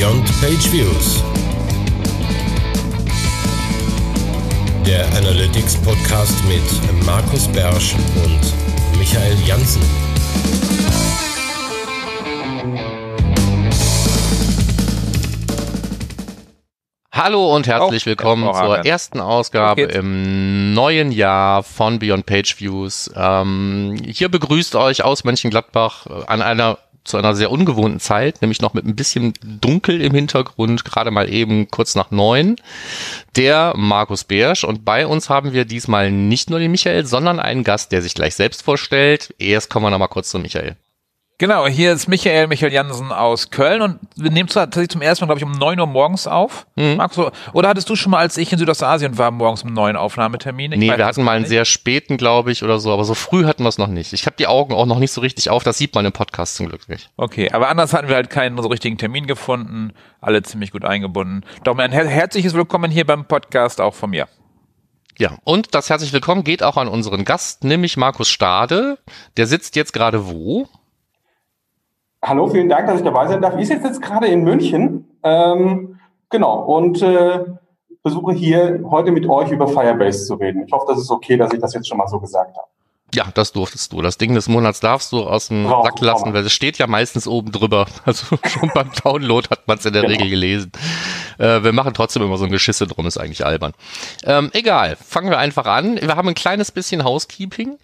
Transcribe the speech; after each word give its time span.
Beyond 0.00 0.24
Page 0.40 0.72
Views. 0.72 1.22
Der 4.86 5.06
Analytics 5.14 5.76
Podcast 5.82 6.42
mit 6.48 7.04
Markus 7.04 7.46
Bersch 7.48 7.94
und 8.24 8.98
Michael 8.98 9.36
Janssen. 9.44 9.82
Hallo 17.12 17.54
und 17.54 17.66
herzlich 17.66 18.04
Oh, 18.04 18.06
willkommen 18.06 18.44
ja, 18.44 18.54
zur 18.54 18.86
ersten 18.86 19.20
Ausgabe 19.20 19.82
im 19.82 20.72
neuen 20.72 21.12
Jahr 21.12 21.62
von 21.62 21.98
Beyond 21.98 22.24
Page 22.24 22.58
Views. 22.58 23.10
Ähm, 23.14 24.00
hier 24.06 24.30
begrüßt 24.30 24.76
euch 24.76 25.04
aus 25.04 25.24
Mönchengladbach 25.24 26.06
äh, 26.06 26.24
an 26.26 26.40
einer 26.40 26.78
zu 27.04 27.16
einer 27.16 27.34
sehr 27.34 27.50
ungewohnten 27.50 28.00
Zeit, 28.00 28.42
nämlich 28.42 28.60
noch 28.60 28.74
mit 28.74 28.84
ein 28.84 28.96
bisschen 28.96 29.32
dunkel 29.42 30.00
im 30.00 30.14
Hintergrund, 30.14 30.84
gerade 30.84 31.10
mal 31.10 31.32
eben 31.32 31.70
kurz 31.70 31.94
nach 31.94 32.10
neun, 32.10 32.56
der 33.36 33.74
Markus 33.76 34.24
Beersch. 34.24 34.64
Und 34.64 34.84
bei 34.84 35.06
uns 35.06 35.30
haben 35.30 35.52
wir 35.52 35.64
diesmal 35.64 36.10
nicht 36.10 36.50
nur 36.50 36.58
den 36.58 36.70
Michael, 36.70 37.06
sondern 37.06 37.40
einen 37.40 37.64
Gast, 37.64 37.92
der 37.92 38.02
sich 38.02 38.14
gleich 38.14 38.34
selbst 38.34 38.62
vorstellt. 38.62 39.34
Erst 39.38 39.70
kommen 39.70 39.86
wir 39.86 39.90
noch 39.90 39.98
mal 39.98 40.08
kurz 40.08 40.30
zu 40.30 40.38
Michael. 40.38 40.76
Genau, 41.40 41.66
hier 41.66 41.94
ist 41.94 42.06
Michael, 42.06 42.48
Michael 42.48 42.70
Jansen 42.70 43.12
aus 43.12 43.48
Köln 43.48 43.80
und 43.80 43.98
wir 44.14 44.30
nehmen 44.30 44.50
zwar 44.50 44.66
tatsächlich 44.66 44.90
zum 44.90 45.00
ersten 45.00 45.24
Mal, 45.24 45.34
glaube 45.34 45.38
ich, 45.38 45.44
um 45.46 45.52
9 45.52 45.80
Uhr 45.80 45.86
morgens 45.86 46.26
auf. 46.26 46.66
Mhm. 46.76 46.96
Markus, 46.96 47.16
so- 47.16 47.30
oder 47.54 47.70
hattest 47.70 47.88
du 47.88 47.96
schon 47.96 48.10
mal, 48.10 48.18
als 48.18 48.36
ich 48.36 48.52
in 48.52 48.58
Südostasien 48.58 49.16
war, 49.16 49.30
morgens 49.30 49.62
um 49.62 49.72
9 49.72 49.96
Aufnahmetermine? 49.96 50.74
Ich 50.74 50.78
Nee, 50.78 50.94
wir 50.94 51.06
hatten 51.06 51.22
mal 51.22 51.32
einen 51.32 51.44
nicht. 51.44 51.48
sehr 51.48 51.64
späten, 51.64 52.18
glaube 52.18 52.52
ich, 52.52 52.62
oder 52.62 52.78
so, 52.78 52.92
aber 52.92 53.04
so 53.04 53.14
früh 53.14 53.46
hatten 53.46 53.62
wir 53.62 53.70
es 53.70 53.78
noch 53.78 53.86
nicht. 53.86 54.12
Ich 54.12 54.26
habe 54.26 54.36
die 54.38 54.48
Augen 54.48 54.74
auch 54.74 54.84
noch 54.84 54.98
nicht 54.98 55.12
so 55.12 55.22
richtig 55.22 55.48
auf, 55.48 55.64
das 55.64 55.78
sieht 55.78 55.94
man 55.94 56.04
im 56.04 56.12
Podcast 56.12 56.56
zum 56.56 56.68
Glück 56.68 56.86
nicht. 56.90 57.08
Okay, 57.16 57.50
aber 57.50 57.70
anders 57.70 57.94
hatten 57.94 58.08
wir 58.08 58.16
halt 58.16 58.28
keinen 58.28 58.60
so 58.60 58.68
richtigen 58.68 58.98
Termin 58.98 59.26
gefunden, 59.26 59.94
alle 60.20 60.42
ziemlich 60.42 60.72
gut 60.72 60.84
eingebunden. 60.84 61.46
Doch 61.64 61.78
ein 61.78 61.90
her 61.90 62.06
herzliches 62.06 62.52
Willkommen 62.52 62.90
hier 62.90 63.06
beim 63.06 63.24
Podcast 63.24 63.80
auch 63.80 63.94
von 63.94 64.10
mir. 64.10 64.28
Ja, 65.16 65.38
und 65.44 65.74
das 65.74 65.88
herzlich 65.88 66.12
willkommen 66.12 66.44
geht 66.44 66.62
auch 66.62 66.76
an 66.76 66.86
unseren 66.86 67.24
Gast, 67.24 67.64
nämlich 67.64 67.96
Markus 67.96 68.28
Stade. 68.28 68.98
Der 69.38 69.46
sitzt 69.46 69.74
jetzt 69.74 69.94
gerade 69.94 70.28
wo? 70.28 70.68
Hallo, 72.22 72.48
vielen 72.48 72.68
Dank, 72.68 72.86
dass 72.86 72.98
ich 72.98 73.04
dabei 73.04 73.26
sein 73.28 73.40
darf. 73.40 73.56
Ich 73.58 73.68
sitze 73.68 73.86
jetzt 73.86 74.02
gerade 74.02 74.26
in 74.26 74.42
München. 74.44 75.06
Ähm, 75.22 75.98
genau, 76.28 76.60
und 76.60 77.00
äh, 77.00 77.40
versuche 78.02 78.32
hier 78.34 78.80
heute 78.90 79.10
mit 79.10 79.26
euch 79.28 79.50
über 79.50 79.66
Firebase 79.66 80.26
zu 80.26 80.34
reden. 80.34 80.64
Ich 80.66 80.72
hoffe, 80.72 80.84
das 80.88 80.98
ist 81.00 81.10
okay, 81.10 81.36
dass 81.38 81.52
ich 81.52 81.60
das 81.60 81.72
jetzt 81.72 81.88
schon 81.88 81.96
mal 81.96 82.08
so 82.08 82.20
gesagt 82.20 82.56
habe. 82.56 82.66
Ja, 83.12 83.24
das 83.34 83.50
durftest 83.52 83.92
du. 83.92 84.02
Das 84.02 84.18
Ding 84.18 84.34
des 84.34 84.48
Monats 84.48 84.78
darfst 84.78 85.10
du 85.10 85.24
aus 85.24 85.48
dem 85.48 85.66
Raus, 85.66 85.84
Sack 85.84 86.00
lassen, 86.00 86.32
weil 86.32 86.46
es 86.46 86.52
steht 86.52 86.78
ja 86.78 86.86
meistens 86.86 87.26
oben 87.26 87.50
drüber. 87.50 87.86
Also 88.04 88.36
schon 88.46 88.70
beim 88.72 88.90
Download 89.02 89.48
hat 89.50 89.66
man 89.66 89.78
es 89.78 89.84
in 89.86 89.92
der 89.94 90.02
Genau. 90.02 90.12
Regel 90.12 90.30
gelesen. 90.30 90.70
Äh, 91.38 91.64
wir 91.64 91.72
machen 91.72 91.92
trotzdem 91.92 92.22
immer 92.22 92.36
so 92.36 92.44
ein 92.44 92.52
Geschisse 92.52 92.86
drum, 92.86 93.06
ist 93.06 93.18
eigentlich 93.18 93.44
albern. 93.44 93.72
Ähm, 94.24 94.50
egal, 94.52 94.96
fangen 94.96 95.30
wir 95.30 95.38
einfach 95.38 95.66
an. 95.66 96.00
Wir 96.00 96.14
haben 96.14 96.28
ein 96.28 96.34
kleines 96.34 96.70
bisschen 96.70 97.02
Housekeeping. 97.02 97.78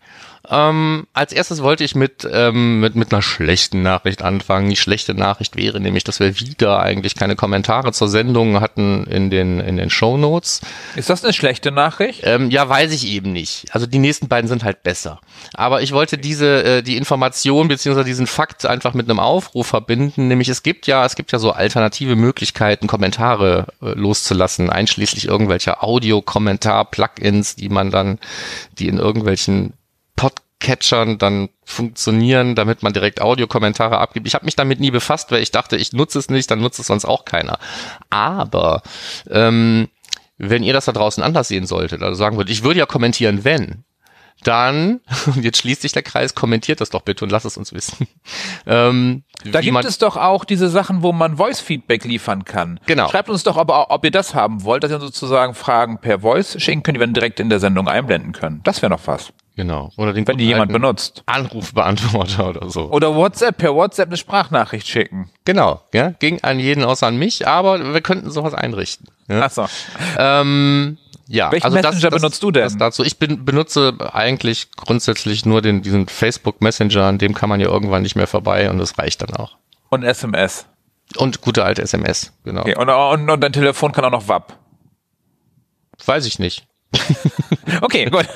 Ähm, 0.49 1.07
als 1.13 1.33
erstes 1.33 1.63
wollte 1.63 1.85
ich 1.85 1.95
mit, 1.95 2.29
ähm, 2.31 2.81
mit, 2.81 2.95
mit 2.95 3.13
einer 3.13 3.23
schlechten 3.23 3.83
Nachricht 3.83 4.23
anfangen. 4.23 4.71
Die 4.71 4.77
schlechte 4.77 5.15
Nachricht 5.15 5.57
wäre 5.57 5.81
nämlich, 5.81 6.05
dass 6.05 6.21
wir 6.21 6.39
wieder 6.39 6.81
eigentlich 6.81 7.15
keine 7.15 7.37
Kommentare 7.37 7.93
zur 7.93 8.09
Sendung 8.09 8.61
hatten 8.61 9.05
in 9.07 9.31
den, 9.31 9.61
in 9.61 9.77
den 9.77 9.91
Show 9.91 10.17
Notes. 10.17 10.61
Ist 10.95 11.11
das 11.11 11.25
eine 11.25 11.33
schlechte 11.33 11.73
Nachricht? 11.73 12.21
Ähm, 12.25 12.51
ja, 12.51 12.69
weiß 12.69 12.93
ich 12.93 13.09
eben 13.09 13.33
nicht. 13.33 13.67
Also 13.73 13.87
die 13.87 13.99
nächsten 13.99 14.29
beiden 14.29 14.49
sind 14.49 14.65
halt 14.65 14.83
besser. 14.83 15.21
Aber 15.55 15.83
ich 15.83 15.93
wollte 15.93 16.19
diese, 16.19 16.65
äh, 16.65 16.83
die 16.83 16.97
Information 16.97 17.69
beziehungsweise 17.69 18.07
diesen 18.07 18.27
Fakt 18.27 18.67
einfach 18.67 18.95
mit 18.95 19.11
einem 19.11 19.21
Aufruf 19.21 19.67
verbinden. 19.67 20.29
Nämlich 20.29 20.49
es 20.49 20.63
gibt 20.63 20.87
ja, 20.87 21.05
es 21.05 21.17
gibt 21.17 21.33
ja 21.33 21.39
so 21.39 21.53
alternative 21.53 22.17
Möglichkeiten, 22.17 22.87
Kommentare 22.87 23.67
äh, 23.83 23.91
loszulassen, 23.91 24.71
einschließlich 24.71 25.27
irgendwelcher 25.27 25.83
Audio-Kommentar-Plugins, 25.83 27.57
die 27.57 27.69
man 27.69 27.91
dann, 27.91 28.19
die 28.79 28.89
in 28.89 28.99
irgendwelchen 28.99 29.73
Podcatchern 30.17 31.19
dann 31.19 31.49
funktionieren, 31.65 32.55
damit 32.55 32.83
man 32.83 32.93
direkt 32.93 33.21
Audiokommentare 33.21 33.99
abgibt. 33.99 34.27
Ich 34.27 34.35
habe 34.35 34.45
mich 34.45 34.57
damit 34.57 34.81
nie 34.81 34.91
befasst, 34.91 35.31
weil 35.31 35.43
ich 35.43 35.51
dachte, 35.51 35.77
ich 35.77 35.93
nutze 35.93 36.19
es 36.19 36.31
nicht, 36.31 36.51
dann 36.51 36.61
nutzt 36.61 36.79
es 36.79 36.87
sonst 36.87 37.05
auch 37.05 37.25
keiner. 37.25 37.59
Aber 38.11 38.83
ähm, 39.31 39.89
wenn 40.39 40.63
ihr 40.63 40.73
das 40.73 40.87
da 40.87 40.93
draußen 40.93 41.23
anders 41.23 41.49
sehen 41.49 41.67
solltet, 41.67 42.03
also 42.03 42.15
sagen 42.15 42.37
würdet, 42.37 42.53
ich 42.53 42.63
würde 42.63 42.81
ja 42.81 42.87
kommentieren, 42.87 43.45
wenn, 43.45 43.85
dann, 44.45 45.01
und 45.27 45.45
jetzt 45.45 45.59
schließt 45.59 45.83
sich 45.83 45.93
der 45.93 46.03
Kreis, 46.03 46.35
kommentiert 46.35 46.81
das 46.81 46.91
doch 46.91 47.03
bitte 47.03 47.25
und 47.25 47.31
lasst 47.31 47.47
es 47.47 47.57
uns 47.57 47.73
wissen. 47.73 48.09
Ähm, 48.69 49.23
Da 49.45 49.61
gibt 49.61 49.85
es 49.85 49.99
doch 49.99 50.17
auch 50.17 50.45
diese 50.45 50.69
Sachen, 50.69 51.03
wo 51.03 51.13
man 51.13 51.37
Voice-Feedback 51.37 52.05
liefern 52.05 52.45
kann. 52.45 52.81
Genau. 52.87 53.09
Schreibt 53.09 53.31
uns 53.31 53.45
doch 53.45 53.57
aber, 53.57 53.93
ob 53.93 54.05
ihr 54.05 54.11
das 54.11 54.35
Das. 59.57 59.65
Genau. 59.65 59.91
Oder 59.97 60.13
den 60.13 60.27
Wenn 60.29 60.39
die 60.39 60.47
jemand 60.47 60.73
benutzt. 60.73 61.23
Anrufbeantworter 61.27 62.49
oder 62.51 62.71
so. 62.71 62.91
Oder 62.91 63.15
WhatsApp, 63.15 63.57
per 63.57 63.75
WhatsApp 63.75 64.09
eine 64.09 64.17
Sprachnachricht 64.17 64.87
schicken. 64.87 65.31
Genau, 65.45 65.83
ja, 65.93 66.11
ging 66.11 66.43
an 66.43 66.61
jeden 66.61 66.85
außer 66.85 67.07
an 67.07 67.17
mich, 67.17 67.49
aber 67.49 67.95
wir 67.95 68.01
könnten 68.01 68.31
sowas 68.31 68.55
einrichten. 68.55 69.09
Ja. 69.29 69.43
Achso. 69.43 69.67
Ähm, 70.19 70.99
ja, 71.29 71.51
Welchen 71.51 71.65
also 71.65 71.77
Messenger 71.77 72.11
benutzt 72.11 72.43
du 72.43 72.51
denn? 72.51 72.65
Das 72.65 72.77
dazu. 72.77 73.03
Ich 73.03 73.19
bin, 73.19 73.45
benutze 73.45 73.95
eigentlich 74.13 74.71
grundsätzlich 74.77 75.45
nur 75.45 75.63
den, 75.63 75.83
diesen 75.83 76.07
Facebook 76.07 76.61
Messenger, 76.61 77.05
an 77.05 77.19
dem 77.19 77.35
kann 77.35 77.49
man 77.49 77.59
ja 77.61 77.67
irgendwann 77.67 78.03
nicht 78.03 78.15
mehr 78.15 78.29
vorbei 78.29 78.71
und 78.71 78.79
das 78.79 78.99
reicht 78.99 79.23
dann 79.23 79.35
auch. 79.35 79.57
Und 79.89 80.05
SMS. 80.05 80.67
Und 81.17 81.41
gute 81.41 81.65
alte 81.65 81.83
SMS, 81.83 82.33
genau. 82.45 82.63
Okay. 82.63 82.77
Und, 82.77 82.89
und, 82.89 83.31
und 83.31 83.41
dein 83.41 83.53
Telefon 83.53 83.93
kann 83.93 84.05
auch 84.05 84.11
noch 84.11 84.29
WAP. 84.29 84.57
Weiß 86.05 86.27
ich 86.27 86.39
nicht. 86.39 86.67
Okay, 87.83 88.07
gut. 88.07 88.27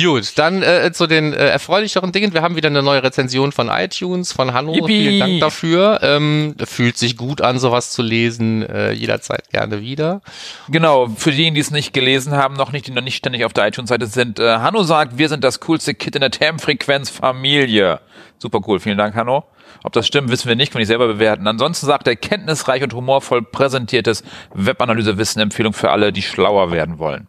Gut, 0.00 0.38
dann 0.38 0.62
äh, 0.62 0.90
zu 0.92 1.06
den 1.06 1.32
äh, 1.32 1.48
erfreulicheren 1.48 2.12
Dingen. 2.12 2.32
Wir 2.32 2.42
haben 2.42 2.56
wieder 2.56 2.68
eine 2.68 2.82
neue 2.82 3.02
Rezension 3.02 3.52
von 3.52 3.68
iTunes, 3.68 4.32
von 4.32 4.54
Hanno. 4.54 4.74
Yippie. 4.74 4.86
Vielen 4.86 5.20
Dank 5.20 5.40
dafür. 5.40 6.00
Ähm, 6.02 6.54
fühlt 6.64 6.96
sich 6.96 7.16
gut 7.16 7.40
an, 7.40 7.58
sowas 7.58 7.90
zu 7.90 8.02
lesen. 8.02 8.62
Äh, 8.62 8.92
jederzeit 8.92 9.50
gerne 9.50 9.80
wieder. 9.80 10.22
Genau, 10.68 11.08
für 11.08 11.30
diejenigen, 11.30 11.54
die 11.56 11.60
es 11.60 11.70
nicht 11.70 11.92
gelesen 11.92 12.32
haben, 12.32 12.54
noch 12.54 12.72
nicht, 12.72 12.86
die 12.86 12.92
noch 12.92 13.02
nicht 13.02 13.16
ständig 13.16 13.44
auf 13.44 13.52
der 13.52 13.68
iTunes-Seite 13.68 14.06
sind. 14.06 14.38
Äh, 14.38 14.58
Hanno 14.58 14.82
sagt, 14.82 15.18
wir 15.18 15.28
sind 15.28 15.44
das 15.44 15.60
coolste 15.60 15.94
Kit 15.94 16.14
in 16.14 16.20
der 16.20 16.30
Termfrequenz-Familie. 16.30 18.00
Super 18.38 18.60
cool, 18.66 18.80
vielen 18.80 18.98
Dank, 18.98 19.14
Hanno. 19.14 19.44
Ob 19.84 19.92
das 19.92 20.06
stimmt, 20.06 20.30
wissen 20.30 20.48
wir 20.48 20.56
nicht, 20.56 20.72
kann 20.72 20.80
ich 20.80 20.88
selber 20.88 21.06
bewerten. 21.06 21.46
Ansonsten 21.46 21.86
sagt 21.86 22.06
er, 22.06 22.16
kenntnisreich 22.16 22.82
und 22.82 22.94
humorvoll 22.94 23.42
präsentiertes 23.42 24.22
Webanalyse-Wissen, 24.54 25.40
Empfehlung 25.40 25.72
für 25.72 25.90
alle, 25.90 26.12
die 26.12 26.22
schlauer 26.22 26.70
werden 26.70 26.98
wollen. 26.98 27.28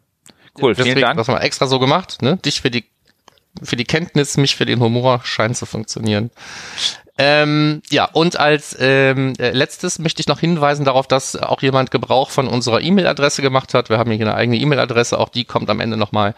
Cool, 0.59 0.75
vielen 0.75 0.87
Deswegen, 0.87 1.01
Dank. 1.01 1.17
das 1.17 1.27
haben 1.27 1.35
wir 1.35 1.41
extra 1.41 1.67
so 1.67 1.79
gemacht. 1.79 2.21
Ne? 2.21 2.37
Dich 2.37 2.61
für 2.61 2.69
die, 2.69 2.85
für 3.61 3.75
die 3.75 3.85
Kenntnis, 3.85 4.37
mich 4.37 4.55
für 4.55 4.65
den 4.65 4.79
Humor 4.79 5.21
scheint 5.23 5.57
zu 5.57 5.65
funktionieren. 5.65 6.31
Ähm, 7.17 7.83
ja, 7.91 8.05
und 8.05 8.39
als 8.39 8.75
ähm, 8.79 9.33
äh, 9.37 9.51
letztes 9.51 9.99
möchte 9.99 10.19
ich 10.21 10.27
noch 10.27 10.39
hinweisen 10.39 10.83
darauf, 10.83 11.07
dass 11.07 11.35
auch 11.35 11.61
jemand 11.61 11.91
Gebrauch 11.91 12.31
von 12.31 12.47
unserer 12.47 12.81
E-Mail-Adresse 12.81 13.43
gemacht 13.43 13.75
hat. 13.75 13.89
Wir 13.89 13.99
haben 13.99 14.11
hier 14.11 14.25
eine 14.25 14.35
eigene 14.35 14.57
E-Mail-Adresse, 14.57 15.19
auch 15.19 15.29
die 15.29 15.45
kommt 15.45 15.69
am 15.69 15.79
Ende 15.79 15.95
nochmal. 15.95 16.33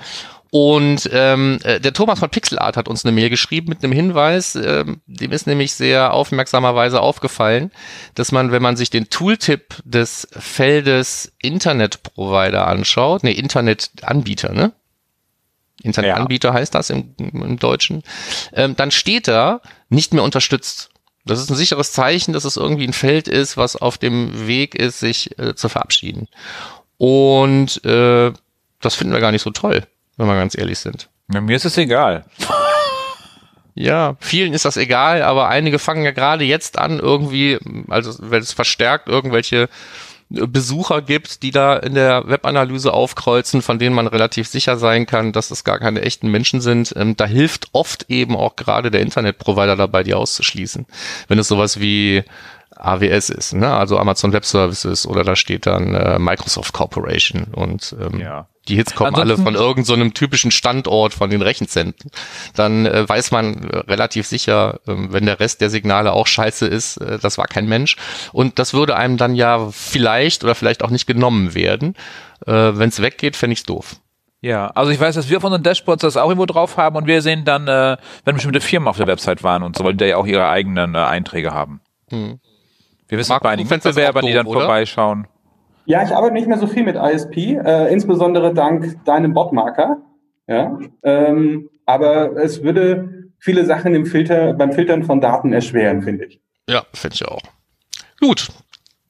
Und 0.58 1.10
ähm, 1.12 1.60
äh, 1.64 1.82
der 1.82 1.92
Thomas 1.92 2.20
von 2.20 2.30
Pixelart 2.30 2.78
hat 2.78 2.88
uns 2.88 3.04
eine 3.04 3.12
Mail 3.12 3.30
geschrieben 3.30 3.68
mit 3.68 3.84
einem 3.84 3.92
Hinweis, 3.92 4.56
ähm, 4.56 5.02
dem 5.06 5.34
ist 5.34 5.48
nämlich 5.48 5.74
sehr 5.74 6.14
aufmerksamerweise 6.14 7.02
aufgefallen, 7.02 7.72
dass 8.14 8.32
man, 8.32 8.54
wenn 8.54 8.62
man 8.62 8.78
sich 8.78 8.90
den 8.90 9.10
Tooltip 9.10 9.76
des 9.84 10.30
Feldes 10.32 11.34
Internetprovider 11.42 12.68
anschaut, 12.68 13.26
nee, 13.26 13.34
Internetanbieter, 13.34 14.54
ne? 14.54 14.72
Internetanbieter 15.84 16.54
heißt 16.54 16.74
das 16.74 16.90
im, 16.90 17.14
im 17.18 17.60
Deutschen, 17.60 18.04
ähm, 18.54 18.78
dann 18.78 18.92
steht 18.92 19.28
da 19.28 19.60
nicht 19.90 20.14
mehr 20.14 20.24
unterstützt. 20.24 20.90
Das 21.26 21.42
ist 21.42 21.50
ein 21.50 21.58
sicheres 21.58 21.92
Zeichen, 21.92 22.32
dass 22.32 22.46
es 22.46 22.56
irgendwie 22.56 22.88
ein 22.88 22.94
Feld 22.94 23.28
ist, 23.28 23.58
was 23.58 23.76
auf 23.76 23.98
dem 23.98 24.48
Weg 24.48 24.74
ist, 24.74 25.02
sich 25.02 25.38
äh, 25.38 25.54
zu 25.54 25.68
verabschieden. 25.68 26.30
Und 26.98 27.84
äh, 27.84 28.32
das 28.80 28.96
finden 28.96 29.12
wir 29.12 29.20
gar 29.20 29.34
nicht 29.34 29.42
so 29.42 29.52
toll, 29.52 29.86
wenn 30.18 30.28
wir 30.28 30.36
ganz 30.36 30.58
ehrlich 30.58 30.80
sind. 30.80 31.10
Ja, 31.34 31.42
mir 31.42 31.56
ist 31.56 31.66
es 31.66 31.78
egal. 31.78 32.26
Ja, 33.74 34.16
vielen 34.20 34.54
ist 34.54 34.64
das 34.64 34.78
egal, 34.78 35.22
aber 35.22 35.50
einige 35.50 35.80
fangen 35.80 36.06
ja 36.06 36.12
gerade 36.12 36.46
jetzt 36.46 36.80
an, 36.80 37.00
irgendwie, 37.00 37.60
also 37.90 38.14
wenn 38.20 38.42
es 38.42 38.54
verstärkt 38.54 39.10
irgendwelche 39.10 39.68
Besucher 40.30 41.02
gibt, 41.02 41.44
die 41.44 41.52
da 41.52 41.76
in 41.76 41.94
der 41.94 42.28
Webanalyse 42.28 42.94
aufkreuzen, 42.94 43.62
von 43.62 43.78
denen 43.78 43.96
man 43.96 44.08
relativ 44.08 44.48
sicher 44.48 44.78
sein 44.78 45.06
kann, 45.06 45.34
dass 45.34 45.52
es 45.52 45.64
gar 45.64 45.78
keine 45.78 46.02
echten 46.02 46.30
Menschen 46.30 46.62
sind. 46.62 46.94
Ähm, 46.98 47.16
da 47.16 47.26
hilft 47.26 47.68
oft 47.74 48.10
eben 48.10 48.36
auch 48.36 48.56
gerade 48.56 48.90
der 48.90 49.02
Internetprovider 49.02 49.76
dabei, 49.76 50.04
die 50.04 50.16
auszuschließen. 50.16 50.88
Wenn 51.28 51.38
es 51.38 51.48
sowas 51.48 51.80
wie 51.80 52.24
AWS 52.76 53.30
ist, 53.30 53.54
ne? 53.54 53.74
also 53.74 54.00
Amazon 54.00 54.34
Web 54.34 54.46
Services 54.46 55.06
oder 55.06 55.24
da 55.24 55.36
steht 55.36 55.66
dann 55.68 55.94
äh, 55.94 56.18
Microsoft 56.18 56.74
Corporation 56.74 57.46
und 57.54 57.96
ähm, 58.02 58.20
Ja. 58.20 58.48
Die 58.68 58.76
Hits 58.76 58.96
kommen 58.96 59.16
alle 59.16 59.38
von 59.38 59.56
irgendeinem 59.56 60.08
so 60.08 60.14
typischen 60.14 60.52
Standort 60.52 61.14
von 61.14 61.30
den 61.30 61.42
Rechenzentren, 61.42 62.12
dann 62.56 62.86
äh, 62.86 63.08
weiß 63.08 63.32
man 63.32 63.64
äh, 63.64 63.78
relativ 63.78 64.26
sicher, 64.26 64.80
äh, 64.88 64.94
wenn 64.96 65.26
der 65.26 65.40
Rest 65.40 65.62
der 65.62 65.70
Signale 65.70 66.14
auch 66.14 66.28
scheiße 66.28 66.66
ist, 66.66 66.98
äh, 66.98 67.20
das 67.20 67.38
war 67.38 67.48
kein 67.48 67.68
Mensch. 67.68 67.96
Und 68.32 68.60
das 68.60 68.74
würde 68.74 68.96
einem 68.96 69.18
dann 69.18 69.36
ja 69.36 69.70
vielleicht 69.72 70.44
oder 70.44 70.56
vielleicht 70.56 70.84
auch 70.84 70.90
nicht 70.90 71.06
genommen 71.06 71.54
werden. 71.54 71.96
Äh, 72.46 72.52
wenn 72.52 72.90
es 72.90 73.02
weggeht, 73.02 73.36
fände 73.36 73.54
ich 73.54 73.60
es 73.60 73.66
doof. 73.66 73.98
Ja, 74.42 74.68
also 74.68 74.92
ich 74.92 75.00
weiß, 75.00 75.16
dass 75.16 75.30
wir 75.30 75.42
von 75.42 75.48
unseren 75.48 75.64
Dashboards 75.64 76.02
das 76.02 76.18
auch 76.18 76.30
irgendwo 76.30 76.46
drauf 76.46 76.78
haben 76.78 76.96
und 76.98 77.08
wir 77.08 77.24
sehen 77.24 77.46
dann, 77.46 77.66
wenn 77.66 78.36
bestimmte 78.36 78.62
Firmen 78.62 78.88
auf 78.88 78.98
der 78.98 79.08
Website 79.08 79.42
waren 79.42 79.64
und 79.64 79.76
so, 79.76 79.84
weil 79.84 79.96
die 79.96 80.06
ja 80.06 80.18
auch 80.18 80.28
ihre 80.28 80.48
eigenen 80.50 80.96
Einträge 80.96 81.52
haben. 81.52 81.82
Hm. 82.12 82.40
Wir 83.08 83.18
wissen 83.18 83.36
bei 83.42 83.50
einigen 83.50 83.70
Wettbewerbern, 83.72 84.24
die 84.24 84.34
dann 84.34 84.46
oder? 84.46 84.60
vorbeischauen. 84.60 85.26
Ja, 85.86 86.04
ich 86.04 86.16
arbeite 86.16 86.34
nicht 86.34 86.48
mehr 86.48 86.58
so 86.58 86.68
viel 86.68 86.84
mit 86.84 86.96
ISP, 86.96 87.58
äh, 87.64 87.92
insbesondere 87.92 88.54
dank 88.54 89.04
deinem 89.06 89.34
Botmarker. 89.34 89.98
Ja, 90.48 90.78
ähm, 91.04 91.70
aber 91.86 92.36
es 92.38 92.64
würde 92.64 93.32
viele 93.40 93.66
Sachen 93.66 93.94
im 93.96 94.06
Filter, 94.06 94.54
beim 94.54 94.74
Filtern 94.74 95.04
von 95.04 95.22
Daten 95.22 95.54
erschweren, 95.54 96.02
finde 96.02 96.26
ich. 96.26 96.42
Ja, 96.70 96.84
finde 96.94 97.16
ich 97.16 97.28
auch. 97.28 97.42
Gut, 98.20 98.50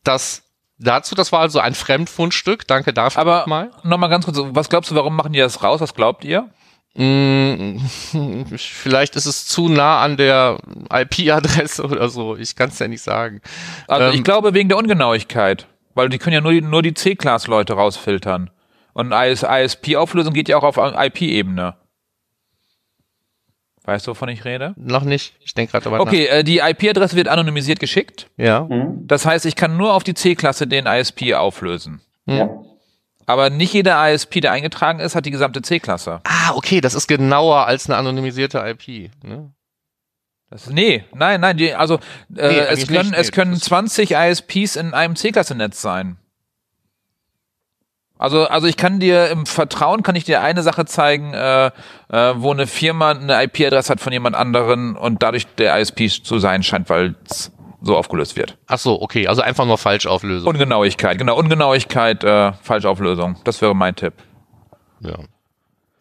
das 0.04 0.44
dazu, 0.77 1.16
das 1.16 1.31
war 1.31 1.39
also 1.39 1.60
ein 1.60 1.74
Fremdfundstück. 1.74 2.68
Danke 2.68 2.94
dafür 2.94 3.22
aber 3.22 3.45
mal. 3.48 3.72
Nochmal 3.83 4.10
ganz 4.10 4.25
kurz, 4.25 4.38
was 4.42 4.69
glaubst 4.69 4.92
du, 4.92 4.95
warum 4.95 5.16
machen 5.16 5.33
die 5.33 5.39
das 5.39 5.63
raus? 5.63 5.81
Was 5.81 5.94
glaubt 5.94 6.24
ihr? 6.24 6.50
Mm, 6.95 7.77
vielleicht 8.57 9.16
ist 9.16 9.25
es 9.25 9.45
zu 9.48 9.68
nah 9.69 10.01
an 10.01 10.18
der 10.18 10.57
IP-Adresse 10.92 11.83
oder 11.86 12.10
so. 12.10 12.36
Ich 12.38 12.56
kann 12.56 12.69
es 12.69 12.80
ja 12.80 12.88
nicht 12.88 13.01
sagen. 13.01 13.42
Also 13.88 14.10
ähm, 14.10 14.16
ich 14.16 14.24
glaube 14.24 14.54
wegen 14.54 14.69
der 14.69 14.77
Ungenauigkeit. 14.77 15.68
Weil 15.96 16.10
die 16.10 16.20
können 16.20 16.36
ja 16.36 16.42
nur 16.42 16.52
die, 16.52 16.62
nur 16.62 16.84
die 16.84 16.94
C-Class-Leute 16.94 17.74
rausfiltern. 17.74 18.52
Und 18.94 19.12
ISP-Auflösung 19.12 20.34
geht 20.34 20.48
ja 20.48 20.58
auch 20.58 20.64
auf 20.64 20.78
IP-Ebene. 20.78 21.76
Weißt 23.86 24.08
du, 24.08 24.12
wovon 24.12 24.30
ich 24.30 24.46
rede? 24.46 24.74
Noch 24.78 25.04
nicht. 25.04 25.36
Ich 25.42 25.54
denke 25.54 25.72
gerade 25.72 25.84
dabei 25.86 26.00
Okay, 26.00 26.26
äh, 26.26 26.44
die 26.44 26.60
IP-Adresse 26.60 27.16
wird 27.16 27.28
anonymisiert 27.28 27.80
geschickt. 27.80 28.30
Ja. 28.36 28.64
Mhm. 28.64 29.08
Das 29.08 29.26
heißt, 29.26 29.46
ich 29.46 29.56
kann 29.56 29.78
nur 29.78 29.94
auf 29.94 30.04
die 30.04 30.14
C-Klasse 30.14 30.68
den 30.68 30.86
ISP 30.86 31.34
auflösen. 31.34 32.02
Mhm. 32.26 32.36
Ja. 32.36 32.50
Aber 33.28 33.50
nicht 33.50 33.74
jeder 33.74 34.12
ISP, 34.12 34.42
der 34.42 34.52
eingetragen 34.52 35.00
ist, 35.00 35.16
hat 35.16 35.26
die 35.26 35.32
gesamte 35.32 35.62
C-Klasse. 35.62 36.22
Ah, 36.24 36.54
okay, 36.56 36.82
das 36.82 36.94
ist 36.94 37.08
genauer 37.08 37.66
als 37.66 37.90
eine 37.90 37.98
anonymisierte 37.98 38.60
IP. 38.60 39.12
Ne? 39.24 39.52
Das, 40.56 40.69
nee, 40.69 41.04
nein, 41.13 41.42
nein, 41.42 41.57
die, 41.57 41.74
also 41.74 41.96
äh, 42.34 42.48
nee, 42.48 42.60
es 42.60 42.88
können, 42.88 43.10
nicht, 43.10 43.19
es 43.19 43.34
können 43.34 43.56
20 43.60 44.12
ISPs 44.12 44.78
in 44.78 44.94
einem 44.94 45.18
C-Klasse-Netz 45.18 45.81
sein. 45.81 46.16
Also, 48.18 48.48
also 48.48 48.66
ich 48.66 48.78
kann 48.78 49.02
dir 49.02 49.28
im 49.31 49.46
Vertrauen 49.46 50.02
kann 50.02 50.16
ich 50.16 50.24
dir 50.24 50.42
eine 50.42 50.63
Sache 50.63 50.86
zeigen, 50.86 51.34
äh, 51.34 51.66
äh, 51.66 51.72
wo 52.38 52.54
eine 52.54 52.68
Firma 52.68 53.12
eine 53.12 53.44
IP-Adresse 53.44 53.90
hat 53.92 54.00
von 54.00 54.13
jemand 54.13 54.38
anderen 54.38 54.96
und 54.96 55.22
dadurch 55.22 55.46
der 55.57 55.78
ISP 55.78 56.07
zu 56.07 56.40
sein 56.40 56.63
scheint, 56.63 56.90
weil 56.90 57.16
es 57.28 57.51
so 57.81 57.98
aufgelöst 57.98 58.38
wird. 58.38 58.58
Ach 58.68 58.80
so, 58.80 59.01
okay, 59.01 59.28
also 59.28 59.42
einfach 59.42 59.66
nur 59.66 59.78
Falschauflösung. 59.78 60.48
Ungenauigkeit, 60.48 61.18
genau, 61.18 61.38
Ungenauigkeit, 61.38 62.24
äh, 62.24 62.54
Falschauflösung. 62.62 63.36
Das 63.44 63.62
wäre 63.62 63.75
mein 63.75 63.98
Tipp. 63.98 64.13
Ja. 65.01 65.18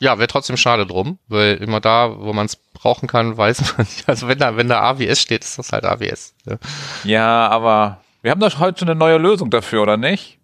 Ja, 0.05 0.19
wäre 0.19 0.29
trotzdem 0.29 0.59
schade 0.59 0.87
drum, 0.87 1.19
weil 1.29 1.55
immer 1.55 1.81
da, 1.81 2.15
wo 2.19 2.35
man 2.35 2.45
es 2.45 2.57
brauchen 2.57 3.09
kann, 3.09 3.39
weiß 3.39 3.63
man 3.79 3.87
nicht. 3.87 4.07
Also 4.07 4.29
wenn 4.29 4.39
da, 4.39 4.57
wenn 4.59 4.69
da 4.69 4.83
AWS 4.83 5.19
steht, 5.19 5.45
ist 5.45 5.59
das 5.59 5.73
halt 5.73 5.87
AWS. 5.87 6.35
Ja, 6.45 6.57
ja 7.05 7.49
aber 7.49 8.01
wir 8.21 8.31
haben 8.31 8.41
doch 8.41 8.59
heute 8.59 8.81
schon 8.81 8.91
eine 8.91 8.99
neue 8.99 9.17
Lösung 9.17 9.49
dafür, 9.49 9.81
oder 9.83 9.97
nicht? 9.97 10.39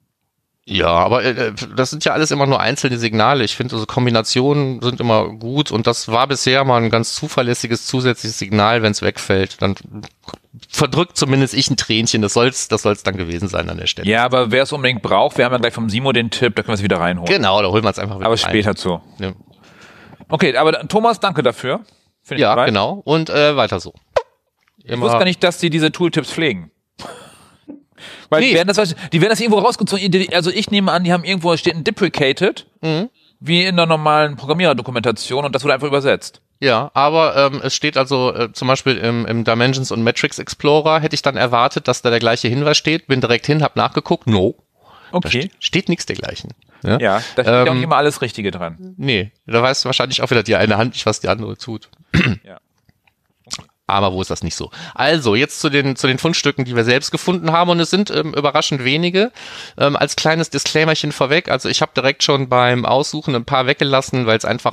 Ja, 0.64 0.88
aber 0.88 1.24
äh, 1.24 1.52
das 1.76 1.90
sind 1.90 2.04
ja 2.04 2.12
alles 2.12 2.30
immer 2.30 2.46
nur 2.46 2.60
einzelne 2.60 2.96
Signale. 2.96 3.44
Ich 3.44 3.56
finde, 3.56 3.74
also 3.74 3.86
Kombinationen 3.86 4.80
sind 4.80 5.00
immer 5.00 5.28
gut 5.28 5.70
und 5.72 5.86
das 5.86 6.08
war 6.08 6.26
bisher 6.26 6.64
mal 6.64 6.82
ein 6.82 6.90
ganz 6.90 7.14
zuverlässiges 7.14 7.86
zusätzliches 7.86 8.38
Signal, 8.38 8.82
wenn 8.82 8.92
es 8.92 9.02
wegfällt. 9.02 9.60
Dann 9.60 9.74
verdrückt 10.68 11.16
zumindest 11.16 11.54
ich 11.54 11.68
ein 11.70 11.76
Tränchen. 11.76 12.22
Das 12.22 12.34
soll's, 12.34 12.68
das 12.68 12.82
soll's 12.82 13.02
dann 13.02 13.16
gewesen 13.16 13.48
sein 13.48 13.68
an 13.68 13.78
der 13.78 13.88
Stelle. 13.88 14.08
Ja, 14.08 14.24
aber 14.24 14.50
wer 14.50 14.62
es 14.62 14.72
unbedingt 14.72 15.02
braucht, 15.02 15.38
wir 15.38 15.44
haben 15.44 15.52
ja 15.52 15.58
gleich 15.58 15.74
vom 15.74 15.90
Simo 15.90 16.12
den 16.12 16.30
Tipp, 16.30 16.54
da 16.54 16.62
können 16.62 16.72
wir 16.72 16.74
es 16.74 16.82
wieder 16.82 17.00
reinholen. 17.00 17.32
Genau, 17.32 17.60
da 17.62 17.68
holen 17.68 17.82
wir 17.82 17.90
es 17.90 17.98
einfach 17.98 18.16
wieder 18.16 18.26
Aber 18.26 18.34
rein. 18.34 18.50
später 18.50 18.76
zu. 18.76 19.00
Ja. 19.18 19.32
Okay, 20.30 20.56
aber 20.56 20.88
Thomas, 20.88 21.20
danke 21.20 21.42
dafür. 21.42 21.80
ja, 22.30 22.54
bereit. 22.54 22.68
genau. 22.68 23.02
Und 23.04 23.30
äh, 23.30 23.56
weiter 23.56 23.80
so. 23.80 23.92
Immer. 24.84 24.94
Ich 24.94 25.00
wusste 25.00 25.18
gar 25.18 25.24
nicht, 25.24 25.42
dass 25.42 25.58
die 25.58 25.70
diese 25.70 25.92
Tooltips 25.92 26.30
pflegen. 26.30 26.70
Weil 28.30 28.40
nee. 28.40 28.48
die, 28.48 28.54
werden 28.54 28.68
das, 28.68 28.94
die 29.12 29.20
werden 29.20 29.30
das 29.30 29.40
irgendwo 29.40 29.58
rausgezogen. 29.58 30.32
Also 30.32 30.50
ich 30.50 30.70
nehme 30.70 30.92
an, 30.92 31.04
die 31.04 31.12
haben 31.12 31.24
irgendwo 31.24 31.56
steht 31.56 31.74
ein 31.74 31.84
deprecated, 31.84 32.66
mhm. 32.80 33.10
wie 33.40 33.64
in 33.64 33.76
der 33.76 33.86
normalen 33.86 34.36
Programmiererdokumentation 34.36 35.44
und 35.44 35.54
das 35.54 35.64
wurde 35.64 35.74
einfach 35.74 35.88
übersetzt. 35.88 36.40
Ja, 36.62 36.90
aber 36.92 37.36
ähm, 37.36 37.60
es 37.64 37.74
steht 37.74 37.96
also 37.96 38.34
äh, 38.34 38.52
zum 38.52 38.68
Beispiel 38.68 38.98
im, 38.98 39.24
im 39.26 39.44
Dimensions 39.44 39.90
und 39.90 40.02
Metrics 40.02 40.38
Explorer 40.38 41.00
hätte 41.00 41.14
ich 41.14 41.22
dann 41.22 41.38
erwartet, 41.38 41.88
dass 41.88 42.02
da 42.02 42.10
der 42.10 42.18
gleiche 42.18 42.48
Hinweis 42.48 42.76
steht. 42.76 43.06
Bin 43.06 43.22
direkt 43.22 43.46
hin, 43.46 43.62
hab 43.62 43.76
nachgeguckt. 43.76 44.26
No. 44.26 44.56
Okay. 45.12 45.28
Steht, 45.28 45.52
steht 45.58 45.88
nichts 45.88 46.06
dergleichen. 46.06 46.50
Ja, 46.82 46.98
ja 46.98 47.22
da 47.36 47.42
steht 47.42 47.46
ähm, 47.46 47.68
auch 47.68 47.82
immer 47.82 47.96
alles 47.96 48.22
Richtige 48.22 48.50
dran. 48.50 48.94
Nee, 48.96 49.32
da 49.46 49.62
weißt 49.62 49.84
du 49.84 49.86
wahrscheinlich 49.86 50.22
auch 50.22 50.30
wieder 50.30 50.42
die 50.42 50.56
eine 50.56 50.76
Hand 50.76 50.94
nicht, 50.94 51.06
was 51.06 51.20
die 51.20 51.28
andere 51.28 51.56
tut. 51.56 51.88
Ja 52.44 52.58
aber 53.90 54.12
wo 54.12 54.22
ist 54.22 54.30
das 54.30 54.42
nicht 54.42 54.54
so? 54.54 54.70
Also, 54.94 55.34
jetzt 55.34 55.60
zu 55.60 55.68
den, 55.68 55.96
zu 55.96 56.06
den 56.06 56.18
Fundstücken, 56.18 56.64
die 56.64 56.76
wir 56.76 56.84
selbst 56.84 57.10
gefunden 57.10 57.52
haben 57.52 57.70
und 57.70 57.80
es 57.80 57.90
sind 57.90 58.10
ähm, 58.10 58.34
überraschend 58.34 58.84
wenige. 58.84 59.32
Ähm, 59.76 59.96
als 59.96 60.16
kleines 60.16 60.50
Disclaimerchen 60.50 61.12
vorweg, 61.12 61.50
also 61.50 61.68
ich 61.68 61.82
habe 61.82 61.92
direkt 61.94 62.22
schon 62.22 62.48
beim 62.48 62.86
Aussuchen 62.86 63.34
ein 63.34 63.44
paar 63.44 63.66
weggelassen, 63.66 64.26
weil 64.26 64.38
es 64.38 64.44
einfach 64.44 64.72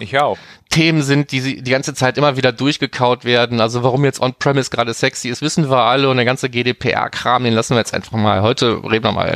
Themen 0.69 1.01
sind, 1.01 1.31
die 1.31 1.61
die 1.61 1.71
ganze 1.71 1.93
Zeit 1.93 2.17
immer 2.17 2.37
wieder 2.37 2.51
durchgekaut 2.51 3.25
werden. 3.25 3.59
Also 3.59 3.83
warum 3.83 4.05
jetzt 4.05 4.21
On-Premise 4.21 4.69
gerade 4.69 4.93
sexy 4.93 5.29
ist, 5.29 5.41
wissen 5.41 5.69
wir 5.69 5.77
alle 5.77 6.09
und 6.09 6.17
der 6.17 6.25
ganze 6.25 6.49
GDPR-Kram, 6.49 7.43
den 7.43 7.53
lassen 7.53 7.73
wir 7.73 7.79
jetzt 7.79 7.93
einfach 7.93 8.17
mal. 8.17 8.41
Heute 8.41 8.83
reden 8.83 9.05
wir 9.05 9.11
mal 9.11 9.27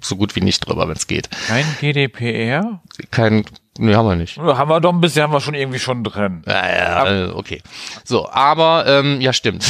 so 0.00 0.16
gut 0.16 0.36
wie 0.36 0.40
nicht 0.40 0.60
drüber, 0.60 0.88
wenn 0.88 0.96
es 0.96 1.06
geht. 1.06 1.28
Kein 1.48 1.64
GDPR? 1.80 2.80
Kein 3.10 3.44
Nee, 3.78 3.94
haben 3.94 4.08
wir 4.08 4.16
nicht. 4.16 4.38
Haben 4.38 4.70
wir 4.70 4.80
doch 4.80 4.92
ein 4.92 5.00
bisschen, 5.00 5.22
haben 5.22 5.32
wir 5.32 5.40
schon 5.40 5.54
irgendwie 5.54 5.78
schon 5.78 6.02
drin. 6.02 6.42
Ja, 6.46 6.66
ja, 6.66 7.06
äh, 7.06 7.30
okay. 7.30 7.62
So, 8.04 8.30
aber, 8.30 8.86
ähm, 8.86 9.20
ja, 9.20 9.32
stimmt. 9.32 9.66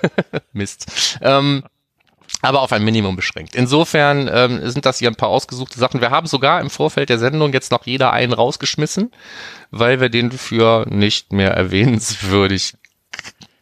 Mist. 0.52 1.18
Ähm, 1.20 1.64
aber 2.42 2.62
auf 2.62 2.72
ein 2.72 2.84
Minimum 2.84 3.16
beschränkt. 3.16 3.54
Insofern 3.54 4.30
ähm, 4.32 4.70
sind 4.70 4.86
das 4.86 4.98
hier 4.98 5.08
ein 5.08 5.16
paar 5.16 5.28
ausgesuchte 5.28 5.78
Sachen. 5.78 6.00
Wir 6.00 6.10
haben 6.10 6.26
sogar 6.26 6.60
im 6.60 6.70
Vorfeld 6.70 7.08
der 7.08 7.18
Sendung 7.18 7.52
jetzt 7.52 7.70
noch 7.70 7.84
jeder 7.86 8.12
einen 8.12 8.32
rausgeschmissen, 8.32 9.10
weil 9.70 10.00
wir 10.00 10.08
den 10.08 10.30
für 10.32 10.86
nicht 10.88 11.32
mehr 11.32 11.50
erwähnenswürdig 11.50 12.74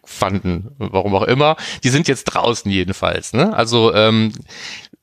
fanden, 0.04 0.74
warum 0.78 1.14
auch 1.14 1.22
immer. 1.22 1.56
Die 1.82 1.88
sind 1.88 2.08
jetzt 2.08 2.24
draußen 2.24 2.70
jedenfalls. 2.70 3.32
Ne? 3.32 3.54
Also 3.54 3.94
ähm, 3.94 4.32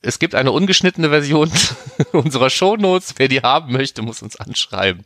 es 0.05 0.19
gibt 0.19 0.35
eine 0.35 0.51
ungeschnittene 0.51 1.09
Version 1.09 1.51
unserer 2.11 2.49
Shownotes. 2.49 3.15
Wer 3.17 3.27
die 3.27 3.41
haben 3.41 3.73
möchte, 3.73 4.01
muss 4.01 4.21
uns 4.21 4.35
anschreiben. 4.35 5.03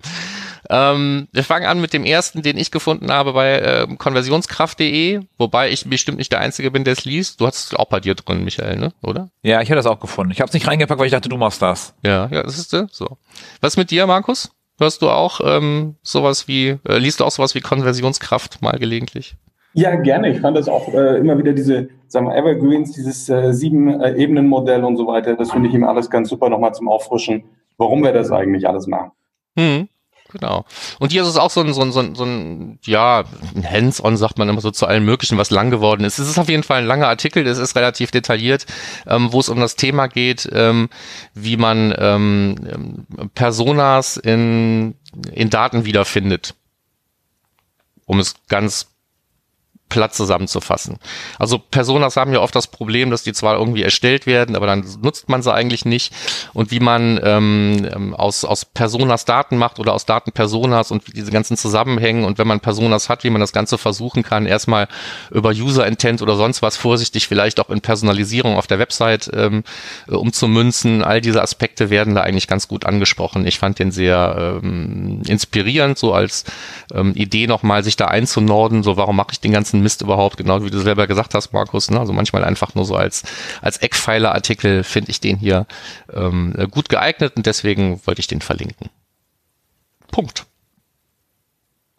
Ähm, 0.69 1.27
wir 1.31 1.43
fangen 1.43 1.65
an 1.65 1.81
mit 1.81 1.93
dem 1.93 2.03
ersten, 2.03 2.41
den 2.41 2.57
ich 2.57 2.69
gefunden 2.69 3.11
habe 3.11 3.33
bei 3.33 3.59
äh, 3.59 3.87
konversionskraft.de, 3.97 5.21
wobei 5.37 5.71
ich 5.71 5.85
bestimmt 5.85 6.17
nicht 6.17 6.31
der 6.31 6.41
Einzige 6.41 6.69
bin, 6.69 6.83
der 6.83 6.93
es 6.93 7.05
liest. 7.05 7.39
Du 7.39 7.47
hast 7.47 7.67
es 7.67 7.73
auch 7.73 7.85
bei 7.85 7.99
dir 7.99 8.13
drin, 8.13 8.43
Michael, 8.43 8.77
ne? 8.77 8.93
oder? 9.01 9.29
Ja, 9.41 9.61
ich 9.61 9.69
habe 9.69 9.77
das 9.77 9.85
auch 9.85 9.99
gefunden. 9.99 10.31
Ich 10.31 10.41
habe 10.41 10.49
es 10.49 10.53
nicht 10.53 10.67
reingepackt, 10.67 10.99
weil 10.99 11.07
ich 11.07 11.13
dachte, 11.13 11.29
du 11.29 11.37
machst 11.37 11.61
das. 11.61 11.93
Ja, 12.03 12.27
ja, 12.31 12.43
das 12.43 12.57
ist 12.57 12.69
so. 12.91 13.17
Was 13.61 13.77
mit 13.77 13.91
dir, 13.91 14.05
Markus? 14.05 14.51
Hörst 14.77 15.01
du 15.01 15.09
auch 15.09 15.41
ähm, 15.43 15.97
sowas 16.01 16.47
wie, 16.47 16.77
äh, 16.87 16.97
liest 16.97 17.19
du 17.19 17.25
auch 17.25 17.31
sowas 17.31 17.55
wie 17.55 17.61
Konversionskraft 17.61 18.61
mal 18.61 18.77
gelegentlich? 18.77 19.35
Ja, 19.73 19.95
gerne. 19.95 20.29
Ich 20.29 20.41
fand 20.41 20.57
das 20.57 20.67
auch 20.67 20.87
äh, 20.93 21.17
immer 21.17 21.37
wieder 21.37 21.53
diese, 21.53 21.89
sagen 22.07 22.27
wir, 22.27 22.35
Evergreens, 22.35 22.91
dieses 22.91 23.29
äh, 23.29 23.53
sieben-Ebenen-Modell 23.53 24.81
äh, 24.81 24.85
und 24.85 24.97
so 24.97 25.07
weiter. 25.07 25.35
Das 25.35 25.51
finde 25.51 25.69
ich 25.69 25.75
ihm 25.75 25.83
alles 25.83 26.09
ganz 26.09 26.29
super 26.29 26.49
nochmal 26.49 26.73
zum 26.73 26.89
Auffrischen, 26.89 27.43
warum 27.77 28.03
wir 28.03 28.11
das 28.11 28.31
eigentlich 28.31 28.67
alles 28.67 28.87
machen. 28.87 29.11
Hm. 29.55 29.87
Genau. 30.31 30.63
Und 30.99 31.11
hier 31.11 31.23
ist 31.23 31.27
es 31.27 31.37
auch 31.37 31.49
so 31.49 31.61
ein, 31.61 31.73
so 31.73 31.81
ein, 31.81 31.91
so 31.91 32.01
ein, 32.01 32.13
so 32.13 32.23
ein 32.23 32.79
ja, 32.85 33.23
ein 33.55 33.67
Hands-on 33.67 34.15
sagt 34.15 34.37
man 34.37 34.47
immer 34.47 34.61
so 34.61 34.69
zu 34.69 34.85
allem 34.85 35.03
Möglichen, 35.03 35.39
was 35.39 35.49
lang 35.49 35.71
geworden 35.71 36.03
ist. 36.03 36.19
Es 36.19 36.29
ist 36.29 36.37
auf 36.37 36.49
jeden 36.49 36.61
Fall 36.61 36.79
ein 36.79 36.85
langer 36.85 37.07
Artikel, 37.07 37.45
es 37.47 37.57
ist 37.57 37.75
relativ 37.75 38.11
detailliert, 38.11 38.67
ähm, 39.07 39.33
wo 39.33 39.39
es 39.39 39.49
um 39.49 39.59
das 39.59 39.75
Thema 39.75 40.07
geht, 40.07 40.47
ähm, 40.53 40.89
wie 41.33 41.57
man 41.57 41.95
ähm, 41.97 43.07
Personas 43.33 44.17
in, 44.17 44.93
in 45.31 45.49
Daten 45.49 45.85
wiederfindet. 45.85 46.53
Um 48.05 48.19
es 48.19 48.35
ganz 48.47 48.87
platt 49.89 50.13
zusammenzufassen. 50.13 50.97
Also 51.37 51.57
Personas 51.57 52.15
haben 52.15 52.31
ja 52.31 52.39
oft 52.39 52.55
das 52.55 52.67
Problem, 52.67 53.09
dass 53.09 53.23
die 53.23 53.33
zwar 53.33 53.57
irgendwie 53.57 53.83
erstellt 53.83 54.25
werden, 54.27 54.55
aber 54.55 54.67
dann 54.67 54.85
nutzt 55.01 55.29
man 55.29 55.41
sie 55.41 55.53
eigentlich 55.53 55.83
nicht. 55.83 56.13
Und 56.53 56.71
wie 56.71 56.79
man 56.79 57.19
ähm, 57.23 57.89
ähm 57.93 58.13
aus, 58.13 58.45
aus 58.45 58.65
Personas 58.65 59.25
Daten 59.25 59.57
macht 59.57 59.79
oder 59.79 59.93
aus 59.93 60.05
Daten 60.05 60.31
Personas 60.31 60.91
und 60.91 61.15
diese 61.15 61.31
ganzen 61.31 61.57
Zusammenhängen 61.57 62.23
und 62.23 62.37
wenn 62.37 62.47
man 62.47 62.59
Personas 62.59 63.09
hat, 63.09 63.23
wie 63.23 63.29
man 63.29 63.41
das 63.41 63.53
Ganze 63.53 63.77
versuchen 63.77 64.23
kann, 64.23 64.45
erstmal 64.45 64.87
über 65.31 65.49
User 65.49 65.87
Intent 65.87 66.21
oder 66.21 66.35
sonst 66.35 66.61
was 66.61 66.77
vorsichtig 66.77 67.27
vielleicht 67.27 67.59
auch 67.59 67.69
in 67.69 67.81
Personalisierung 67.81 68.55
auf 68.55 68.67
der 68.67 68.79
Website 68.79 69.29
ähm, 69.33 69.63
umzumünzen. 70.07 71.03
All 71.03 71.21
diese 71.21 71.41
Aspekte 71.41 71.89
werden 71.89 72.15
da 72.15 72.21
eigentlich 72.21 72.47
ganz 72.47 72.67
gut 72.67 72.85
angesprochen. 72.85 73.47
Ich 73.47 73.59
fand 73.59 73.79
den 73.79 73.91
sehr 73.91 74.59
ähm, 74.63 75.21
inspirierend, 75.27 75.97
so 75.97 76.13
als 76.13 76.45
ähm, 76.93 77.13
Idee 77.15 77.47
nochmal 77.47 77.83
sich 77.83 77.95
da 77.95 78.05
einzunorden, 78.05 78.83
so 78.83 78.97
warum 78.97 79.15
mache 79.15 79.31
ich 79.31 79.39
den 79.39 79.51
ganzen 79.51 79.78
Mist 79.81 80.01
überhaupt, 80.01 80.37
genau 80.37 80.63
wie 80.63 80.69
du 80.69 80.79
selber 80.79 81.07
gesagt 81.07 81.33
hast, 81.33 81.53
Markus. 81.53 81.89
Ne? 81.89 81.99
Also 81.99 82.13
manchmal 82.13 82.43
einfach 82.43 82.75
nur 82.75 82.85
so 82.85 82.95
als, 82.95 83.23
als 83.61 83.77
Eckpfeiler-Artikel 83.77 84.83
finde 84.83 85.11
ich 85.11 85.19
den 85.19 85.37
hier 85.37 85.65
ähm, 86.13 86.53
gut 86.71 86.89
geeignet 86.89 87.33
und 87.35 87.45
deswegen 87.45 88.01
wollte 88.05 88.19
ich 88.19 88.27
den 88.27 88.41
verlinken. 88.41 88.89
Punkt. 90.11 90.45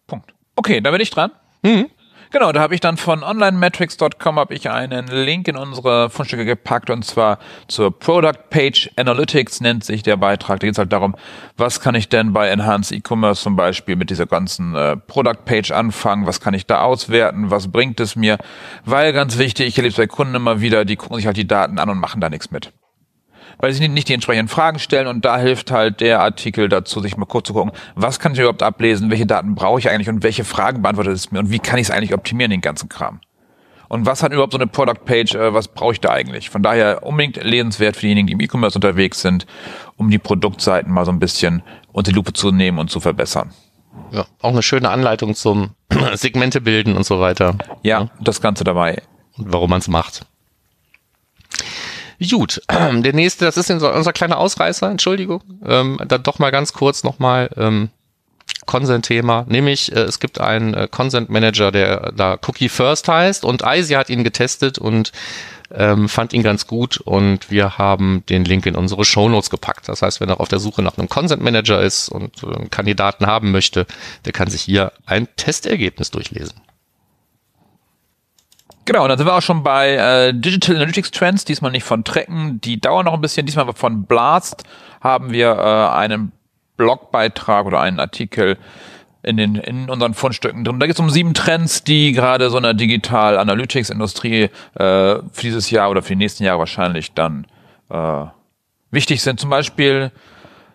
Punkt. 0.07 0.35
Okay, 0.57 0.81
da 0.81 0.91
bin 0.91 1.01
ich 1.01 1.11
dran. 1.11 1.31
Mhm. 1.63 1.91
Genau, 2.33 2.53
da 2.53 2.61
habe 2.61 2.77
ich 2.77 2.81
dann 2.81 2.97
von 2.97 3.25
onlinemetrics.com 3.25 4.39
habe 4.39 4.55
ich 4.55 4.71
einen 4.71 5.09
Link 5.09 5.49
in 5.49 5.57
unsere 5.57 6.11
Fundstücke 6.11 6.45
gepackt 6.45 6.89
und 6.89 7.05
zwar 7.05 7.41
zur 7.67 7.99
Product 7.99 8.51
Page 8.51 8.89
Analytics 8.95 9.61
nennt 9.61 9.83
sich 9.83 10.05
der 10.05 10.17
Beitrag. 10.17 10.61
Da 10.61 10.67
geht 10.69 10.75
es 10.75 10.79
halt 10.79 10.93
darum, 10.93 11.17
was 11.57 11.81
kann 11.81 11.97
ich 11.97 12.09
denn 12.09 12.33
bei 12.33 12.49
Enhanced 12.49 12.93
E-Commerce 12.93 13.43
zum 13.43 13.57
Beispiel 13.57 13.97
mit 13.97 14.11
dieser 14.11 14.27
ganzen 14.27 14.77
äh, 14.77 14.97
Product 14.97 15.45
Page 15.45 15.73
anfangen, 15.73 16.25
was 16.25 16.41
kann 16.41 16.55
ich 16.55 16.67
da 16.67 16.83
auswerten, 16.83 17.51
was 17.51 17.67
bringt 17.73 17.99
es 17.99 18.15
mir, 18.15 18.39
weil 18.85 19.13
ganz 19.13 19.37
wichtig, 19.37 19.67
ich 19.67 19.77
erlebe 19.77 19.91
es 19.91 19.97
bei 19.97 20.07
Kunden 20.07 20.37
immer 20.37 20.61
wieder, 20.61 20.85
die 20.85 20.95
gucken 20.95 21.17
sich 21.17 21.27
halt 21.27 21.37
die 21.37 21.49
Daten 21.49 21.81
an 21.81 21.91
und 21.91 21.99
machen 21.99 22.21
da 22.21 22.31
nichts 22.31 22.53
mit 22.53 22.73
weil 23.59 23.73
sie 23.73 23.89
nicht 23.89 24.09
die 24.09 24.15
entsprechenden 24.15 24.49
Fragen 24.49 24.79
stellen 24.79 25.07
und 25.07 25.25
da 25.25 25.39
hilft 25.39 25.71
halt 25.71 26.01
der 26.01 26.21
Artikel 26.21 26.69
dazu, 26.69 27.01
sich 27.01 27.17
mal 27.17 27.27
kurz 27.27 27.49
zu 27.49 27.55
gucken, 27.55 27.73
was 27.95 28.19
kann 28.19 28.33
ich 28.33 28.39
überhaupt 28.39 28.63
ablesen, 28.63 29.11
welche 29.11 29.27
Daten 29.27 29.55
brauche 29.55 29.79
ich 29.79 29.91
eigentlich 29.91 30.09
und 30.09 30.23
welche 30.23 30.45
Fragen 30.45 30.83
beantwortet 30.83 31.15
es 31.15 31.31
mir 31.31 31.39
und 31.39 31.51
wie 31.51 31.59
kann 31.59 31.79
ich 31.79 31.89
es 31.89 31.91
eigentlich 31.91 32.15
optimieren, 32.15 32.51
den 32.51 32.61
ganzen 32.61 32.89
Kram. 32.89 33.21
Und 33.91 34.07
was 34.07 34.23
hat 34.23 34.33
überhaupt 34.33 34.53
so 34.53 34.59
eine 34.59 34.69
Product 34.69 35.05
Page, 35.05 35.35
äh, 35.35 35.53
was 35.53 35.67
brauche 35.67 35.95
ich 35.95 36.01
da 36.01 36.11
eigentlich? 36.11 36.49
Von 36.49 36.63
daher 36.63 37.05
unbedingt 37.05 37.43
lesenswert 37.43 37.97
für 37.97 38.03
diejenigen, 38.03 38.29
die 38.29 38.35
im 38.35 38.41
E-Commerce 38.41 38.79
unterwegs 38.79 39.21
sind, 39.21 39.47
um 39.97 40.11
die 40.11 40.19
Produktseiten 40.19 40.93
mal 40.93 41.05
so 41.05 41.11
ein 41.11 41.19
bisschen 41.19 41.63
unter 41.91 42.13
die 42.13 42.15
Lupe 42.15 42.33
zu 42.33 42.53
nehmen 42.53 42.79
und 42.79 42.89
zu 42.89 43.01
verbessern. 43.01 43.51
Ja, 44.13 44.27
auch 44.41 44.51
eine 44.51 44.63
schöne 44.63 44.91
Anleitung 44.91 45.35
zum 45.35 45.71
Segmente 46.15 46.61
bilden 46.61 46.97
und 46.97 47.05
so 47.05 47.19
weiter. 47.19 47.57
Ja, 47.83 48.11
das 48.21 48.41
Ganze 48.41 48.63
dabei. 48.63 49.03
Und 49.37 49.53
warum 49.53 49.71
man 49.71 49.81
es 49.81 49.89
macht. 49.89 50.25
Gut, 52.29 52.61
der 52.71 53.13
nächste, 53.15 53.47
das 53.47 53.57
ist 53.57 53.71
unser 53.71 54.13
kleiner 54.13 54.39
Ausreißer, 54.39 54.91
Entschuldigung. 54.91 55.43
Ähm, 55.65 55.99
dann 56.07 56.23
doch 56.23 56.39
mal 56.39 56.51
ganz 56.51 56.73
kurz 56.73 57.03
nochmal 57.03 57.51
ähm, 57.57 57.89
Consent-Thema, 58.67 59.47
nämlich 59.49 59.93
äh, 59.93 60.01
es 60.01 60.21
gibt 60.21 60.41
einen 60.41 60.75
äh, 60.75 60.89
Consent 60.91 61.31
Manager, 61.31 61.73
der 61.73 62.13
da 62.13 62.39
Cookie 62.47 62.69
First 62.69 63.09
heißt 63.09 63.45
und 63.45 63.65
Eisi 63.65 63.95
hat 63.95 64.11
ihn 64.11 64.23
getestet 64.23 64.79
und 64.79 65.13
ähm, 65.73 66.09
fand 66.09 66.33
ihn 66.33 66.43
ganz 66.43 66.67
gut 66.67 66.99
und 66.99 67.51
wir 67.51 67.79
haben 67.79 68.25
den 68.29 68.45
Link 68.45 68.67
in 68.67 68.75
unsere 68.75 69.05
Shownotes 69.05 69.51
gepackt. 69.51 69.89
Das 69.89 70.03
heißt, 70.03 70.21
wenn 70.21 70.29
er 70.29 70.41
auf 70.41 70.49
der 70.49 70.59
Suche 70.59 70.83
nach 70.83 70.99
einem 70.99 71.09
Consent 71.09 71.43
Manager 71.43 71.81
ist 71.81 72.09
und 72.09 72.43
äh, 72.43 72.47
einen 72.47 72.71
Kandidaten 72.71 73.27
haben 73.27 73.51
möchte, 73.51 73.87
der 74.25 74.33
kann 74.33 74.51
sich 74.51 74.63
hier 74.63 74.93
ein 75.07 75.29
Testergebnis 75.37 76.11
durchlesen. 76.11 76.61
Genau, 78.85 79.03
und 79.03 79.09
dann 79.09 79.19
sind 79.19 79.27
wir 79.27 79.35
auch 79.35 79.43
schon 79.43 79.63
bei 79.63 79.95
äh, 79.95 80.33
Digital 80.35 80.77
Analytics 80.77 81.11
Trends, 81.11 81.45
diesmal 81.45 81.71
nicht 81.71 81.85
von 81.85 82.03
Trecken, 82.03 82.61
die 82.61 82.81
dauern 82.81 83.05
noch 83.05 83.15
ein 83.15 83.21
bisschen, 83.21 83.47
diesmal 83.47 83.73
von 83.75 84.05
Blast 84.05 84.65
haben 85.01 85.33
wir 85.33 85.51
äh, 85.51 85.97
einen 85.97 86.33
Blogbeitrag 86.77 87.67
oder 87.67 87.81
einen 87.81 88.01
Artikel 88.01 88.57
in 89.23 89.37
den 89.37 89.57
in 89.57 89.91
unseren 89.91 90.15
Fundstücken 90.15 90.65
drin. 90.65 90.81
Da 90.81 90.87
geht 90.87 90.97
es 90.97 91.01
um 91.01 91.11
sieben 91.11 91.35
Trends, 91.35 91.85
die 91.85 92.13
gerade 92.13 92.49
so 92.49 92.57
in 92.57 92.63
der 92.63 92.75
Digital 92.75 93.39
Analytics 93.39 93.91
Industrie 93.91 94.45
äh, 94.45 94.49
für 94.75 95.43
dieses 95.43 95.71
Jahr 95.71 95.91
oder 95.91 96.03
für 96.03 96.11
die 96.11 96.17
nächsten 96.17 96.45
Jahre 96.45 96.61
wahrscheinlich 96.61 97.13
dann 97.13 97.47
äh, 97.91 98.25
wichtig 98.91 99.23
sind. 99.23 99.39
Zum 99.39 99.51
Beispiel 99.51 100.11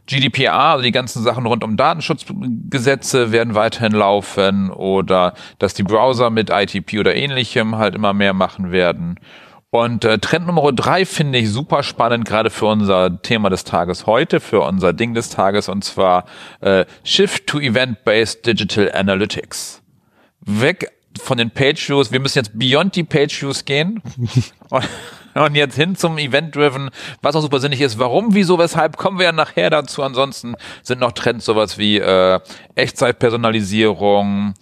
GDPR, 0.08 0.54
also 0.54 0.84
die 0.84 0.92
ganzen 0.92 1.24
Sachen 1.24 1.46
rund 1.46 1.64
um 1.64 1.78
Datenschutzgesetze 1.78 3.32
werden 3.32 3.56
weiterhin 3.56 3.94
laufen 3.94 4.70
oder 4.72 5.34
dass 5.60 5.74
die 5.74 5.84
Browser 5.84 6.30
mit 6.30 6.50
ITP 6.50 7.00
oder 7.00 7.16
ähnlichem 7.16 7.78
halt 7.78 7.96
immer 7.96 8.14
mehr 8.14 8.34
machen 8.34 8.72
werden. 8.72 9.20
Und 9.72 10.06
äh, 10.06 10.20
Trend 10.20 10.48
Nummer 10.48 10.72
drei 10.72 11.06
finde 11.06 11.40
ich 11.40 11.52
super 11.52 11.84
spannend, 11.84 12.26
gerade 12.26 12.50
für 12.50 12.68
unser 12.68 13.22
Thema 13.22 13.50
des 13.50 13.66
Tages 13.66 14.06
heute, 14.06 14.40
für 14.40 14.62
unser 14.62 14.94
Ding 14.94 15.14
des 15.14 15.30
Tages, 15.30 15.68
und 15.68 15.84
zwar 15.84 16.26
äh, 16.62 16.86
Shift 17.04 17.48
to 17.48 17.60
Event-Based 17.60 18.46
Digital 18.46 18.92
Analytics. 18.94 19.82
Weg 20.40 20.92
von 21.20 21.38
den 21.38 21.50
Page 21.50 21.90
Views, 21.90 22.12
wir 22.12 22.20
müssen 22.20 22.38
jetzt 22.38 22.58
beyond 22.58 22.96
die 22.96 23.04
Page 23.04 23.42
Views 23.42 23.66
gehen. 23.66 24.02
Und 24.70 24.88
jetzt 25.54 25.76
hin 25.76 25.96
zum 25.96 26.18
Event-Driven, 26.18 26.90
was 27.22 27.36
auch 27.36 27.42
super 27.42 27.60
sinnig 27.60 27.82
ist. 27.82 28.00
Warum, 28.00 28.34
wieso, 28.34 28.58
weshalb, 28.58 28.98
kommen 28.98 29.18
wir 29.20 29.26
ja 29.26 29.32
nachher 29.32 29.70
dazu. 29.70 30.02
Ansonsten 30.04 30.56
sind 30.84 31.00
noch 31.00 31.12
Trends 31.12 31.46
sowas 31.46 31.78
wie 31.78 31.98
äh, 31.98 32.40
Echtzeitpersonalisierung, 32.76 34.54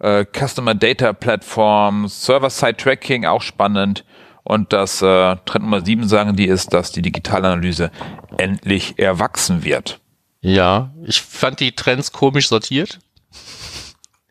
äh, 0.00 0.24
Customer 0.24 0.74
Data 0.74 1.12
Platforms, 1.12 2.24
Server-Side-Tracking, 2.24 3.24
auch 3.24 3.42
spannend. 3.42 4.04
Und 4.44 4.72
das 4.72 5.02
äh, 5.02 5.36
Trend 5.44 5.64
Nummer 5.64 5.84
sieben 5.84 6.08
sagen 6.08 6.36
die 6.36 6.46
ist, 6.46 6.72
dass 6.72 6.92
die 6.92 7.02
Digitalanalyse 7.02 7.90
endlich 8.38 8.98
erwachsen 8.98 9.64
wird. 9.64 10.00
Ja, 10.40 10.90
ich 11.04 11.20
fand 11.20 11.60
die 11.60 11.72
Trends 11.72 12.12
komisch 12.12 12.48
sortiert. 12.48 13.00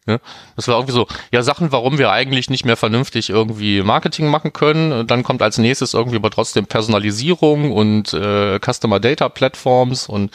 Ja, 0.08 0.20
das 0.56 0.70
war 0.70 0.76
irgendwie 0.76 0.94
so, 0.94 1.06
ja, 1.34 1.44
Sachen, 1.44 1.74
warum 1.74 1.98
wir 1.98 2.12
eigentlich 2.12 2.50
nicht 2.50 2.64
mehr 2.64 2.78
vernünftig 2.78 3.30
irgendwie 3.30 3.82
Marketing 3.82 4.28
machen 4.28 4.54
können. 4.54 5.06
Dann 5.06 5.24
kommt 5.24 5.42
als 5.42 5.58
nächstes 5.58 5.94
irgendwie 5.94 6.16
aber 6.16 6.32
trotzdem 6.32 6.66
Personalisierung 6.66 7.74
und 7.74 8.14
äh, 8.14 8.58
Customer 8.60 9.02
Data 9.02 9.28
Platforms 9.28 10.08
und 10.08 10.32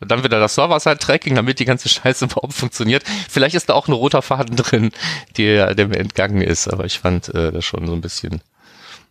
dann 0.00 0.22
wieder 0.22 0.38
das 0.38 0.54
Server-Side-Tracking, 0.54 1.34
damit 1.34 1.58
die 1.58 1.64
ganze 1.64 1.88
Scheiße 1.88 2.26
überhaupt 2.26 2.52
funktioniert. 2.52 3.02
Vielleicht 3.28 3.56
ist 3.56 3.68
da 3.68 3.74
auch 3.74 3.88
ein 3.88 3.92
roter 3.92 4.22
Faden 4.22 4.56
drin, 4.56 4.92
der, 5.36 5.74
der 5.74 5.88
mir 5.88 5.98
entgangen 5.98 6.40
ist, 6.40 6.68
aber 6.68 6.84
ich 6.84 7.00
fand 7.00 7.28
äh, 7.34 7.50
das 7.50 7.64
schon 7.64 7.86
so 7.86 7.94
ein 7.94 8.00
bisschen. 8.00 8.40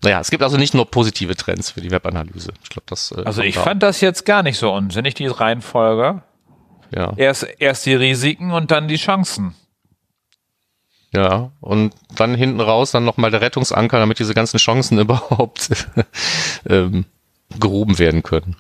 Naja, 0.02 0.22
es 0.22 0.30
gibt 0.30 0.44
also 0.44 0.56
nicht 0.56 0.74
nur 0.74 0.90
positive 0.90 1.36
Trends 1.36 1.72
für 1.72 1.82
die 1.82 1.92
Webanalyse. 1.92 2.54
Ich 2.64 2.70
glaube, 2.70 2.86
das. 2.88 3.12
Äh, 3.12 3.24
also 3.26 3.42
ich 3.42 3.58
fand 3.58 3.84
das 3.84 4.00
jetzt 4.00 4.26
gar 4.26 4.44
nicht 4.44 4.58
so 4.58 4.72
unsinnig, 4.72 5.16
die 5.16 5.28
Reihenfolge. 5.28 6.22
Ja. 6.96 7.14
Erst, 7.18 7.48
erst 7.60 7.86
die 7.86 7.96
Risiken 7.96 8.52
und 8.52 8.72
dann 8.72 8.88
die 8.88 8.98
Chancen. 8.98 9.56
Ja, 11.16 11.52
und 11.62 11.94
dann 12.16 12.36
hinten 12.36 12.62
raus 12.62 12.92
dann 12.92 13.06
nochmal 13.06 13.32
der 13.32 13.42
Rettungsanker, 13.42 14.00
damit 14.00 14.20
diese 14.20 14.34
ganzen 14.34 14.58
Chancen 14.58 15.00
überhaupt 15.00 15.70
ähm, 16.68 17.06
gehoben 17.60 18.00
werden 18.00 18.24
können. 18.24 18.56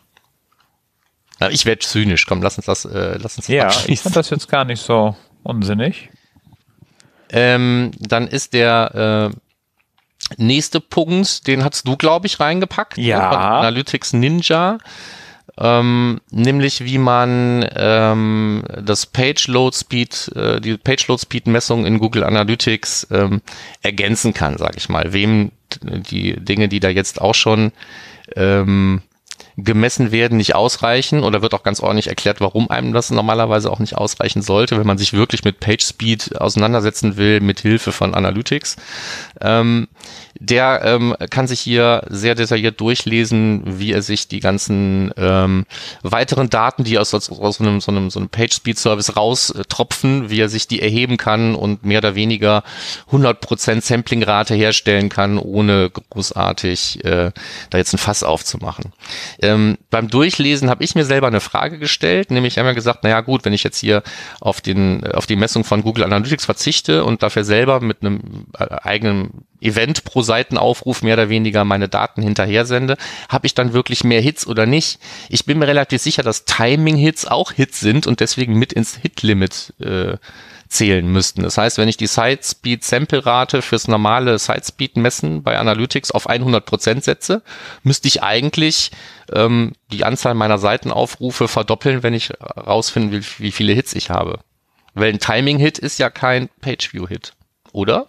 Ja, 1.39 1.49
ich 1.49 1.65
werde 1.65 1.79
zynisch, 1.79 2.25
komm, 2.25 2.41
lass 2.41 2.57
uns 2.57 2.65
das, 2.65 2.85
äh, 2.85 3.17
lass 3.19 3.37
uns 3.37 3.47
Ja, 3.47 3.71
ich 3.87 3.99
fand 3.99 4.15
das 4.15 4.29
jetzt 4.29 4.47
gar 4.47 4.63
nicht 4.63 4.81
so 4.81 5.15
unsinnig. 5.43 6.09
Ähm, 7.29 7.91
dann 7.99 8.27
ist 8.27 8.53
der 8.53 9.31
äh, 9.33 9.35
nächste 10.37 10.79
Punkt, 10.79 11.47
den 11.47 11.63
hast 11.63 11.87
du, 11.87 11.97
glaube 11.97 12.27
ich, 12.27 12.39
reingepackt. 12.39 12.97
Ja. 12.97 13.59
Analytics 13.59 14.13
Ninja 14.13 14.77
ähm, 15.57 16.19
nämlich 16.31 16.83
wie 16.83 16.97
man 16.97 17.67
ähm, 17.75 18.63
das 18.81 19.05
Page 19.05 19.47
Load 19.47 19.75
Speed, 19.75 20.31
äh, 20.35 20.59
die 20.59 20.77
Page 20.77 21.07
Load 21.07 21.21
Speed 21.21 21.47
Messung 21.47 21.85
in 21.85 21.99
Google 21.99 22.23
Analytics 22.23 23.07
ähm, 23.11 23.41
ergänzen 23.81 24.33
kann, 24.33 24.57
sage 24.57 24.77
ich 24.77 24.89
mal. 24.89 25.13
Wem 25.13 25.51
die 25.81 26.33
Dinge, 26.33 26.67
die 26.67 26.79
da 26.79 26.89
jetzt 26.89 27.21
auch 27.21 27.35
schon 27.35 27.71
ähm, 28.35 29.01
gemessen 29.57 30.11
werden, 30.11 30.37
nicht 30.37 30.55
ausreichen 30.55 31.23
oder 31.23 31.41
wird 31.41 31.53
auch 31.53 31.63
ganz 31.63 31.79
ordentlich 31.79 32.07
erklärt, 32.07 32.41
warum 32.41 32.69
einem 32.69 32.93
das 32.93 33.09
normalerweise 33.09 33.71
auch 33.71 33.79
nicht 33.79 33.97
ausreichen 33.97 34.41
sollte, 34.41 34.77
wenn 34.77 34.87
man 34.87 34.97
sich 34.97 35.13
wirklich 35.13 35.43
mit 35.43 35.59
Page 35.59 35.83
Speed 35.83 36.39
auseinandersetzen 36.39 37.15
will, 37.15 37.39
mit 37.39 37.61
Hilfe 37.61 37.91
von 37.91 38.13
Analytics. 38.13 38.75
Ähm, 39.39 39.87
der 40.37 40.81
ähm, 40.83 41.15
kann 41.29 41.47
sich 41.47 41.61
hier 41.61 42.03
sehr 42.09 42.35
detailliert 42.35 42.81
durchlesen, 42.81 43.79
wie 43.79 43.93
er 43.93 44.01
sich 44.01 44.27
die 44.27 44.41
ganzen 44.41 45.13
ähm, 45.15 45.65
weiteren 46.03 46.49
Daten, 46.49 46.83
die 46.83 46.99
aus, 46.99 47.13
aus, 47.13 47.29
aus 47.31 47.61
einem, 47.61 47.79
so 47.79 47.91
einem, 47.91 48.09
so 48.09 48.19
einem 48.19 48.27
Page-Speed-Service 48.27 49.15
raustropfen, 49.15 50.29
wie 50.29 50.41
er 50.41 50.49
sich 50.49 50.67
die 50.67 50.81
erheben 50.81 51.15
kann 51.15 51.55
und 51.55 51.85
mehr 51.85 51.99
oder 51.99 52.15
weniger 52.15 52.63
100% 53.11 53.81
Sampling-Rate 53.81 54.55
herstellen 54.55 55.07
kann, 55.07 55.37
ohne 55.37 55.89
großartig 55.89 57.05
äh, 57.05 57.31
da 57.69 57.77
jetzt 57.77 57.93
ein 57.93 57.97
Fass 57.97 58.23
aufzumachen. 58.23 58.91
Ähm, 59.45 59.77
beim 59.89 60.09
Durchlesen 60.09 60.69
habe 60.69 60.83
ich 60.83 60.95
mir 60.95 61.05
selber 61.05 61.27
eine 61.27 61.39
Frage 61.39 61.77
gestellt, 61.77 62.31
nämlich 62.31 62.55
wir 62.55 62.73
gesagt, 62.73 63.03
naja 63.03 63.21
gut, 63.21 63.45
wenn 63.45 63.53
ich 63.53 63.63
jetzt 63.63 63.79
hier 63.79 64.03
auf 64.41 64.61
den 64.61 65.05
auf 65.07 65.25
die 65.25 65.35
Messung 65.35 65.63
von 65.63 65.83
Google 65.83 66.03
Analytics 66.03 66.45
verzichte 66.45 67.03
und 67.03 67.23
dafür 67.23 67.43
selber 67.43 67.79
mit 67.79 68.01
einem 68.01 68.47
äh, 68.57 68.65
eigenen 68.83 69.45
Event 69.61 70.03
pro 70.03 70.21
Seitenaufruf 70.21 71.01
mehr 71.01 71.15
oder 71.15 71.29
weniger 71.29 71.63
meine 71.63 71.87
Daten 71.87 72.21
hinterher 72.21 72.65
sende, 72.65 72.97
habe 73.29 73.47
ich 73.47 73.55
dann 73.55 73.73
wirklich 73.73 74.03
mehr 74.03 74.21
Hits 74.21 74.45
oder 74.47 74.65
nicht? 74.65 74.99
Ich 75.29 75.45
bin 75.45 75.59
mir 75.59 75.67
relativ 75.67 76.01
sicher, 76.01 76.23
dass 76.23 76.45
Timing-Hits 76.45 77.25
auch 77.25 77.51
Hits 77.51 77.79
sind 77.79 78.07
und 78.07 78.19
deswegen 78.19 78.57
mit 78.57 78.73
ins 78.73 78.97
Hit-Limit 78.97 79.73
äh, 79.79 80.17
zählen 80.67 81.07
müssten. 81.07 81.43
Das 81.43 81.57
heißt, 81.57 81.77
wenn 81.77 81.87
ich 81.87 81.97
die 81.97 82.07
Side-Speed-Sample-Rate 82.07 83.61
fürs 83.61 83.87
normale 83.87 84.39
Side-Speed-Messen 84.39 85.43
bei 85.43 85.57
Analytics 85.57 86.11
auf 86.11 86.29
100% 86.29 87.03
setze, 87.03 87.41
müsste 87.83 88.07
ich 88.07 88.23
eigentlich 88.23 88.91
ähm, 89.31 89.73
die 89.91 90.03
Anzahl 90.03 90.33
meiner 90.33 90.57
Seitenaufrufe 90.57 91.47
verdoppeln, 91.47 92.03
wenn 92.03 92.13
ich 92.13 92.33
rausfinden 92.41 93.11
will, 93.11 93.23
wie 93.37 93.51
viele 93.51 93.73
Hits 93.73 93.93
ich 93.93 94.09
habe. 94.09 94.39
Weil 94.93 95.13
ein 95.13 95.19
Timing-Hit 95.19 95.77
ist 95.77 95.99
ja 95.99 96.09
kein 96.09 96.49
Page-View-Hit, 96.61 97.33
oder? 97.71 98.07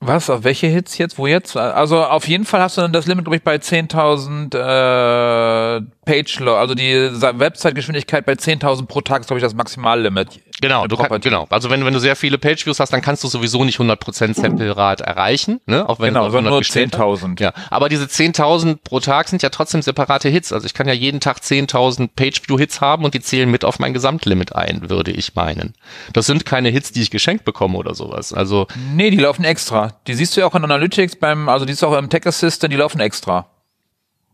Was? 0.00 0.30
Auf 0.30 0.44
welche 0.44 0.66
Hits 0.66 0.96
jetzt? 0.96 1.18
Wo 1.18 1.26
jetzt? 1.26 1.56
Also 1.56 2.02
auf 2.02 2.26
jeden 2.26 2.46
Fall 2.46 2.62
hast 2.62 2.78
du 2.78 2.80
dann 2.80 2.92
das 2.92 3.06
Limit, 3.06 3.26
glaube 3.26 3.36
ich, 3.36 3.42
bei 3.42 3.56
10.000 3.56 4.56
äh, 4.56 5.82
Page, 6.04 6.40
also 6.40 6.74
die 6.74 6.94
Website-Geschwindigkeit 6.94 8.24
bei 8.24 8.32
10.000 8.32 8.86
pro 8.86 9.00
Tag 9.00 9.20
ist, 9.20 9.26
glaube 9.26 9.38
ich, 9.38 9.44
das 9.44 9.54
Maximallimit. 9.54 10.40
Genau, 10.60 10.86
du 10.86 10.96
kann, 10.96 11.20
genau. 11.20 11.46
Also 11.48 11.70
wenn, 11.70 11.84
wenn 11.84 11.94
du 11.94 12.00
sehr 12.00 12.16
viele 12.16 12.36
Page-Views 12.36 12.80
hast, 12.80 12.92
dann 12.92 13.00
kannst 13.00 13.24
du 13.24 13.28
sowieso 13.28 13.64
nicht 13.64 13.78
100% 13.78 14.34
Sample-Rate 14.34 15.04
erreichen, 15.04 15.60
ne? 15.64 15.88
Auch 15.88 16.00
wenn 16.00 16.12
genau, 16.12 16.28
du 16.28 16.40
nur 16.40 16.60
10.000. 16.60 17.40
Ja, 17.40 17.52
aber 17.70 17.88
diese 17.88 18.04
10.000 18.04 18.78
pro 18.84 19.00
Tag 19.00 19.28
sind 19.28 19.42
ja 19.42 19.48
trotzdem 19.48 19.80
separate 19.80 20.28
Hits. 20.28 20.52
Also 20.52 20.66
ich 20.66 20.74
kann 20.74 20.86
ja 20.86 20.92
jeden 20.92 21.20
Tag 21.20 21.38
10.000 21.38 22.10
Page-View-Hits 22.14 22.80
haben 22.82 23.04
und 23.04 23.14
die 23.14 23.20
zählen 23.20 23.50
mit 23.50 23.64
auf 23.64 23.78
mein 23.78 23.94
Gesamtlimit 23.94 24.54
ein, 24.54 24.90
würde 24.90 25.12
ich 25.12 25.34
meinen. 25.34 25.74
Das 26.12 26.26
sind 26.26 26.44
keine 26.44 26.68
Hits, 26.68 26.92
die 26.92 27.02
ich 27.02 27.10
geschenkt 27.10 27.44
bekomme 27.44 27.78
oder 27.78 27.94
sowas. 27.94 28.34
Also 28.34 28.66
Nee, 28.94 29.10
die 29.10 29.18
laufen 29.18 29.44
extra. 29.44 29.94
Die 30.06 30.14
siehst 30.14 30.36
du 30.36 30.40
ja 30.40 30.46
auch 30.46 30.54
in 30.54 30.64
Analytics 30.64 31.16
beim, 31.16 31.48
also 31.48 31.64
die 31.64 31.72
siehst 31.72 31.82
du 31.82 31.86
auch 31.86 31.96
im 31.96 32.10
Tech 32.10 32.26
Assistant, 32.26 32.70
die 32.70 32.76
laufen 32.76 33.00
extra. 33.00 33.46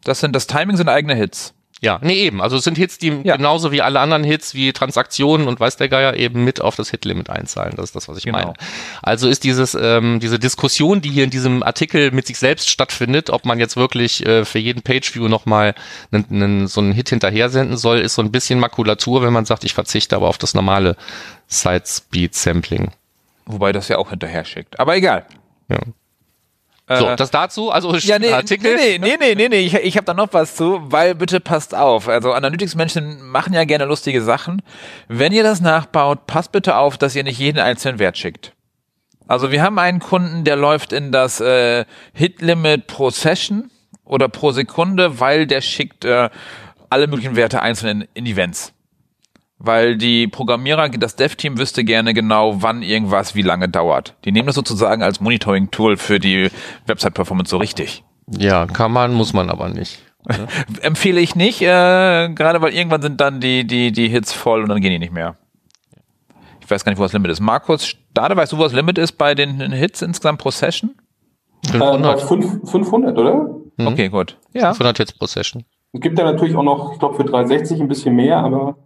Das 0.02 0.20
sind, 0.20 0.34
das 0.34 0.46
Timing 0.46 0.76
sind 0.76 0.88
eigene 0.88 1.14
Hits. 1.14 1.55
Ja, 1.82 1.98
nee, 2.02 2.14
eben. 2.22 2.40
Also 2.40 2.56
es 2.56 2.64
sind 2.64 2.78
Hits, 2.78 2.96
die 2.96 3.08
Ja. 3.22 3.36
genauso 3.36 3.70
wie 3.70 3.82
alle 3.82 4.00
anderen 4.00 4.24
Hits, 4.24 4.54
wie 4.54 4.72
Transaktionen 4.72 5.46
und 5.46 5.60
weiß 5.60 5.76
der 5.76 5.90
Geier 5.90 6.14
eben 6.14 6.42
mit 6.42 6.62
auf 6.62 6.74
das 6.74 6.88
Hit-Limit 6.90 7.28
einzahlen. 7.28 7.74
Das 7.76 7.86
ist 7.86 7.96
das, 7.96 8.08
was 8.08 8.16
ich 8.16 8.24
Genau. 8.24 8.38
meine. 8.38 8.54
Also 9.02 9.28
ist 9.28 9.44
dieses, 9.44 9.74
ähm, 9.78 10.18
diese 10.18 10.38
Diskussion, 10.38 11.02
die 11.02 11.10
hier 11.10 11.24
in 11.24 11.30
diesem 11.30 11.62
Artikel 11.62 12.12
mit 12.12 12.26
sich 12.26 12.38
selbst 12.38 12.70
stattfindet, 12.70 13.28
ob 13.28 13.44
man 13.44 13.58
jetzt 13.58 13.76
wirklich 13.76 14.24
äh, 14.24 14.46
für 14.46 14.58
jeden 14.58 14.80
Page-View 14.82 15.28
nochmal 15.28 15.74
so 16.10 16.80
einen 16.80 16.92
Hit 16.92 17.10
hinterher 17.10 17.50
senden 17.50 17.76
soll, 17.76 17.98
ist 17.98 18.14
so 18.14 18.22
ein 18.22 18.32
bisschen 18.32 18.58
Makulatur, 18.58 19.22
wenn 19.22 19.34
man 19.34 19.44
sagt, 19.44 19.62
ich 19.64 19.74
verzichte 19.74 20.16
aber 20.16 20.28
auf 20.28 20.38
das 20.38 20.54
normale 20.54 20.96
Side-Speed-Sampling. 21.48 22.90
Wobei 23.44 23.72
das 23.72 23.88
ja 23.88 23.98
auch 23.98 24.10
hinterher 24.10 24.44
schickt. 24.44 24.80
Aber 24.80 24.96
egal. 24.96 25.26
Ja. 25.68 25.78
So, 26.88 27.06
Äh, 27.08 27.16
das 27.16 27.30
dazu, 27.32 27.70
also 27.72 27.94
Ja, 27.96 28.18
nee, 28.18 28.32
Artikel. 28.32 28.76
nee, 28.76 28.98
nee, 28.98 29.16
nee, 29.18 29.34
nee, 29.34 29.48
nee, 29.48 29.60
ich, 29.60 29.74
ich 29.74 29.96
habe 29.96 30.04
da 30.04 30.14
noch 30.14 30.28
was 30.32 30.54
zu, 30.54 30.80
weil 30.84 31.14
bitte 31.16 31.40
passt 31.40 31.74
auf. 31.74 32.08
Also 32.08 32.32
Analytics-Menschen 32.32 33.22
machen 33.28 33.52
ja 33.54 33.64
gerne 33.64 33.86
lustige 33.86 34.22
Sachen. 34.22 34.62
Wenn 35.08 35.32
ihr 35.32 35.42
das 35.42 35.60
nachbaut, 35.60 36.26
passt 36.28 36.52
bitte 36.52 36.76
auf, 36.76 36.96
dass 36.96 37.16
ihr 37.16 37.24
nicht 37.24 37.38
jeden 37.40 37.58
einzelnen 37.58 37.98
Wert 37.98 38.16
schickt. 38.18 38.52
Also 39.26 39.50
wir 39.50 39.62
haben 39.62 39.78
einen 39.80 39.98
Kunden, 39.98 40.44
der 40.44 40.54
läuft 40.54 40.92
in 40.92 41.10
das 41.10 41.40
äh, 41.40 41.84
Hit-Limit 42.12 42.86
pro 42.86 43.10
Session 43.10 43.70
oder 44.04 44.28
pro 44.28 44.52
Sekunde, 44.52 45.18
weil 45.18 45.48
der 45.48 45.62
schickt 45.62 46.04
äh, 46.04 46.30
alle 46.88 47.08
möglichen 47.08 47.34
Werte 47.34 47.60
einzeln 47.62 48.02
in, 48.02 48.08
in 48.14 48.26
Events. 48.26 48.72
Weil 49.58 49.96
die 49.96 50.28
Programmierer, 50.28 50.90
das 50.90 51.16
Dev-Team 51.16 51.56
wüsste 51.58 51.82
gerne 51.82 52.12
genau, 52.12 52.62
wann 52.62 52.82
irgendwas 52.82 53.34
wie 53.34 53.42
lange 53.42 53.68
dauert. 53.70 54.14
Die 54.24 54.32
nehmen 54.32 54.46
das 54.46 54.54
sozusagen 54.54 55.02
als 55.02 55.20
Monitoring-Tool 55.20 55.96
für 55.96 56.18
die 56.18 56.50
Website-Performance 56.86 57.50
so 57.50 57.56
richtig. 57.56 58.04
Ja, 58.38 58.66
kann 58.66 58.92
man, 58.92 59.14
muss 59.14 59.32
man 59.32 59.48
aber 59.48 59.68
nicht. 59.70 60.02
Empfehle 60.82 61.20
ich 61.20 61.36
nicht, 61.36 61.62
äh, 61.62 61.64
gerade 62.34 62.60
weil 62.60 62.74
irgendwann 62.74 63.00
sind 63.00 63.20
dann 63.20 63.40
die, 63.40 63.66
die, 63.66 63.92
die 63.92 64.08
Hits 64.08 64.32
voll 64.32 64.62
und 64.62 64.68
dann 64.68 64.80
gehen 64.80 64.90
die 64.90 64.98
nicht 64.98 65.12
mehr. 65.12 65.36
Ich 66.60 66.70
weiß 66.70 66.84
gar 66.84 66.90
nicht, 66.90 66.98
wo 66.98 67.04
das 67.04 67.12
Limit 67.12 67.30
ist. 67.30 67.40
Markus, 67.40 67.86
Stade, 67.86 68.36
weißt 68.36 68.52
du, 68.52 68.58
wo 68.58 68.64
das 68.64 68.72
Limit 68.72 68.98
ist 68.98 69.12
bei 69.12 69.34
den 69.36 69.60
Hits 69.72 70.02
insgesamt 70.02 70.40
pro 70.40 70.50
Session? 70.50 70.96
Äh, 71.72 71.78
bei 71.78 72.16
500, 72.16 72.20
fünf- 72.22 72.70
500, 72.70 73.16
oder? 73.16 73.34
Mhm. 73.76 73.86
Okay, 73.86 74.08
gut. 74.08 74.36
Ja. 74.52 74.72
500 74.74 74.98
Hits 74.98 75.12
pro 75.12 75.26
Session. 75.26 75.64
Es 75.92 76.00
gibt 76.00 76.18
ja 76.18 76.24
natürlich 76.24 76.56
auch 76.56 76.62
noch, 76.64 76.92
ich 76.92 76.98
glaube, 76.98 77.14
für 77.14 77.24
360 77.24 77.80
ein 77.80 77.88
bisschen 77.88 78.16
mehr, 78.16 78.38
aber 78.38 78.76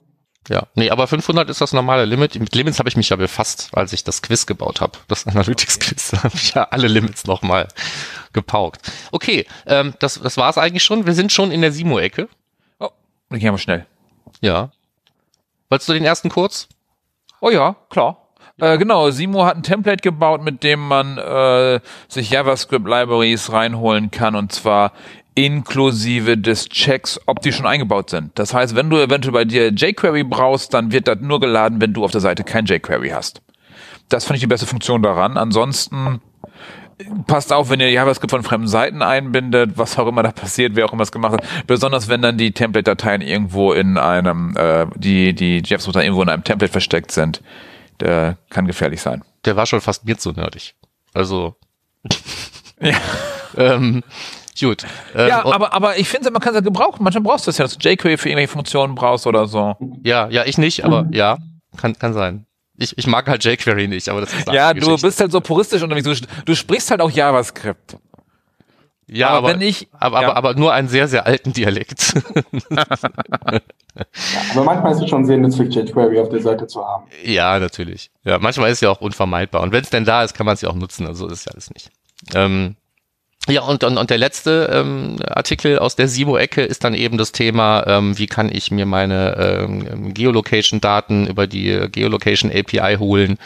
Ja, 0.48 0.66
nee, 0.74 0.90
aber 0.90 1.06
500 1.06 1.48
ist 1.50 1.60
das 1.60 1.72
normale 1.72 2.04
Limit. 2.06 2.38
Mit 2.40 2.54
Limits 2.54 2.78
habe 2.78 2.88
ich 2.88 2.96
mich 2.96 3.10
ja 3.10 3.16
befasst, 3.16 3.70
als 3.72 3.92
ich 3.92 4.04
das 4.04 4.22
Quiz 4.22 4.46
gebaut 4.46 4.80
habe. 4.80 4.98
Das 5.06 5.26
Analytics-Quiz. 5.26 6.10
Da 6.12 6.22
habe 6.24 6.34
ich 6.34 6.54
ja 6.54 6.64
alle 6.70 6.88
Limits 6.88 7.26
nochmal 7.26 7.68
gepaukt. 8.32 8.90
Okay, 9.12 9.46
ähm, 9.66 9.94
das, 9.98 10.20
das 10.20 10.36
war's 10.36 10.58
eigentlich 10.58 10.82
schon. 10.82 11.06
Wir 11.06 11.14
sind 11.14 11.30
schon 11.30 11.50
in 11.50 11.60
der 11.60 11.72
Simo-Ecke. 11.72 12.28
Oh, 12.78 12.90
dann 13.28 13.38
gehen 13.38 13.52
wir 13.52 13.58
schnell. 13.58 13.86
Ja. 14.40 14.72
Wolltest 15.68 15.88
du 15.88 15.92
den 15.92 16.04
ersten 16.04 16.30
kurz? 16.30 16.68
Oh 17.40 17.50
ja, 17.50 17.76
klar. 17.90 18.30
Äh, 18.60 18.76
genau, 18.76 19.10
Simo 19.10 19.46
hat 19.46 19.56
ein 19.56 19.62
Template 19.62 20.02
gebaut, 20.02 20.42
mit 20.42 20.62
dem 20.62 20.80
man 20.80 21.16
äh, 21.16 21.80
sich 22.08 22.30
JavaScript-Libraries 22.30 23.52
reinholen 23.52 24.10
kann 24.10 24.34
und 24.34 24.52
zwar 24.52 24.92
inklusive 25.44 26.36
des 26.36 26.68
Checks, 26.68 27.20
ob 27.26 27.40
die 27.40 27.52
schon 27.52 27.66
eingebaut 27.66 28.10
sind. 28.10 28.38
Das 28.38 28.52
heißt, 28.52 28.74
wenn 28.74 28.90
du 28.90 28.98
eventuell 28.98 29.32
bei 29.32 29.44
dir 29.44 29.70
jQuery 29.70 30.24
brauchst, 30.24 30.74
dann 30.74 30.92
wird 30.92 31.08
das 31.08 31.18
nur 31.20 31.40
geladen, 31.40 31.80
wenn 31.80 31.92
du 31.92 32.04
auf 32.04 32.10
der 32.10 32.20
Seite 32.20 32.44
kein 32.44 32.66
jQuery 32.66 33.10
hast. 33.10 33.42
Das 34.08 34.24
finde 34.24 34.36
ich 34.36 34.40
die 34.40 34.48
beste 34.48 34.66
Funktion 34.66 35.02
daran. 35.02 35.36
Ansonsten 35.36 36.20
passt 37.26 37.52
auf, 37.52 37.70
wenn 37.70 37.80
ihr 37.80 37.90
JavaScript 37.90 38.30
von 38.30 38.42
fremden 38.42 38.68
Seiten 38.68 39.02
einbindet, 39.02 39.78
was 39.78 39.98
auch 39.98 40.06
immer 40.06 40.22
da 40.22 40.32
passiert, 40.32 40.76
wer 40.76 40.84
auch 40.84 40.92
immer 40.92 41.04
es 41.04 41.12
gemacht 41.12 41.32
hat. 41.32 41.66
Besonders 41.66 42.08
wenn 42.08 42.20
dann 42.20 42.36
die 42.36 42.52
Template-Dateien 42.52 43.22
irgendwo 43.22 43.72
in 43.72 43.96
einem, 43.96 44.54
äh, 44.56 44.86
die, 44.96 45.34
die 45.34 45.62
JavaScript 45.64 45.96
irgendwo 45.96 46.22
in 46.22 46.28
einem 46.28 46.44
Template 46.44 46.72
versteckt 46.72 47.12
sind. 47.12 47.42
Der 48.00 48.36
kann 48.50 48.66
gefährlich 48.66 49.00
sein. 49.00 49.22
Der 49.44 49.56
war 49.56 49.66
schon 49.66 49.80
fast 49.80 50.04
mir 50.04 50.18
zu 50.18 50.32
nerdig. 50.32 50.74
Also, 51.14 51.56
Ja, 52.80 52.96
ähm, 53.56 54.02
gut. 54.58 54.84
Ähm, 55.14 55.28
ja 55.28 55.44
aber, 55.44 55.72
aber 55.72 55.98
ich 55.98 56.08
finde, 56.08 56.30
man 56.30 56.40
kann 56.40 56.50
es 56.52 56.56
ja 56.56 56.60
gebrauchen. 56.60 57.02
Manchmal 57.04 57.22
brauchst 57.22 57.46
du 57.46 57.50
es 57.50 57.58
ja, 57.58 57.64
dass 57.64 57.76
du 57.78 57.88
jQuery 57.88 58.16
für 58.16 58.28
irgendwelche 58.28 58.52
Funktionen 58.52 58.94
brauchst 58.94 59.26
oder 59.26 59.46
so. 59.46 59.76
ja, 60.04 60.28
ja, 60.28 60.44
ich 60.44 60.58
nicht, 60.58 60.84
aber 60.84 61.06
ja, 61.12 61.38
kann, 61.76 61.98
kann 61.98 62.12
sein. 62.12 62.46
Ich, 62.76 62.96
ich 62.96 63.06
mag 63.06 63.28
halt 63.28 63.44
jQuery 63.44 63.88
nicht, 63.88 64.08
aber 64.08 64.20
das 64.22 64.32
ist 64.32 64.50
Ja, 64.50 64.72
du 64.72 64.80
Geschichte. 64.80 65.06
bist 65.06 65.20
halt 65.20 65.32
so 65.32 65.40
puristisch 65.40 65.82
unterwegs. 65.82 66.06
Du, 66.20 66.26
du 66.46 66.54
sprichst 66.56 66.90
halt 66.90 67.00
auch 67.02 67.10
JavaScript. 67.10 67.96
ja, 69.06 69.28
aber 69.28 69.38
aber, 69.38 69.48
wenn 69.48 69.60
ich- 69.60 69.88
aber, 69.92 70.22
ja. 70.22 70.28
aber, 70.28 70.36
aber 70.36 70.54
nur 70.58 70.72
einen 70.72 70.88
sehr, 70.88 71.06
sehr 71.06 71.26
alten 71.26 71.52
Dialekt. 71.52 72.14
Aber 74.52 74.64
manchmal 74.64 74.92
ist 74.92 75.02
es 75.02 75.08
schon 75.10 75.24
sehr 75.26 75.36
nützlich, 75.36 75.74
jQuery 75.74 76.20
auf 76.20 76.28
der 76.28 76.40
Seite 76.40 76.66
zu 76.66 76.84
haben. 76.84 77.04
Ja, 77.22 77.58
natürlich. 77.58 78.10
Ja, 78.24 78.38
manchmal 78.38 78.70
ist 78.70 78.78
es 78.78 78.80
ja 78.82 78.90
auch 78.90 79.00
unvermeidbar. 79.00 79.62
Und 79.62 79.72
wenn 79.72 79.82
es 79.82 79.90
denn 79.90 80.04
da 80.04 80.22
ist, 80.22 80.34
kann 80.34 80.46
man 80.46 80.54
es 80.54 80.60
ja 80.60 80.70
auch 80.70 80.74
nutzen. 80.74 81.06
Also 81.06 81.28
ist 81.28 81.46
ja 81.46 81.52
alles 81.52 81.70
nicht. 81.70 81.90
Ähm, 82.34 82.76
ja, 83.48 83.62
und, 83.62 83.82
und, 83.84 83.96
und 83.96 84.10
der 84.10 84.18
letzte 84.18 84.70
ähm, 84.72 85.16
Artikel 85.26 85.78
aus 85.78 85.96
der 85.96 86.08
Simo-Ecke 86.08 86.62
ist 86.62 86.84
dann 86.84 86.94
eben 86.94 87.16
das 87.16 87.32
Thema, 87.32 87.84
ähm, 87.86 88.18
wie 88.18 88.26
kann 88.26 88.50
ich 88.52 88.70
mir 88.70 88.84
meine 88.86 89.36
ähm, 89.36 90.12
Geolocation-Daten 90.12 91.26
über 91.26 91.46
die 91.46 91.88
Geolocation 91.90 92.52
API 92.52 92.96
holen 92.98 93.38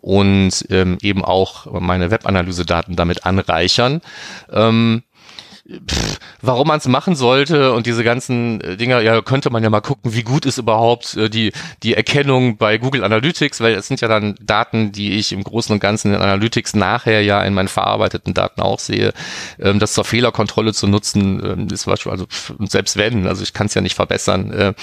und 0.00 0.64
ähm, 0.70 0.98
eben 1.02 1.24
auch 1.24 1.66
meine 1.80 2.10
Webanalyse-Daten 2.10 2.96
damit 2.96 3.26
anreichern. 3.26 4.00
Ähm, 4.52 5.02
pff, 5.86 6.18
warum 6.40 6.68
man 6.68 6.78
es 6.78 6.86
machen 6.86 7.14
sollte 7.14 7.72
und 7.72 7.86
diese 7.86 8.04
ganzen 8.04 8.60
äh, 8.60 8.76
Dinger, 8.76 9.00
ja, 9.00 9.20
könnte 9.22 9.50
man 9.50 9.62
ja 9.62 9.70
mal 9.70 9.80
gucken, 9.80 10.14
wie 10.14 10.22
gut 10.22 10.46
ist 10.46 10.58
überhaupt 10.58 11.16
äh, 11.16 11.30
die, 11.30 11.52
die 11.82 11.94
Erkennung 11.94 12.56
bei 12.56 12.78
Google 12.78 13.04
Analytics, 13.04 13.60
weil 13.60 13.74
es 13.74 13.88
sind 13.88 14.00
ja 14.00 14.08
dann 14.08 14.34
Daten, 14.40 14.92
die 14.92 15.12
ich 15.12 15.32
im 15.32 15.44
Großen 15.44 15.72
und 15.72 15.80
Ganzen 15.80 16.14
in 16.14 16.20
Analytics 16.20 16.74
nachher 16.74 17.22
ja 17.22 17.42
in 17.42 17.54
meinen 17.54 17.68
verarbeiteten 17.68 18.34
Daten 18.34 18.60
auch 18.60 18.78
sehe. 18.78 19.12
Ähm, 19.60 19.78
das 19.78 19.94
zur 19.94 20.04
Fehlerkontrolle 20.04 20.72
zu 20.72 20.86
nutzen, 20.86 21.42
ähm, 21.44 21.68
ist 21.70 21.88
also 21.88 22.26
pff, 22.26 22.54
selbst 22.60 22.96
wenn, 22.96 23.26
also 23.26 23.42
ich 23.42 23.52
kann 23.52 23.66
es 23.66 23.74
ja 23.74 23.80
nicht 23.80 23.94
verbessern. 23.94 24.52
Äh, 24.52 24.74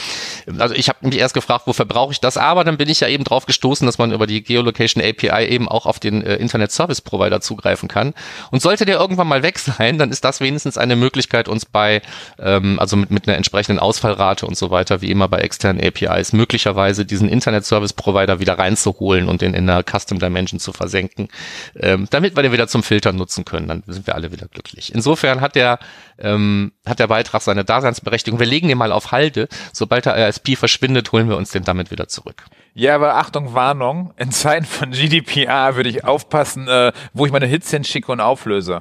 also 0.57 0.75
ich 0.75 0.89
habe 0.89 1.07
mich 1.07 1.17
erst 1.17 1.33
gefragt, 1.33 1.67
wofür 1.67 1.85
brauche 1.85 2.13
ich 2.13 2.19
das, 2.19 2.37
aber 2.37 2.63
dann 2.63 2.77
bin 2.77 2.89
ich 2.89 3.01
ja 3.01 3.07
eben 3.07 3.23
drauf 3.23 3.45
gestoßen, 3.45 3.85
dass 3.85 3.97
man 3.97 4.11
über 4.11 4.27
die 4.27 4.41
Geolocation 4.43 5.03
API 5.03 5.47
eben 5.47 5.67
auch 5.67 5.85
auf 5.85 5.99
den 5.99 6.23
äh, 6.23 6.35
Internet 6.35 6.71
Service 6.71 7.01
Provider 7.01 7.41
zugreifen 7.41 7.89
kann. 7.89 8.13
Und 8.51 8.61
sollte 8.61 8.85
der 8.85 8.99
irgendwann 8.99 9.27
mal 9.27 9.43
weg 9.43 9.59
sein, 9.59 9.97
dann 9.97 10.09
ist 10.11 10.23
das 10.23 10.39
wenigstens 10.41 10.77
eine 10.79 10.95
Möglichkeit, 10.95 11.47
uns 11.47 11.65
bei, 11.65 12.01
ähm, 12.39 12.79
also 12.79 12.97
mit, 12.97 13.11
mit 13.11 13.27
einer 13.27 13.37
entsprechenden 13.37 13.79
Ausfallrate 13.79 14.45
und 14.45 14.57
so 14.57 14.71
weiter, 14.71 15.01
wie 15.01 15.11
immer 15.11 15.27
bei 15.27 15.39
externen 15.39 15.83
APIs, 15.83 16.33
möglicherweise 16.33 17.05
diesen 17.05 17.29
Internet 17.29 17.65
Service 17.65 17.93
Provider 17.93 18.39
wieder 18.39 18.57
reinzuholen 18.57 19.29
und 19.29 19.41
den 19.41 19.53
in 19.53 19.69
einer 19.69 19.83
Custom 19.83 20.19
Dimension 20.19 20.59
zu 20.59 20.73
versenken, 20.73 21.29
ähm, 21.75 22.07
damit 22.09 22.35
wir 22.35 22.43
den 22.43 22.51
wieder 22.51 22.67
zum 22.67 22.83
Filtern 22.83 23.15
nutzen 23.15 23.45
können. 23.45 23.67
Dann 23.67 23.83
sind 23.87 24.07
wir 24.07 24.15
alle 24.15 24.31
wieder 24.31 24.47
glücklich. 24.47 24.93
Insofern 24.93 25.41
hat 25.41 25.55
der, 25.55 25.79
ähm, 26.17 26.71
hat 26.85 26.99
der 26.99 27.07
Beitrag 27.07 27.41
seine 27.41 27.65
Daseinsberechtigung. 27.65 28.39
Wir 28.39 28.47
legen 28.47 28.67
den 28.67 28.77
mal 28.77 28.91
auf 28.91 29.11
Halde. 29.11 29.47
Sobald 29.73 30.05
der 30.05 30.15
RSP 30.15 30.55
verschwindet, 30.55 31.11
holen 31.11 31.29
wir 31.29 31.37
uns 31.37 31.51
den 31.51 31.63
damit 31.63 31.91
wieder 31.91 32.07
zurück. 32.07 32.45
Ja, 32.73 32.95
aber 32.95 33.15
Achtung, 33.15 33.53
Warnung. 33.53 34.13
In 34.17 34.31
Zeiten 34.31 34.65
von 34.65 34.91
GDPR 34.91 35.75
würde 35.75 35.89
ich 35.89 36.05
aufpassen, 36.05 36.67
äh, 36.67 36.91
wo 37.13 37.25
ich 37.25 37.31
meine 37.31 37.45
Hits 37.45 37.71
hinschicke 37.71 38.11
und 38.11 38.21
auflöse. 38.21 38.79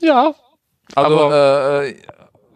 Ja. 0.00 0.34
Also, 0.94 1.30
äh, 1.32 1.94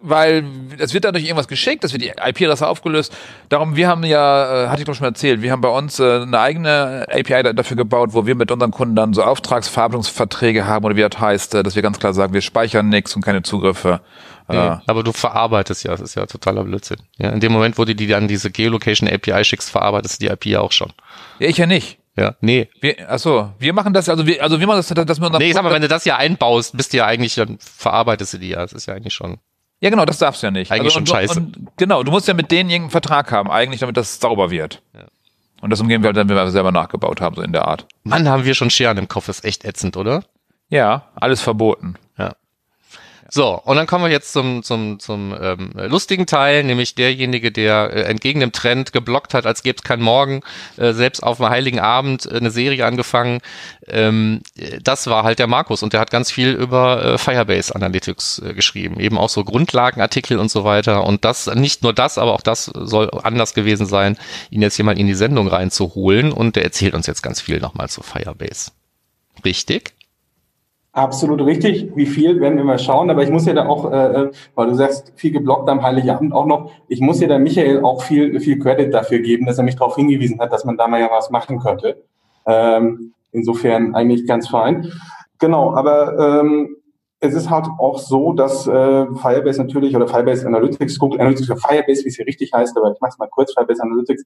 weil 0.03 0.45
es 0.79 0.95
wird 0.95 1.05
dadurch 1.05 1.25
irgendwas 1.25 1.47
geschickt, 1.47 1.85
das 1.85 1.93
wird 1.93 2.03
die 2.03 2.09
IP-Adresse 2.09 2.67
aufgelöst. 2.67 3.15
Darum, 3.51 3.77
wir 3.77 3.87
haben 3.87 4.03
ja, 4.05 4.65
äh, 4.65 4.69
hatte 4.69 4.81
ich 4.81 4.87
doch 4.87 4.95
schon 4.95 5.05
erzählt, 5.05 5.43
wir 5.43 5.53
haben 5.53 5.61
bei 5.61 5.69
uns 5.69 6.01
äh, 6.01 6.21
eine 6.23 6.41
eigene 6.41 7.05
API 7.11 7.43
da- 7.43 7.53
dafür 7.53 7.77
gebaut, 7.77 8.11
wo 8.13 8.25
wir 8.25 8.35
mit 8.35 8.51
unseren 8.51 8.71
Kunden 8.71 8.97
dann 8.97 9.13
so 9.13 9.23
Auftragsverarbeitungsverträge 9.23 10.67
haben 10.67 10.85
oder 10.87 10.97
wie 10.97 11.07
das 11.07 11.21
heißt, 11.21 11.55
äh, 11.57 11.63
dass 11.63 11.75
wir 11.77 11.83
ganz 11.83 11.99
klar 11.99 12.15
sagen, 12.15 12.33
wir 12.33 12.41
speichern 12.41 12.89
nichts 12.89 13.15
und 13.15 13.23
keine 13.23 13.43
Zugriffe. 13.43 14.01
Nee, 14.49 14.57
Äh, 14.57 14.77
aber 14.87 15.05
du 15.05 15.13
verarbeitest 15.13 15.85
ja, 15.85 15.93
das 15.93 16.01
ist 16.01 16.15
ja 16.17 16.27
totaler 16.27 16.65
Blödsinn. 16.65 16.97
Ja, 17.19 17.29
in 17.31 17.41
dem 17.41 17.53
Moment, 17.53 17.79
wo 17.79 17.85
du 17.85 17.95
die 17.95 18.07
dann 18.09 18.27
diese 18.27 18.51
Geolocation 18.51 19.09
API 19.09 19.45
schickst, 19.45 19.71
verarbeitest 19.71 20.21
du 20.21 20.27
die 20.27 20.33
IP 20.33 20.47
ja 20.47 20.61
auch 20.61 20.73
schon. 20.73 20.93
ja, 21.39 21.49
ich 21.49 21.59
ja 21.59 21.67
nicht. 21.67 21.99
Ja, 22.21 22.35
nee. 22.43 22.69
Wir, 22.83 23.11
achso, 23.11 23.51
wir 23.59 23.73
machen 23.73 23.95
das, 23.95 24.11
also 24.11 24.27
wir, 24.27 24.43
also 24.43 24.61
wir 24.61 24.67
machen 24.67 24.77
das, 24.77 24.89
dass 24.89 25.21
wir 25.21 25.31
Nee, 25.39 25.49
ich 25.49 25.55
sag 25.55 25.63
mal, 25.63 25.73
wenn 25.73 25.81
du 25.81 25.89
das 25.89 26.05
ja 26.05 26.17
einbaust, 26.17 26.77
bist 26.77 26.93
du 26.93 26.99
ja 26.99 27.07
eigentlich, 27.07 27.35
dann 27.35 27.57
verarbeitest 27.59 28.35
du 28.35 28.39
die 28.39 28.51
ja. 28.51 28.61
Das 28.61 28.75
ist 28.75 28.85
ja 28.85 28.95
eigentlich 28.95 29.15
schon. 29.15 29.39
Ja, 29.81 29.89
genau, 29.89 30.05
das 30.05 30.19
darfst 30.19 30.43
du 30.43 30.49
ja 30.49 30.51
nicht. 30.51 30.71
Eigentlich 30.71 30.95
und, 30.95 31.09
schon 31.09 31.17
scheiße. 31.17 31.41
Und, 31.41 31.57
genau, 31.79 32.03
du 32.03 32.11
musst 32.11 32.29
ja 32.29 32.35
mit 32.35 32.51
denen 32.51 32.69
irgendeinen 32.69 32.91
Vertrag 32.91 33.33
haben, 33.33 33.51
eigentlich, 33.51 33.81
damit 33.81 33.97
das 33.97 34.21
sauber 34.21 34.51
wird. 34.51 34.83
Ja. 34.93 35.07
Und 35.63 35.71
das 35.71 35.81
umgehen 35.81 36.03
wir 36.03 36.09
halt 36.09 36.17
dann, 36.19 36.29
wenn 36.29 36.37
wir 36.37 36.51
selber 36.51 36.73
nachgebaut 36.73 37.23
haben, 37.23 37.37
so 37.37 37.41
in 37.41 37.53
der 37.53 37.67
Art. 37.67 37.87
Mann, 38.03 38.29
haben 38.29 38.45
wir 38.45 38.55
schon 38.55 38.69
Scheren 38.69 38.99
im 38.99 39.09
Kopf, 39.09 39.31
ist 39.31 39.43
echt 39.47 39.65
ätzend, 39.65 39.97
oder? 39.97 40.23
Ja, 40.69 41.09
alles 41.15 41.41
verboten. 41.41 41.97
So, 43.33 43.61
und 43.65 43.77
dann 43.77 43.87
kommen 43.87 44.05
wir 44.05 44.11
jetzt 44.11 44.33
zum, 44.33 44.65
zum, 44.65 44.99
zum 44.99 45.33
ähm, 45.41 45.71
lustigen 45.75 46.27
Teil, 46.27 46.65
nämlich 46.65 46.97
derjenige, 46.97 47.53
der 47.53 47.91
äh, 47.93 48.03
entgegen 48.03 48.41
dem 48.41 48.51
Trend 48.51 48.93
geblockt 48.93 49.35
hat, 49.35 49.47
als 49.47 49.63
gäbe 49.63 49.77
es 49.79 49.85
kein 49.85 50.01
Morgen, 50.01 50.43
äh, 50.77 50.93
selbst 50.93 51.23
auf 51.23 51.37
dem 51.37 51.49
Heiligen 51.49 51.79
Abend 51.79 52.27
äh, 52.27 52.37
eine 52.37 52.51
Serie 52.51 52.85
angefangen. 52.85 53.41
Ähm, 53.87 54.41
äh, 54.57 54.81
das 54.83 55.07
war 55.07 55.23
halt 55.23 55.39
der 55.39 55.47
Markus 55.47 55.85
und 55.85 55.93
der 55.93 56.01
hat 56.01 56.11
ganz 56.11 56.33
viel 56.33 56.51
über 56.51 57.05
äh, 57.05 57.19
Firebase 57.19 57.73
Analytics 57.77 58.41
äh, 58.41 58.53
geschrieben, 58.53 58.99
eben 58.99 59.17
auch 59.17 59.29
so 59.29 59.45
Grundlagenartikel 59.45 60.37
und 60.37 60.51
so 60.51 60.65
weiter. 60.65 61.05
Und 61.05 61.25
das, 61.25 61.47
nicht 61.55 61.85
nur 61.85 61.93
das, 61.93 62.19
aber 62.19 62.35
auch 62.35 62.43
das 62.43 62.65
soll 62.65 63.11
anders 63.23 63.55
gewesen 63.55 63.87
sein, 63.87 64.19
ihn 64.51 64.63
jetzt 64.63 64.81
mal 64.81 64.99
in 64.99 65.07
die 65.07 65.15
Sendung 65.15 65.47
reinzuholen. 65.47 66.33
Und 66.33 66.57
der 66.57 66.65
erzählt 66.65 66.95
uns 66.95 67.07
jetzt 67.07 67.23
ganz 67.23 67.41
viel 67.41 67.61
nochmal 67.61 67.89
zu 67.89 68.03
Firebase. 68.03 68.73
Richtig? 69.45 69.93
Absolut 70.93 71.41
richtig. 71.43 71.93
Wie 71.95 72.07
viel 72.07 72.41
werden 72.41 72.57
wir 72.57 72.65
mal 72.65 72.79
schauen. 72.79 73.11
Aber 73.11 73.23
ich 73.23 73.31
muss 73.31 73.47
ja 73.47 73.53
da 73.53 73.67
auch, 73.67 73.91
äh, 73.93 74.31
weil 74.57 74.67
du 74.67 74.75
sagst, 74.75 75.13
viel 75.15 75.31
geblockt 75.31 75.69
am 75.69 75.83
Heiligabend 75.83 76.33
auch 76.33 76.47
noch. 76.47 76.73
Ich 76.89 77.01
muss 77.01 77.21
ja 77.21 77.29
da 77.29 77.39
Michael 77.39 77.85
auch 77.85 78.03
viel, 78.03 78.41
viel 78.41 78.59
Credit 78.59 78.93
dafür 78.93 79.21
geben, 79.21 79.47
dass 79.47 79.59
er 79.59 79.65
mich 79.65 79.77
darauf 79.77 79.95
hingewiesen 79.95 80.41
hat, 80.41 80.53
dass 80.53 80.65
man 80.65 80.77
da 80.77 80.89
mal 80.89 81.01
ja 81.01 81.09
was 81.11 81.31
machen 81.31 81.61
könnte. 81.61 82.03
Ähm, 82.47 83.13
insofern 83.31 83.95
eigentlich 83.95 84.27
ganz 84.27 84.49
fein. 84.49 84.91
Genau, 85.39 85.73
aber 85.75 86.41
ähm, 86.41 86.77
es 87.21 87.35
ist 87.35 87.51
halt 87.51 87.67
auch 87.79 87.99
so, 87.99 88.33
dass 88.33 88.67
äh, 88.67 89.07
Firebase 89.15 89.63
natürlich 89.63 89.95
oder 89.95 90.09
Firebase 90.09 90.47
Analytics, 90.47 90.99
Google 90.99 91.21
Analytics 91.21 91.49
für 91.49 91.57
Firebase, 91.57 92.05
wie 92.05 92.09
es 92.09 92.17
hier 92.17 92.27
richtig 92.27 92.53
heißt, 92.53 92.77
aber 92.77 92.93
ich 92.93 93.01
mache 93.01 93.11
es 93.11 93.19
mal 93.19 93.29
kurz, 93.29 93.53
Firebase 93.53 93.83
Analytics, 93.83 94.25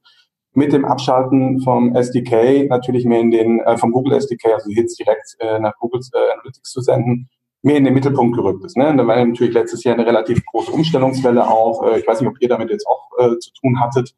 mit 0.53 0.71
dem 0.71 0.85
Abschalten 0.85 1.59
vom 1.59 1.93
SDK 1.93 2.69
natürlich 2.69 3.05
mehr 3.05 3.19
in 3.19 3.31
den, 3.31 3.59
äh, 3.59 3.77
vom 3.77 3.91
Google 3.91 4.13
SDK, 4.13 4.53
also 4.53 4.69
Hits 4.71 4.95
direkt 4.95 5.35
äh, 5.39 5.59
nach 5.59 5.77
Google 5.79 5.99
äh, 6.13 6.33
Analytics 6.33 6.71
zu 6.71 6.79
senden, 6.79 7.29
mehr 7.61 7.77
in 7.77 7.83
den 7.83 7.93
Mittelpunkt 7.93 8.37
gerückt 8.37 8.63
ist. 8.63 8.77
Ne? 8.77 8.87
Und 8.87 8.97
da 8.97 9.05
war 9.05 9.23
natürlich 9.23 9.53
letztes 9.53 9.83
Jahr 9.83 9.95
eine 9.95 10.05
relativ 10.05 10.45
große 10.45 10.71
Umstellungswelle 10.71 11.45
auch. 11.45 11.83
Äh, 11.83 11.99
ich 11.99 12.07
weiß 12.07 12.21
nicht, 12.21 12.29
ob 12.29 12.39
ihr 12.39 12.47
damit 12.47 12.69
jetzt 12.69 12.87
auch 12.87 13.09
äh, 13.17 13.37
zu 13.39 13.51
tun 13.59 13.81
hattet. 13.81 14.15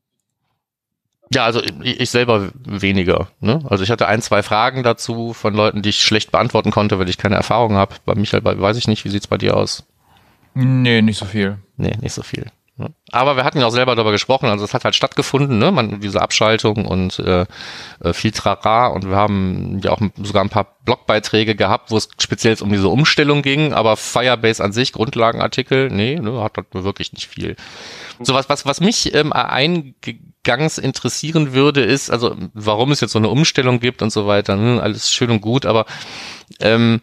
Ja, 1.34 1.46
also 1.46 1.62
ich, 1.62 2.00
ich 2.00 2.10
selber 2.10 2.50
weniger. 2.66 3.28
Ne? 3.40 3.62
Also 3.70 3.84
ich 3.84 3.92
hatte 3.92 4.08
ein, 4.08 4.22
zwei 4.22 4.44
Fragen 4.44 4.84
dazu 4.84 5.34
von 5.34 5.54
Leuten, 5.54 5.82
die 5.82 5.90
ich 5.90 6.02
schlecht 6.02 6.32
beantworten 6.32 6.72
konnte, 6.72 7.00
weil 7.00 7.10
ich 7.10 7.18
keine 7.18 7.36
Erfahrung 7.36 7.76
habe. 7.76 7.96
Bei 8.06 8.16
Michael 8.16 8.44
weiß 8.44 8.78
ich 8.78 8.88
nicht, 8.88 9.04
wie 9.06 9.10
sieht's 9.10 9.28
bei 9.28 9.38
dir 9.38 9.58
aus? 9.58 9.86
Nee, 10.54 11.02
nicht 11.02 11.18
so 11.18 11.26
viel. 11.26 11.58
Nee, 11.76 11.96
nicht 12.02 12.14
so 12.14 12.24
viel. 12.24 12.48
Aber 13.12 13.36
wir 13.36 13.44
hatten 13.44 13.60
ja 13.60 13.66
auch 13.66 13.72
selber 13.72 13.96
darüber 13.96 14.12
gesprochen, 14.12 14.50
also 14.50 14.64
es 14.64 14.74
hat 14.74 14.84
halt 14.84 14.94
stattgefunden, 14.94 15.58
ne? 15.58 15.72
Man, 15.72 16.00
diese 16.00 16.22
Abschaltung 16.22 16.86
und 16.86 17.18
äh, 17.20 17.46
äh, 18.04 18.14
viel 18.14 18.32
Trara 18.32 18.88
und 18.88 19.10
wir 19.10 19.16
haben 19.16 19.80
ja 19.84 19.92
auch 19.92 20.02
sogar 20.22 20.44
ein 20.44 20.50
paar 20.50 20.78
Blogbeiträge 20.86 21.56
gehabt, 21.56 21.90
wo 21.90 21.98
es 21.98 22.10
speziell 22.20 22.56
um 22.62 22.72
diese 22.72 22.90
Umstellung 22.90 23.42
ging, 23.42 23.74
aber 23.74 23.98
Firebase 23.98 24.64
an 24.64 24.74
sich, 24.74 24.94
Grundlagenartikel, 24.94 25.90
nee, 25.90 26.20
ne, 26.20 26.44
hat 26.44 26.58
halt 26.58 26.68
wirklich 26.72 27.14
nicht 27.14 27.28
viel. 27.28 27.56
So 28.20 28.36
was, 28.36 28.48
was, 28.48 28.66
was 28.68 28.80
mich 28.80 29.14
ähm, 29.16 29.34
eingangs 29.34 30.78
interessieren 30.78 31.54
würde, 31.54 31.82
ist, 31.82 32.12
also 32.12 32.36
warum 32.54 32.92
es 32.92 33.02
jetzt 33.02 33.12
so 33.12 33.20
eine 33.20 33.30
Umstellung 33.30 33.80
gibt 33.80 34.04
und 34.04 34.12
so 34.12 34.28
weiter, 34.28 34.56
ne? 34.56 34.82
alles 34.82 35.12
schön 35.12 35.32
und 35.32 35.42
gut, 35.42 35.66
aber 35.66 35.88
ähm, 36.60 37.02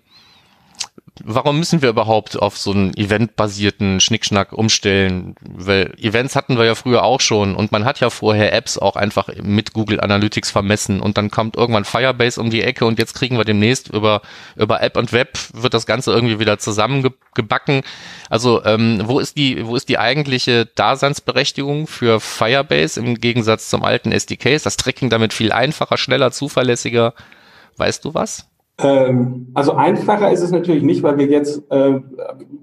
warum 1.22 1.58
müssen 1.58 1.80
wir 1.80 1.90
überhaupt 1.90 2.36
auf 2.40 2.58
so 2.58 2.72
einen 2.72 2.96
eventbasierten 2.96 4.00
Schnickschnack 4.00 4.52
umstellen? 4.52 5.36
Weil 5.40 5.94
Events 5.98 6.34
hatten 6.34 6.58
wir 6.58 6.64
ja 6.64 6.74
früher 6.74 7.04
auch 7.04 7.20
schon 7.20 7.54
und 7.54 7.70
man 7.70 7.84
hat 7.84 8.00
ja 8.00 8.10
vorher 8.10 8.52
Apps 8.52 8.78
auch 8.78 8.96
einfach 8.96 9.28
mit 9.40 9.72
Google 9.74 10.00
Analytics 10.00 10.50
vermessen 10.50 11.00
und 11.00 11.16
dann 11.16 11.30
kommt 11.30 11.56
irgendwann 11.56 11.84
Firebase 11.84 12.40
um 12.40 12.50
die 12.50 12.62
Ecke 12.62 12.84
und 12.84 12.98
jetzt 12.98 13.14
kriegen 13.14 13.36
wir 13.36 13.44
demnächst 13.44 13.88
über, 13.88 14.22
über 14.56 14.82
App 14.82 14.96
und 14.96 15.12
Web 15.12 15.38
wird 15.52 15.74
das 15.74 15.86
Ganze 15.86 16.12
irgendwie 16.12 16.40
wieder 16.40 16.58
zusammengebacken. 16.58 17.82
Also 18.28 18.64
ähm, 18.64 19.02
wo 19.04 19.20
ist 19.20 19.36
die, 19.36 19.64
wo 19.66 19.76
ist 19.76 19.88
die 19.88 19.98
eigentliche 19.98 20.66
Daseinsberechtigung 20.66 21.86
für 21.86 22.18
Firebase 22.18 22.98
im 22.98 23.20
Gegensatz 23.20 23.70
zum 23.70 23.84
alten 23.84 24.10
SDK? 24.10 24.54
Ist 24.54 24.66
das 24.66 24.76
Tracking 24.76 25.10
damit 25.10 25.32
viel 25.32 25.52
einfacher, 25.52 25.96
schneller, 25.96 26.32
zuverlässiger? 26.32 27.14
Weißt 27.76 28.04
du 28.04 28.14
was? 28.14 28.48
Ähm, 28.78 29.52
also 29.54 29.72
einfacher 29.72 30.32
ist 30.32 30.40
es 30.40 30.50
natürlich 30.50 30.82
nicht, 30.82 31.02
weil 31.02 31.16
wir 31.16 31.26
jetzt, 31.26 31.62
äh, 31.70 32.00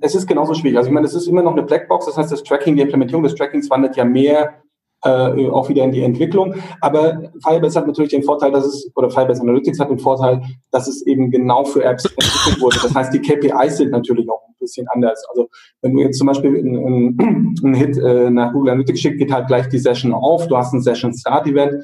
es 0.01 0.13
ist 0.13 0.27
genauso 0.27 0.53
schwierig. 0.53 0.77
Also 0.77 0.89
ich 0.89 0.93
meine, 0.93 1.05
es 1.07 1.13
ist 1.13 1.27
immer 1.27 1.41
noch 1.41 1.53
eine 1.53 1.63
Blackbox, 1.63 2.05
das 2.05 2.17
heißt, 2.17 2.31
das 2.31 2.43
Tracking, 2.43 2.75
die 2.75 2.81
Implementierung 2.81 3.23
des 3.23 3.35
Trackings 3.35 3.69
wandert 3.69 3.95
ja 3.95 4.03
mehr 4.03 4.61
äh, 5.03 5.49
auch 5.49 5.69
wieder 5.69 5.83
in 5.83 5.91
die 5.91 6.03
Entwicklung. 6.03 6.55
Aber 6.81 7.31
Firebase 7.43 7.79
hat 7.79 7.87
natürlich 7.87 8.11
den 8.11 8.23
Vorteil, 8.23 8.51
dass 8.51 8.65
es, 8.65 8.91
oder 8.95 9.09
Firebase 9.09 9.41
Analytics 9.41 9.79
hat 9.79 9.89
den 9.89 9.99
Vorteil, 9.99 10.41
dass 10.71 10.87
es 10.87 11.05
eben 11.07 11.31
genau 11.31 11.63
für 11.63 11.83
Apps 11.83 12.05
entwickelt 12.05 12.61
wurde. 12.61 12.77
Das 12.83 12.93
heißt, 12.93 13.13
die 13.13 13.21
KPIs 13.21 13.77
sind 13.77 13.91
natürlich 13.91 14.29
auch 14.29 14.41
ein 14.47 14.55
bisschen 14.59 14.87
anders. 14.89 15.23
Also 15.29 15.47
wenn 15.81 15.93
du 15.93 16.01
jetzt 16.01 16.17
zum 16.17 16.27
Beispiel 16.27 16.57
einen, 16.57 17.55
einen 17.63 17.73
Hit 17.73 17.97
äh, 17.97 18.29
nach 18.29 18.53
Google 18.53 18.71
Analytics 18.73 18.99
schickst, 18.99 19.19
geht 19.19 19.31
halt 19.31 19.47
gleich 19.47 19.69
die 19.69 19.79
Session 19.79 20.13
auf, 20.13 20.47
du 20.47 20.57
hast 20.57 20.73
ein 20.73 20.81
Session 20.81 21.13
Start 21.13 21.47
Event. 21.47 21.83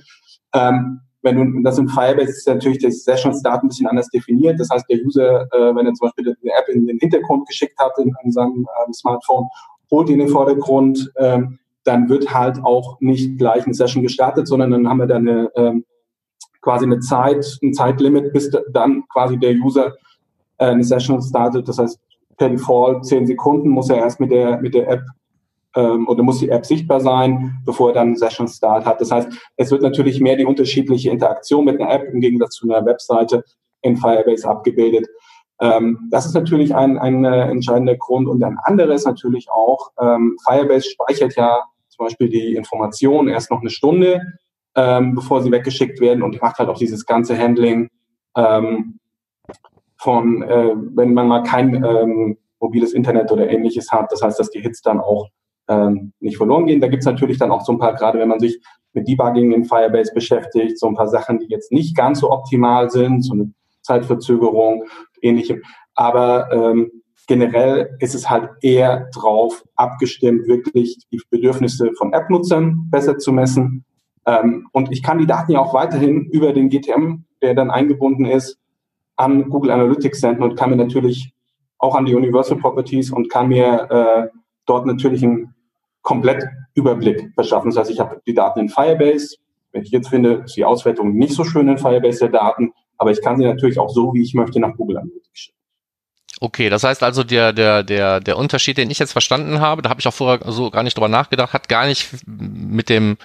Ähm, 0.54 1.00
wenn 1.28 1.54
du 1.54 1.62
das 1.62 1.78
in 1.78 1.90
Firebase 1.90 2.30
ist 2.30 2.48
natürlich 2.48 2.80
das 2.80 3.04
Session 3.04 3.34
Start 3.34 3.64
ein 3.64 3.68
bisschen 3.68 3.88
anders 3.88 4.08
definiert. 4.10 4.60
Das 4.60 4.70
heißt, 4.70 4.86
der 4.90 5.00
User, 5.06 5.42
äh, 5.52 5.76
wenn 5.76 5.86
er 5.86 5.94
zum 5.94 6.08
Beispiel 6.08 6.36
eine 6.42 6.52
App 6.54 6.70
in 6.70 6.88
den 6.88 7.00
Hintergrund 7.00 7.48
geschickt 7.48 7.78
hat 7.78 7.92
in, 7.98 8.14
in 8.24 8.32
seinem 8.32 8.66
ähm, 8.86 8.94
Smartphone, 8.94 9.48
holt 9.92 10.10
ihn 10.10 10.16
in 10.16 10.28
den 10.28 10.30
Vordergrund, 10.30 11.12
ähm, 11.18 11.60
dann 11.84 12.10
wird 12.10 12.34
halt 12.34 12.64
auch 12.64 13.00
nicht 13.00 13.38
gleich 13.38 13.66
eine 13.66 13.74
Session 13.74 14.04
gestartet, 14.04 14.48
sondern 14.48 14.72
dann 14.72 14.88
haben 14.88 15.00
wir 15.00 15.08
dann 15.08 15.28
eine, 15.28 15.52
ähm, 15.56 15.86
quasi 16.62 16.86
eine 16.86 17.00
Zeit, 17.00 17.46
ein 17.62 17.74
Zeitlimit, 17.74 18.34
bis 18.34 18.50
dann 18.72 19.04
quasi 19.10 19.38
der 19.38 19.54
User 19.54 19.94
äh, 20.58 20.66
eine 20.66 20.84
Session 20.84 21.22
startet. 21.22 21.68
Das 21.68 21.78
heißt, 21.78 22.00
per 22.38 22.50
Default 22.50 23.06
zehn 23.06 23.26
Sekunden 23.26 23.70
muss 23.70 23.90
er 23.90 23.98
erst 23.98 24.20
mit 24.20 24.32
der 24.32 24.62
mit 24.62 24.74
der 24.74 24.90
App 24.90 25.02
ähm, 25.76 26.08
oder 26.08 26.24
muss 26.24 26.40
die 26.40 26.50
App 26.50 26.66
sichtbar 26.66 27.00
sein, 27.00 27.60
bevor 27.66 27.90
er 27.90 27.96
dann 27.96 28.16
Session 28.16 28.48
Start 28.48 28.86
hat. 28.86 29.02
Das 29.02 29.12
heißt, 29.12 29.30
es 29.58 29.72
wird 29.72 29.82
natürlich 29.82 30.20
mehr 30.20 30.36
die 30.36 30.46
unterschiedliche 30.46 31.10
Interaktion 31.10 31.66
mit 31.66 31.80
einer 31.80 31.92
App 31.92 32.04
im 32.12 32.20
Gegensatz 32.20 32.56
zu 32.56 32.70
einer 32.70 32.86
Webseite 32.86 33.44
in 33.82 33.98
Firebase 33.98 34.48
abgebildet. 34.48 35.08
Ähm, 35.60 36.08
das 36.12 36.26
ist 36.26 36.34
natürlich 36.34 36.76
ein, 36.76 36.98
ein 36.98 37.26
äh, 37.26 37.50
entscheidender 37.50 37.96
Grund. 37.96 38.28
Und 38.28 38.44
ein 38.44 38.58
anderer 38.64 38.94
ist 38.94 39.06
natürlich 39.06 39.50
auch, 39.50 39.92
ähm, 40.00 40.38
Firebase 40.48 40.90
speichert 40.90 41.36
ja 41.36 41.64
zum 41.90 42.06
Beispiel 42.06 42.30
die 42.30 42.56
Informationen 42.56 43.30
erst 43.30 43.50
noch 43.50 43.62
eine 43.62 43.70
Stunde, 43.70 44.22
ähm, 44.76 45.16
bevor 45.16 45.42
sie 45.42 45.52
weggeschickt 45.52 46.00
werden 46.00 46.22
und 46.22 46.42
macht 46.42 46.60
halt 46.60 46.70
auch 46.70 46.78
dieses 46.78 47.06
ganze 47.06 47.38
Handling 47.38 47.90
ähm, 48.36 49.00
von, 49.98 50.44
äh, 50.44 50.76
wenn 50.94 51.14
man 51.14 51.28
mal 51.28 51.42
kein 51.42 51.84
ähm, 51.84 52.38
mobiles 52.60 52.94
Internet 52.94 53.32
oder 53.32 53.50
ähnliches 53.50 53.92
hat. 53.92 54.12
Das 54.12 54.22
heißt, 54.22 54.40
dass 54.40 54.52
die 54.52 54.62
Hits 54.62 54.82
dann 54.82 55.00
auch 55.00 55.30
ähm, 55.68 56.14
nicht 56.20 56.38
verloren 56.38 56.66
gehen. 56.66 56.82
Da 56.82 56.88
gibt's 56.88 57.06
natürlich 57.06 57.38
dann 57.38 57.52
auch 57.52 57.62
so 57.62 57.74
ein 57.74 57.80
paar, 57.80 57.94
gerade 57.94 58.20
wenn 58.20 58.30
man 58.30 58.40
sich 58.40 58.62
mit 58.94 59.08
Debugging 59.08 59.52
in 59.52 59.66
Firebase 59.66 60.14
beschäftigt, 60.14 60.80
so 60.80 60.88
ein 60.88 60.96
paar 60.96 61.08
Sachen, 61.08 61.40
die 61.40 61.48
jetzt 61.48 61.72
nicht 61.72 61.96
ganz 61.96 62.20
so 62.20 62.32
optimal 62.32 62.90
sind, 62.90 63.24
so 63.24 63.34
eine 63.34 63.52
Zeitverzögerung, 63.82 64.86
ähnlichem. 65.22 65.62
Aber 65.96 66.52
ähm, 66.52 66.92
generell 67.28 67.96
ist 68.00 68.16
es 68.16 68.30
halt 68.30 68.50
eher 68.62 69.10
drauf 69.14 69.64
abgestimmt, 69.76 70.48
wirklich 70.48 70.98
die 71.12 71.22
Bedürfnisse 71.30 71.92
von 71.98 72.14
App-Nutzern 72.14 72.90
besser 72.90 73.18
zu 73.18 73.32
messen. 73.32 73.86
Ähm, 74.26 74.68
und 74.72 74.92
ich 74.92 75.04
kann 75.04 75.20
die 75.20 75.28
Daten 75.28 75.52
ja 75.52 75.60
auch 75.60 75.74
weiterhin 75.74 76.26
über 76.32 76.54
den 76.54 76.70
GTM, 76.70 77.24
der 77.42 77.54
dann 77.54 77.70
eingebunden 77.70 78.26
ist, 78.26 78.58
an 79.16 79.50
Google 79.50 79.72
Analytics 79.72 80.22
senden 80.22 80.44
und 80.44 80.56
kann 80.56 80.70
mir 80.70 80.76
natürlich 80.76 81.34
auch 81.80 81.96
an 81.96 82.06
die 82.06 82.16
Universal 82.16 82.58
Properties 82.58 83.12
und 83.12 83.30
kann 83.30 83.50
mir 83.50 83.88
äh, 83.90 84.38
dort 84.66 84.86
natürlich 84.86 85.24
einen 86.10 86.22
Komplettüberblick 86.22 87.34
verschaffen. 87.34 87.70
Das 87.70 87.80
heißt, 87.80 87.92
ich 87.92 88.00
habe 88.00 88.22
die 88.26 88.34
Daten 88.34 88.60
in 88.62 88.70
Firebase. 88.70 89.38
Wenn 89.72 89.84
ich 89.84 89.92
jetzt 89.92 90.10
finde, 90.10 90.44
ist 90.46 90.56
die 90.56 90.66
Auswertung 90.66 91.14
nicht 91.14 91.34
so 91.34 91.44
schön 91.44 91.68
in 91.68 91.78
Firebase 91.78 92.20
der 92.20 92.30
Daten, 92.30 92.72
aber 92.98 93.12
ich 93.12 93.22
kann 93.22 93.38
sie 93.38 93.46
natürlich 93.46 93.80
auch 93.80 93.90
so, 93.90 94.14
wie 94.14 94.24
ich 94.24 94.34
möchte, 94.34 94.60
nach 94.60 94.76
Google 94.76 94.98
Analytics 94.98 95.40
schicken. 95.40 95.58
Okay, 96.40 96.70
das 96.70 96.84
heißt 96.84 97.04
also, 97.04 97.24
der, 97.24 97.52
der, 97.52 97.84
der, 97.84 98.20
der 98.20 98.38
Unterschied, 98.38 98.78
den 98.78 98.90
ich 98.92 99.00
jetzt 99.00 99.12
verstanden 99.12 99.60
habe, 99.60 99.82
da 99.82 99.90
habe 99.90 100.00
ich 100.00 100.08
auch 100.08 100.14
vorher 100.14 100.40
so 100.52 100.70
gar 100.70 100.84
nicht 100.84 100.98
drüber 100.98 101.08
nachgedacht, 101.08 101.54
hat 101.54 101.68
gar 101.68 101.88
nicht 101.88 102.10
mit 102.26 102.90
dem, 102.90 103.18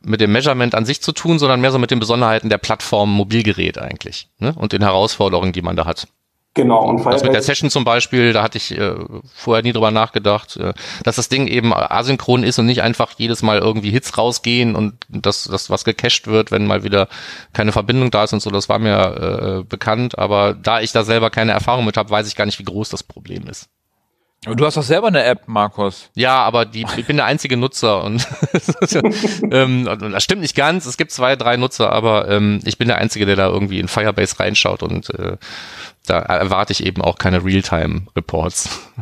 mit 0.00 0.20
dem 0.20 0.32
Measurement 0.32 0.74
an 0.74 0.84
sich 0.84 1.02
zu 1.02 1.12
tun, 1.12 1.38
sondern 1.38 1.60
mehr 1.60 1.72
so 1.72 1.78
mit 1.78 1.90
den 1.90 1.98
Besonderheiten 1.98 2.48
der 2.48 2.58
Plattform 2.58 3.12
Mobilgerät 3.12 3.78
eigentlich 3.78 4.28
ne? 4.38 4.54
und 4.56 4.72
den 4.72 4.82
Herausforderungen, 4.82 5.52
die 5.52 5.62
man 5.62 5.76
da 5.76 5.86
hat. 5.86 6.06
Genau. 6.56 6.88
Und 6.88 7.04
das 7.04 7.22
mit 7.22 7.34
der 7.34 7.42
Session 7.42 7.68
zum 7.68 7.84
Beispiel, 7.84 8.32
da 8.32 8.42
hatte 8.42 8.56
ich 8.56 8.76
äh, 8.76 8.94
vorher 9.34 9.62
nie 9.62 9.74
drüber 9.74 9.90
nachgedacht, 9.90 10.56
äh, 10.56 10.72
dass 11.04 11.16
das 11.16 11.28
Ding 11.28 11.48
eben 11.48 11.74
asynchron 11.74 12.42
ist 12.42 12.58
und 12.58 12.64
nicht 12.64 12.80
einfach 12.80 13.12
jedes 13.18 13.42
Mal 13.42 13.58
irgendwie 13.58 13.90
Hits 13.90 14.16
rausgehen 14.16 14.74
und 14.74 14.94
dass 15.10 15.44
das 15.44 15.68
was 15.68 15.84
gecached 15.84 16.26
wird, 16.26 16.50
wenn 16.50 16.66
mal 16.66 16.82
wieder 16.82 17.08
keine 17.52 17.72
Verbindung 17.72 18.10
da 18.10 18.24
ist 18.24 18.32
und 18.32 18.40
so. 18.40 18.48
Das 18.48 18.70
war 18.70 18.78
mir 18.78 19.60
äh, 19.60 19.64
bekannt, 19.64 20.18
aber 20.18 20.54
da 20.54 20.80
ich 20.80 20.92
da 20.92 21.04
selber 21.04 21.28
keine 21.28 21.52
Erfahrung 21.52 21.84
mit 21.84 21.98
habe, 21.98 22.08
weiß 22.08 22.26
ich 22.26 22.36
gar 22.36 22.46
nicht, 22.46 22.58
wie 22.58 22.64
groß 22.64 22.88
das 22.88 23.02
Problem 23.02 23.46
ist. 23.48 23.68
Du 24.44 24.64
hast 24.64 24.76
doch 24.76 24.82
selber 24.82 25.08
eine 25.08 25.24
App, 25.24 25.48
Markus. 25.48 26.10
Ja, 26.14 26.44
aber 26.44 26.66
die, 26.66 26.86
ich 26.96 27.06
bin 27.06 27.16
der 27.16 27.26
einzige 27.26 27.56
Nutzer 27.56 28.04
und 28.04 28.28
ähm, 29.50 29.88
das 30.12 30.22
stimmt 30.22 30.42
nicht 30.42 30.54
ganz. 30.54 30.86
Es 30.86 30.96
gibt 30.96 31.10
zwei, 31.10 31.34
drei 31.34 31.56
Nutzer, 31.56 31.90
aber 31.90 32.28
ähm, 32.28 32.60
ich 32.64 32.78
bin 32.78 32.86
der 32.86 32.98
einzige, 32.98 33.26
der 33.26 33.34
da 33.34 33.48
irgendwie 33.48 33.80
in 33.80 33.88
Firebase 33.88 34.38
reinschaut 34.38 34.84
und 34.84 35.10
äh, 35.10 35.36
da 36.06 36.18
erwarte 36.20 36.72
ich 36.72 36.86
eben 36.86 37.02
auch 37.02 37.18
keine 37.18 37.44
Realtime-Reports. 37.44 38.92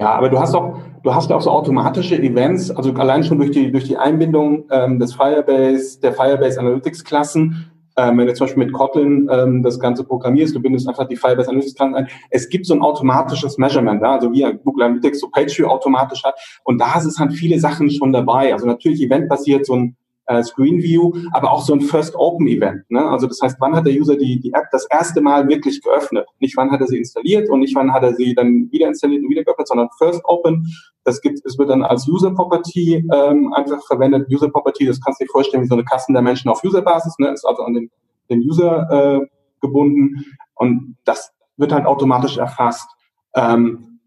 Ja, 0.00 0.14
aber 0.14 0.30
du 0.30 0.38
hast 0.38 0.54
auch, 0.54 0.78
du 1.02 1.14
hast 1.14 1.30
auch 1.30 1.42
so 1.42 1.50
automatische 1.50 2.16
Events, 2.16 2.70
also 2.70 2.92
allein 2.94 3.22
schon 3.22 3.38
durch 3.38 3.50
die, 3.50 3.70
durch 3.70 3.84
die 3.84 3.98
Einbindung 3.98 4.64
ähm, 4.70 4.98
des 4.98 5.14
Firebase, 5.14 6.00
der 6.00 6.14
Firebase 6.14 6.58
Analytics 6.58 7.04
Klassen. 7.04 7.69
Ähm, 7.96 8.18
wenn 8.18 8.26
du 8.26 8.34
zum 8.34 8.46
Beispiel 8.46 8.64
mit 8.64 8.72
Kotlin 8.72 9.28
ähm, 9.30 9.62
das 9.62 9.78
Ganze 9.78 10.04
programmierst, 10.04 10.54
du 10.54 10.60
bindest 10.60 10.88
einfach 10.88 11.08
die 11.08 11.16
Firebase 11.16 11.48
Analytics 11.48 11.74
Klassen 11.74 11.94
ein. 11.94 12.08
Es 12.30 12.48
gibt 12.48 12.66
so 12.66 12.74
ein 12.74 12.82
automatisches 12.82 13.58
Measurement, 13.58 14.02
ja, 14.02 14.12
also 14.12 14.32
wie 14.32 14.46
Google 14.64 14.86
Analytics 14.86 15.20
so 15.20 15.28
PageView 15.28 15.66
automatisch 15.66 16.22
hat. 16.24 16.34
Und 16.64 16.80
da 16.80 17.00
sind 17.00 17.18
halt 17.18 17.32
viele 17.32 17.58
Sachen 17.58 17.90
schon 17.90 18.12
dabei. 18.12 18.52
Also 18.52 18.66
natürlich 18.66 19.02
eventbasiert 19.02 19.66
so 19.66 19.74
ein 19.74 19.96
äh, 20.30 20.44
Screen 20.44 20.80
View, 20.82 21.12
aber 21.32 21.50
auch 21.50 21.62
so 21.62 21.74
ein 21.74 21.80
First 21.80 22.14
Open 22.14 22.46
Event. 22.46 22.88
Ne? 22.88 23.04
Also 23.04 23.26
das 23.26 23.40
heißt, 23.42 23.56
wann 23.58 23.74
hat 23.74 23.84
der 23.84 23.94
User 23.94 24.16
die, 24.16 24.38
die 24.38 24.52
App 24.52 24.66
das 24.70 24.86
erste 24.88 25.20
Mal 25.20 25.48
wirklich 25.48 25.82
geöffnet? 25.82 26.26
Nicht 26.38 26.56
wann 26.56 26.70
hat 26.70 26.80
er 26.80 26.86
sie 26.86 26.98
installiert 26.98 27.50
und 27.50 27.60
nicht 27.60 27.74
wann 27.74 27.92
hat 27.92 28.04
er 28.04 28.14
sie 28.14 28.34
dann 28.34 28.70
wieder 28.70 28.86
installiert 28.86 29.24
und 29.24 29.30
wieder 29.30 29.42
geöffnet, 29.42 29.66
sondern 29.66 29.88
First 29.98 30.20
Open. 30.24 30.68
Das 31.02 31.20
gibt, 31.20 31.44
es 31.44 31.58
wird 31.58 31.70
dann 31.70 31.82
als 31.82 32.06
User 32.06 32.32
Property 32.32 33.04
ähm, 33.12 33.52
einfach 33.54 33.84
verwendet. 33.86 34.28
User 34.30 34.48
Property, 34.48 34.86
das 34.86 35.00
kannst 35.00 35.20
du 35.20 35.24
dir 35.24 35.30
vorstellen 35.30 35.64
wie 35.64 35.68
so 35.68 35.74
eine 35.74 35.84
Custom 35.84 36.14
Dimension 36.14 36.52
auf 36.52 36.62
User 36.62 36.82
Basis, 36.82 37.18
ne? 37.18 37.32
ist 37.32 37.44
also 37.44 37.62
an 37.62 37.74
den, 37.74 37.90
den 38.30 38.40
User 38.40 39.20
äh, 39.20 39.26
gebunden 39.60 40.24
und 40.54 40.96
das 41.04 41.32
wird 41.56 41.72
halt 41.72 41.86
automatisch 41.86 42.36
erfasst. 42.36 42.88
Ähm, 43.34 43.98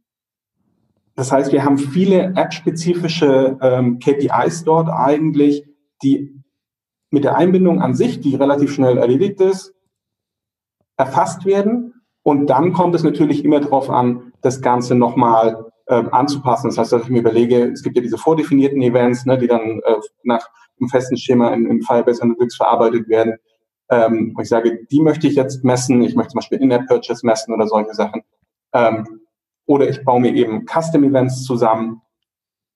das 1.15 1.31
heißt, 1.31 1.51
wir 1.51 1.63
haben 1.63 1.77
viele 1.77 2.33
app-spezifische 2.36 3.57
ähm, 3.62 3.99
KPIs 3.99 4.63
dort 4.63 4.89
eigentlich, 4.89 5.63
die 6.04 6.44
mit 7.10 7.24
der 7.24 7.36
Einbindung 7.36 7.82
an 7.82 7.94
sich, 7.94 8.22
die 8.22 8.36
relativ 8.36 8.74
schnell 8.74 8.98
erledigt 8.98 9.39
ist, 9.39 9.74
erfasst 10.98 11.46
werden. 11.46 11.94
Und 12.24 12.48
dann 12.48 12.74
kommt 12.74 12.96
es 12.96 13.04
natürlich 13.04 13.44
immer 13.44 13.60
darauf 13.60 13.89
an, 13.89 14.34
das 14.42 14.62
Ganze 14.62 14.96
nochmal 14.96 15.72
äh, 15.88 16.04
anzupassen. 16.12 16.70
Das 16.70 16.78
heißt, 16.78 16.94
dass 16.94 17.04
ich 17.04 17.10
mir 17.10 17.20
überlege, 17.20 17.72
es 17.72 17.84
gibt 17.84 17.96
ja 17.96 18.02
diese 18.02 18.18
vordefinierten 18.18 18.82
Events, 18.82 19.26
ne, 19.26 19.38
die 19.38 19.48
dann 19.48 19.82
äh, 19.84 19.96
nach 20.24 20.48
einem 20.80 20.89
festen 20.89 21.18
Schema 21.18 21.54
in, 21.54 21.68
in 21.68 21.82
Firebase 21.82 22.22
Analytics 22.22 22.56
verarbeitet 22.56 23.08
werden. 23.08 23.36
Ähm, 23.89 24.36
ich 24.42 24.50
sage, 24.50 24.86
die 24.89 25.02
möchte 25.02 25.28
ich 25.28 25.36
jetzt 25.36 25.63
messen. 25.63 26.02
Ich 26.02 26.16
möchte 26.16 26.32
zum 26.32 26.39
Beispiel 26.39 26.62
In-App-Purchase 26.62 27.26
messen 27.26 27.54
oder 27.54 27.68
solche 27.68 27.94
Sachen. 27.94 28.24
Ähm, 28.74 29.22
oder 29.66 29.88
ich 29.89 30.04
baue 30.04 30.20
mir 30.22 30.34
eben 30.34 30.66
Custom-Events 30.66 31.44
zusammen, 31.44 32.02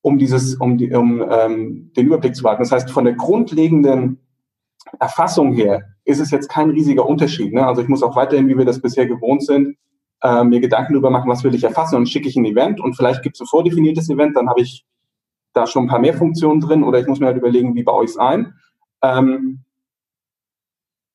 um 0.02 0.18
dieses, 0.18 0.56
um, 0.56 0.78
die, 0.78 0.92
um 0.94 1.24
ähm, 1.30 1.92
den 1.96 2.08
Überblick 2.08 2.36
zu 2.36 2.44
behalten. 2.44 2.64
Das 2.64 2.72
heißt, 2.72 2.92
von 2.92 3.06
der 3.06 3.14
grundlegenden 3.14 4.20
Erfassung 5.00 5.54
her 5.54 5.84
ist 6.06 6.20
es 6.20 6.32
jetzt 6.32 6.50
kein 6.50 6.70
riesiger 6.70 7.06
Unterschied. 7.06 7.54
Ne? 7.54 7.66
Also 7.66 7.82
ich 7.82 7.88
muss 7.88 8.04
auch 8.04 8.16
weiterhin, 8.16 8.48
wie 8.48 8.58
wir 8.58 8.66
das 8.66 8.82
bisher 8.82 9.08
gewohnt 9.08 9.44
sind, 9.44 9.78
äh, 10.22 10.44
mir 10.44 10.60
Gedanken 10.60 10.94
darüber 10.94 11.10
machen, 11.10 11.30
was 11.30 11.44
will 11.44 11.54
ich 11.54 11.64
erfassen 11.64 11.96
und 11.96 12.08
schicke 12.08 12.28
ich 12.30 12.36
ein 12.36 12.46
Event 12.46 12.80
und 12.80 12.96
vielleicht 12.96 13.22
gibt 13.22 13.36
es 13.36 13.42
ein 13.42 13.48
vordefiniertes 13.48 14.10
Event, 14.10 14.36
dann 14.36 14.50
habe 14.50 14.62
ich 14.62 14.86
da 15.54 15.68
schon 15.68 15.86
ein 15.86 15.88
paar 15.88 16.00
mehr 16.00 16.14
Funktionen 16.14 16.62
drin 16.62 16.84
oder 16.84 17.00
ich 17.00 17.08
muss 17.08 17.20
mir 17.20 17.28
halt 17.28 17.38
überlegen, 17.38 17.76
wie 17.76 17.84
baue 17.84 18.06
ich 18.06 18.12
es 18.12 18.18
ein. 18.18 18.54
Ähm, 19.02 19.64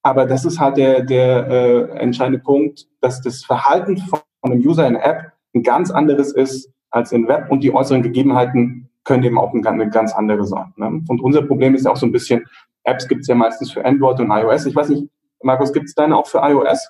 aber 0.03 0.27
das 0.27 0.45
ist 0.45 0.59
halt 0.59 0.77
der, 0.77 1.03
der 1.03 1.49
äh, 1.49 1.99
entscheidende 1.99 2.41
Punkt, 2.41 2.89
dass 3.01 3.21
das 3.21 3.45
Verhalten 3.45 3.97
von 3.97 4.21
einem 4.43 4.61
User 4.61 4.87
in 4.87 4.97
App 4.97 5.33
ein 5.55 5.63
ganz 5.63 5.91
anderes 5.91 6.33
ist 6.33 6.73
als 6.93 7.11
in 7.13 7.27
Web 7.27 7.51
und 7.51 7.61
die 7.61 7.75
äußeren 7.75 8.03
Gegebenheiten 8.03 8.89
können 9.05 9.25
eben 9.25 9.39
auch 9.39 9.53
eine 9.53 9.91
ganz 9.91 10.13
andere 10.13 10.45
sein. 10.45 10.73
Ne? 10.77 11.03
Und 11.09 11.21
unser 11.21 11.43
Problem 11.43 11.75
ist 11.75 11.85
ja 11.85 11.91
auch 11.91 11.97
so 11.97 12.07
ein 12.07 12.13
bisschen, 12.13 12.45
Apps 12.85 13.09
gibt 13.09 13.23
es 13.23 13.27
ja 13.27 13.35
meistens 13.35 13.73
für 13.73 13.85
Android 13.85 14.21
und 14.21 14.31
iOS. 14.31 14.67
Ich 14.67 14.77
weiß 14.77 14.91
nicht, 14.91 15.09
Markus, 15.43 15.73
gibt 15.73 15.87
es 15.87 15.95
deine 15.95 16.17
auch 16.17 16.27
für 16.27 16.39
iOS? 16.39 16.89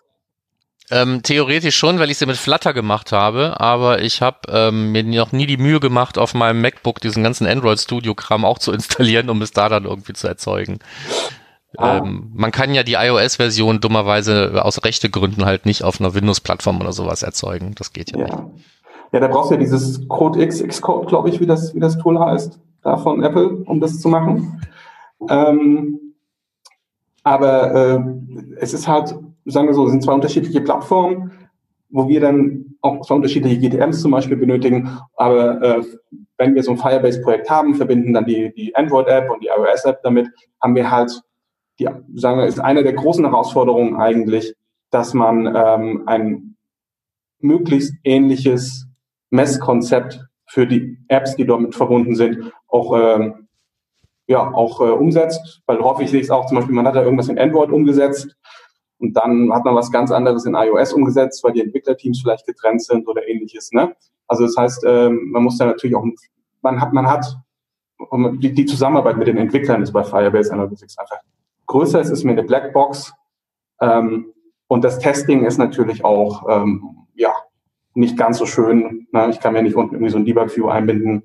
Ähm, 0.91 1.23
theoretisch 1.23 1.77
schon, 1.77 1.99
weil 1.99 2.11
ich 2.11 2.19
sie 2.19 2.27
mit 2.27 2.37
Flutter 2.37 2.75
gemacht 2.75 3.12
habe, 3.12 3.59
aber 3.61 4.03
ich 4.03 4.21
habe 4.21 4.41
ähm, 4.49 4.93
mir 4.93 5.05
noch 5.05 5.33
nie 5.33 5.47
die 5.47 5.57
Mühe 5.57 5.81
gemacht, 5.81 6.19
auf 6.19 6.35
meinem 6.35 6.61
MacBook 6.61 7.01
diesen 7.01 7.23
ganzen 7.23 7.47
Android 7.47 7.79
Studio 7.79 8.15
Kram 8.15 8.45
auch 8.45 8.59
zu 8.59 8.73
installieren, 8.73 9.31
um 9.31 9.41
es 9.41 9.53
da 9.53 9.69
dann 9.69 9.85
irgendwie 9.85 10.12
zu 10.12 10.27
erzeugen. 10.27 10.81
Ah. 11.79 11.99
Ähm, 11.99 12.31
man 12.35 12.51
kann 12.51 12.75
ja 12.75 12.83
die 12.83 12.95
iOS-Version 12.95 13.81
dummerweise 13.81 14.62
aus 14.62 14.85
rechte 14.85 15.09
Gründen 15.09 15.47
halt 15.47 15.65
nicht 15.65 15.83
auf 15.83 16.01
einer 16.01 16.12
Windows-Plattform 16.15 16.81
oder 16.81 16.93
sowas 16.93 17.23
erzeugen. 17.23 17.75
Das 17.77 17.95
geht 17.95 18.11
ja, 18.11 18.19
ja. 18.19 18.25
nicht. 18.25 18.65
Ja, 19.12 19.20
da 19.20 19.29
brauchst 19.29 19.51
du 19.51 19.55
ja 19.55 19.61
dieses 19.61 20.09
Code 20.09 20.42
X, 20.42 20.62
Xcode, 20.62 21.07
glaube 21.07 21.29
ich, 21.29 21.38
wie 21.38 21.46
das, 21.46 21.75
wie 21.75 21.81
das 21.81 21.98
Tool 21.98 22.18
heißt, 22.18 22.59
da 22.83 22.96
von 22.96 23.22
Apple, 23.22 23.62
um 23.66 23.79
das 23.79 24.01
zu 24.01 24.09
machen. 24.09 24.61
Ähm, 25.29 26.14
aber 27.22 27.75
äh, 27.75 28.01
es 28.57 28.72
ist 28.72 28.88
halt, 28.88 29.14
sagen 29.44 29.68
wir 29.68 29.75
so, 29.75 29.87
sind 29.87 30.03
zwei 30.03 30.14
unterschiedliche 30.14 30.62
Plattformen, 30.62 31.31
wo 31.90 32.09
wir 32.09 32.20
dann 32.20 32.77
auch 32.81 33.03
zwei 33.07 33.16
unterschiedliche 33.16 33.59
GTMs 33.59 34.01
zum 34.01 34.11
Beispiel 34.11 34.37
benötigen. 34.37 34.98
Aber 35.16 35.62
äh, 35.62 35.85
wenn 36.38 36.55
wir 36.55 36.62
so 36.62 36.72
ein 36.72 36.79
Firebase-Projekt 36.79 37.51
haben, 37.51 37.75
verbinden 37.75 38.14
dann 38.14 38.25
die, 38.25 38.53
die 38.55 38.75
Android-App 38.75 39.31
und 39.31 39.42
die 39.42 39.48
iOS-App 39.48 40.03
damit, 40.03 40.29
haben 40.61 40.75
wir 40.75 40.90
halt, 40.90 41.22
die, 41.79 41.88
sagen 42.14 42.38
wir, 42.38 42.46
ist 42.46 42.61
eine 42.61 42.83
der 42.83 42.94
großen 42.94 43.25
Herausforderungen 43.25 43.96
eigentlich, 43.96 44.55
dass 44.90 45.14
man 45.14 45.55
ähm, 45.55 46.03
ein 46.07 46.57
möglichst 47.38 47.94
ähnliches 48.05 48.88
Messkonzept 49.33 50.25
für 50.47 50.66
die 50.66 50.99
Apps, 51.09 51.37
die 51.37 51.47
damit 51.47 51.75
verbunden 51.75 52.14
sind, 52.14 52.53
auch, 52.68 52.95
ähm, 52.97 53.49
ja, 54.27 54.53
auch 54.53 54.81
äh, 54.81 54.90
umsetzt. 54.90 55.62
Weil 55.66 55.79
sehe 56.07 56.21
ich 56.21 56.27
es 56.27 56.31
auch 56.31 56.47
zum 56.47 56.57
Beispiel, 56.57 56.75
man 56.75 56.87
hat 56.87 56.95
da 56.95 57.03
irgendwas 57.03 57.29
in 57.29 57.38
Android 57.38 57.71
umgesetzt 57.71 58.37
und 58.99 59.14
dann 59.16 59.53
hat 59.53 59.64
man 59.64 59.75
was 59.75 59.90
ganz 59.90 60.11
anderes 60.12 60.45
in 60.45 60.55
iOS 60.55 60.92
umgesetzt, 60.92 61.42
weil 61.42 61.53
die 61.53 61.62
Entwicklerteams 61.62 62.21
vielleicht 62.21 62.47
getrennt 62.47 62.83
sind 62.83 63.09
oder 63.09 63.27
ähnliches. 63.27 63.73
Ne? 63.73 63.95
Also 64.29 64.45
das 64.45 64.57
heißt, 64.57 64.85
ähm, 64.87 65.31
man 65.33 65.42
muss 65.42 65.59
da 65.59 65.66
natürlich 65.66 65.97
auch, 65.97 66.05
man 66.61 66.81
hat, 66.81 66.92
man 66.92 67.07
hat 67.07 67.37
die, 68.38 68.53
die 68.53 68.66
Zusammenarbeit 68.66 69.16
mit 69.16 69.29
den 69.29 69.38
Entwicklern 69.38 69.83
ist 69.83 69.92
bei 69.92 70.05
Firebase 70.05 70.53
Analytics 70.53 70.99
einfach 70.99 71.18
größer. 71.66 72.01
Es 72.01 72.11
ist 72.11 72.25
mir 72.25 72.33
eine 72.33 72.42
Blackbox. 72.42 73.12
Ähm, 73.81 74.33
und 74.68 74.85
das 74.85 74.99
Testing 74.99 75.45
ist 75.45 75.59
natürlich 75.59 76.05
auch 76.05 76.49
ähm, 76.49 77.07
ja, 77.14 77.33
nicht 77.94 78.16
ganz 78.16 78.38
so 78.38 78.46
schön. 78.46 79.07
Ne? 79.12 79.28
Ich 79.31 79.40
kann 79.40 79.52
mir 79.52 79.62
nicht 79.62 79.76
unten 79.76 79.94
irgendwie 79.94 80.12
so 80.12 80.18
ein 80.18 80.24
Debug-View 80.24 80.68
einbinden 80.68 81.22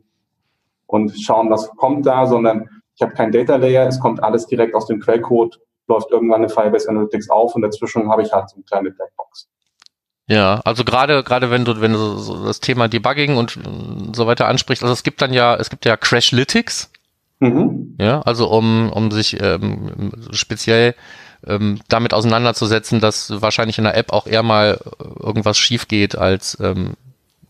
und 0.85 1.19
schauen, 1.19 1.49
was 1.49 1.69
kommt 1.75 2.05
da, 2.05 2.25
sondern 2.25 2.69
ich 2.95 3.01
habe 3.01 3.13
kein 3.13 3.31
Data 3.31 3.55
Layer, 3.57 3.87
es 3.87 3.99
kommt 3.99 4.23
alles 4.23 4.47
direkt 4.47 4.73
aus 4.73 4.87
dem 4.87 4.99
Quellcode, 4.99 5.59
läuft 5.87 6.11
irgendwann 6.11 6.41
eine 6.41 6.49
Firebase 6.49 6.89
Analytics 6.89 7.29
auf 7.29 7.55
und 7.55 7.61
dazwischen 7.61 8.09
habe 8.09 8.23
ich 8.23 8.31
halt 8.31 8.49
so 8.49 8.55
eine 8.55 8.63
kleine 8.63 8.91
Blackbox. 8.91 9.47
Ja, 10.29 10.61
also 10.65 10.83
gerade 10.83 11.23
gerade 11.23 11.51
wenn 11.51 11.63
du 11.63 11.79
wenn 11.79 11.93
du 11.93 11.99
so 12.17 12.45
das 12.45 12.59
Thema 12.59 12.89
Debugging 12.89 13.37
und 13.37 13.57
so 14.13 14.27
weiter 14.27 14.47
ansprichst, 14.47 14.83
also 14.83 14.91
es 14.91 15.03
gibt 15.03 15.21
dann 15.21 15.31
ja 15.31 15.55
es 15.55 15.69
gibt 15.69 15.85
ja 15.85 15.95
Crashlytics, 15.95 16.91
mhm. 17.39 17.95
ja, 17.97 18.21
also 18.23 18.49
um 18.49 18.91
um 18.91 19.09
sich 19.11 19.41
ähm, 19.41 20.11
speziell 20.31 20.95
ähm, 21.45 21.79
damit 21.87 22.13
auseinanderzusetzen, 22.13 22.99
dass 22.99 23.41
wahrscheinlich 23.41 23.77
in 23.77 23.83
der 23.83 23.97
App 23.97 24.11
auch 24.11 24.27
eher 24.27 24.43
mal 24.43 24.79
irgendwas 25.19 25.57
schief 25.57 25.87
geht 25.87 26.17
als 26.17 26.57
ähm, 26.61 26.93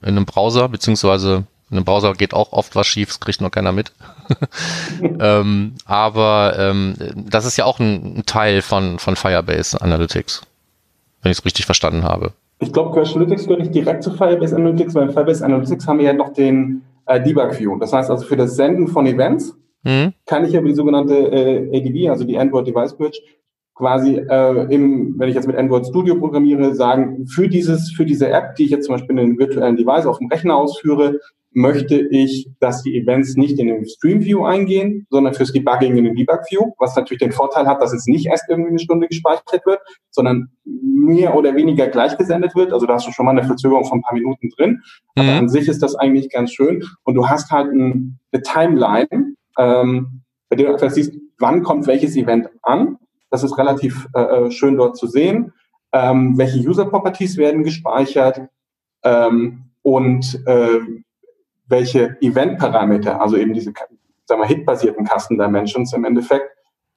in 0.02 0.10
einem 0.10 0.26
Browser, 0.26 0.70
beziehungsweise 0.70 1.46
in 1.70 1.78
einem 1.78 1.86
Browser 1.86 2.14
geht 2.14 2.34
auch 2.34 2.54
oft 2.54 2.76
was 2.76 2.88
schief, 2.88 3.10
das 3.10 3.20
kriegt 3.20 3.42
nur 3.42 3.52
keiner 3.52 3.72
mit. 3.72 3.92
ähm, 5.20 5.74
aber 5.86 6.56
ähm, 6.58 6.96
das 7.30 7.46
ist 7.46 7.58
ja 7.58 7.66
auch 7.66 7.80
ein, 7.80 8.20
ein 8.20 8.26
Teil 8.26 8.62
von, 8.62 9.00
von 9.00 9.16
Firebase 9.16 9.82
Analytics, 9.82 10.44
wenn 11.22 11.32
ich 11.32 11.40
es 11.40 11.46
richtig 11.46 11.66
verstanden 11.66 12.04
habe. 12.04 12.32
Ich 12.60 12.72
glaube, 12.72 12.94
Crash 12.94 13.16
Analytics 13.16 13.44
gehört 13.44 13.60
nicht 13.60 13.76
direkt 13.76 14.04
zu 14.04 14.12
Firebase 14.12 14.56
Analytics, 14.56 14.96
weil 14.96 15.08
in 15.08 15.14
Firebase 15.14 15.44
Analytics 15.44 15.88
haben 15.88 16.00
wir 16.00 16.06
ja 16.06 16.14
noch 16.14 16.34
den 16.34 16.84
äh, 17.06 17.22
Debug 17.22 17.60
View. 17.60 17.78
Das 17.78 17.92
heißt 17.92 18.10
also 18.10 18.26
für 18.26 18.38
das 18.38 18.56
Senden 18.56 18.88
von 18.88 19.06
Events 19.06 19.54
mhm. 19.84 20.14
kann 20.26 20.46
ich 20.46 20.54
ja 20.54 20.60
über 20.60 20.70
die 20.70 20.76
sogenannte 20.76 21.16
äh, 21.16 21.78
ADB, 21.78 22.10
also 22.10 22.24
die 22.24 22.38
Android 22.38 22.66
Device 22.66 22.96
Bridge, 22.96 23.20
quasi 23.78 24.16
äh, 24.16 24.74
im, 24.74 25.20
wenn 25.20 25.30
ich 25.30 25.36
jetzt 25.36 25.48
mit 25.48 25.56
Android 25.56 25.86
Studio 25.86 26.16
programmiere, 26.16 26.74
sagen, 26.74 27.28
für 27.28 27.48
dieses, 27.48 27.92
für 27.92 28.06
diese 28.06 28.30
App, 28.30 28.56
die 28.56 28.66
ich 28.66 28.72
jetzt 28.72 28.86
zum 28.86 28.96
Beispiel 28.96 29.18
in 29.18 29.20
einem 29.20 29.38
virtuellen 29.38 29.78
Device 29.78 30.08
auf 30.08 30.18
dem 30.18 30.30
Rechner 30.30 30.56
ausführe, 30.56 31.20
möchte 31.52 32.00
ich, 32.00 32.50
dass 32.60 32.84
die 32.84 32.98
Events 32.98 33.36
nicht 33.36 33.60
in 33.60 33.68
den 33.68 33.88
Stream 33.88 34.24
View 34.24 34.46
eingehen, 34.46 35.08
sondern 35.10 35.34
fürs 35.34 35.54
Debugging 35.54 35.96
in 35.96 36.06
den 36.06 36.16
Debug 36.16 36.42
View, 36.50 36.74
was 36.78 36.96
natürlich 36.96 37.20
den 37.20 37.32
Vorteil 37.32 37.68
hat, 37.68 37.82
dass 37.82 37.94
es 37.94 38.06
nicht 38.06 38.28
erst 38.28 38.46
irgendwie 38.50 38.70
eine 38.70 38.80
Stunde 38.80 39.08
gespeichert 39.08 39.66
wird, 39.66 39.80
sondern 40.10 40.50
mehr 40.66 41.36
oder 41.36 41.56
weniger 41.56 41.88
gleichgesendet 41.88 42.56
wird. 42.56 42.74
Also 42.74 42.86
da 42.86 42.96
hast 42.96 43.08
du 43.08 43.12
schon 43.12 43.26
mal 43.26 43.32
eine 43.32 43.44
Verzögerung 43.44 43.86
von 43.86 44.00
ein 44.00 44.04
paar 44.04 44.14
Minuten 44.14 44.50
drin. 44.50 44.82
Mhm. 45.16 45.22
Aber 45.22 45.32
an 45.34 45.50
sich 45.50 45.68
ist 45.68 45.82
das 45.82 45.96
eigentlich 45.96 46.30
ganz 46.30 46.52
schön. 46.52 46.84
Und 47.04 47.16
du 47.16 47.28
hast 47.28 47.52
halt 47.52 47.72
ein, 47.72 48.20
eine 48.32 48.42
Timeline, 48.42 49.36
ähm, 49.58 50.22
bei 50.50 50.56
der 50.56 50.68
du 50.68 50.74
einfach 50.74 50.92
siehst, 50.92 51.14
wann 51.40 51.64
kommt 51.64 51.88
welches 51.88 52.16
Event 52.16 52.50
an. 52.62 52.98
Das 53.30 53.44
ist 53.44 53.58
relativ 53.58 54.08
äh, 54.14 54.22
äh 54.22 54.52
schön 54.52 54.78
dort 54.78 54.98
zu 54.98 55.08
sehen. 55.08 55.54
Ähm, 55.94 56.38
welche 56.38 56.60
User 56.60 56.86
Properties 56.86 57.38
werden 57.38 57.64
gespeichert 57.64 58.42
ähm, 59.04 59.66
und 59.82 60.42
äh, 60.46 60.80
welche 61.68 62.18
Event-Parameter, 62.22 63.22
also 63.22 63.38
eben 63.38 63.54
diese 63.54 63.74
sagen 64.26 64.42
wir, 64.42 64.48
hit-basierten 64.48 65.06
Custom 65.06 65.38
Dimensions 65.38 65.94
im 65.94 66.06
Endeffekt, 66.06 66.50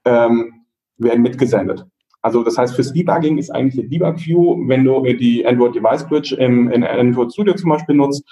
ähm, 0.05 0.65
werden 0.99 1.23
mitgesendet. 1.23 1.87
Also 2.23 2.43
das 2.43 2.59
heißt, 2.59 2.75
fürs 2.75 2.93
Debugging 2.93 3.39
ist 3.39 3.51
eigentlich 3.51 3.77
der 3.77 3.89
Debug 3.89 4.19
View, 4.25 4.69
wenn 4.69 4.85
du 4.85 5.03
die 5.15 5.47
Android 5.47 5.75
Device 5.75 6.07
Bridge 6.07 6.37
im, 6.37 6.71
in 6.71 6.85
Android 6.85 7.33
Studio 7.33 7.55
zum 7.55 7.71
Beispiel 7.71 7.95
nutzt, 7.95 8.25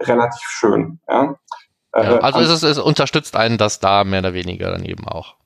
relativ 0.00 0.42
schön. 0.48 0.98
Ja? 1.08 1.36
ja 1.94 2.16
äh, 2.16 2.18
also 2.20 2.40
es, 2.40 2.50
ist, 2.50 2.62
es 2.62 2.78
unterstützt 2.78 3.36
einen 3.36 3.58
das 3.58 3.80
da 3.80 4.04
mehr 4.04 4.20
oder 4.20 4.32
weniger 4.32 4.70
dann 4.70 4.84
eben 4.84 5.06
auch. 5.06 5.36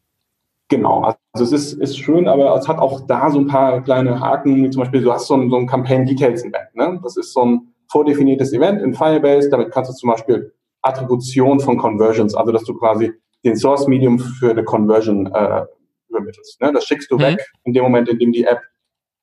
Genau, 0.68 1.14
also 1.32 1.44
es 1.44 1.52
ist, 1.52 1.80
ist 1.80 1.98
schön, 1.98 2.28
aber 2.28 2.54
es 2.56 2.68
hat 2.68 2.78
auch 2.78 3.00
da 3.06 3.30
so 3.30 3.38
ein 3.38 3.46
paar 3.46 3.82
kleine 3.82 4.20
Haken, 4.20 4.64
wie 4.64 4.70
zum 4.70 4.80
Beispiel, 4.80 5.02
du 5.02 5.12
hast 5.12 5.26
so 5.26 5.34
ein, 5.34 5.48
so 5.48 5.56
ein 5.56 5.66
Campaign 5.66 6.04
Details 6.04 6.44
Event. 6.44 6.74
Ne? 6.74 7.00
Das 7.02 7.16
ist 7.16 7.32
so 7.32 7.44
ein 7.44 7.74
vordefiniertes 7.90 8.52
Event 8.52 8.82
in 8.82 8.92
Firebase. 8.92 9.48
Damit 9.48 9.70
kannst 9.70 9.90
du 9.90 9.94
zum 9.94 10.10
Beispiel 10.10 10.52
Attribution 10.82 11.60
von 11.60 11.78
Conversions, 11.78 12.34
also 12.34 12.52
dass 12.52 12.64
du 12.64 12.74
quasi 12.74 13.12
den 13.44 13.56
Source 13.56 13.86
Medium 13.86 14.18
für 14.18 14.50
eine 14.50 14.62
Conversion 14.62 15.26
äh, 15.26 15.64
übermittelst. 16.08 16.60
Ne? 16.60 16.72
Das 16.72 16.84
schickst 16.84 17.10
du 17.10 17.16
mhm. 17.16 17.22
weg 17.22 17.50
in 17.64 17.72
dem 17.72 17.84
Moment, 17.84 18.08
in 18.08 18.18
dem 18.18 18.32
die 18.32 18.44
App 18.44 18.60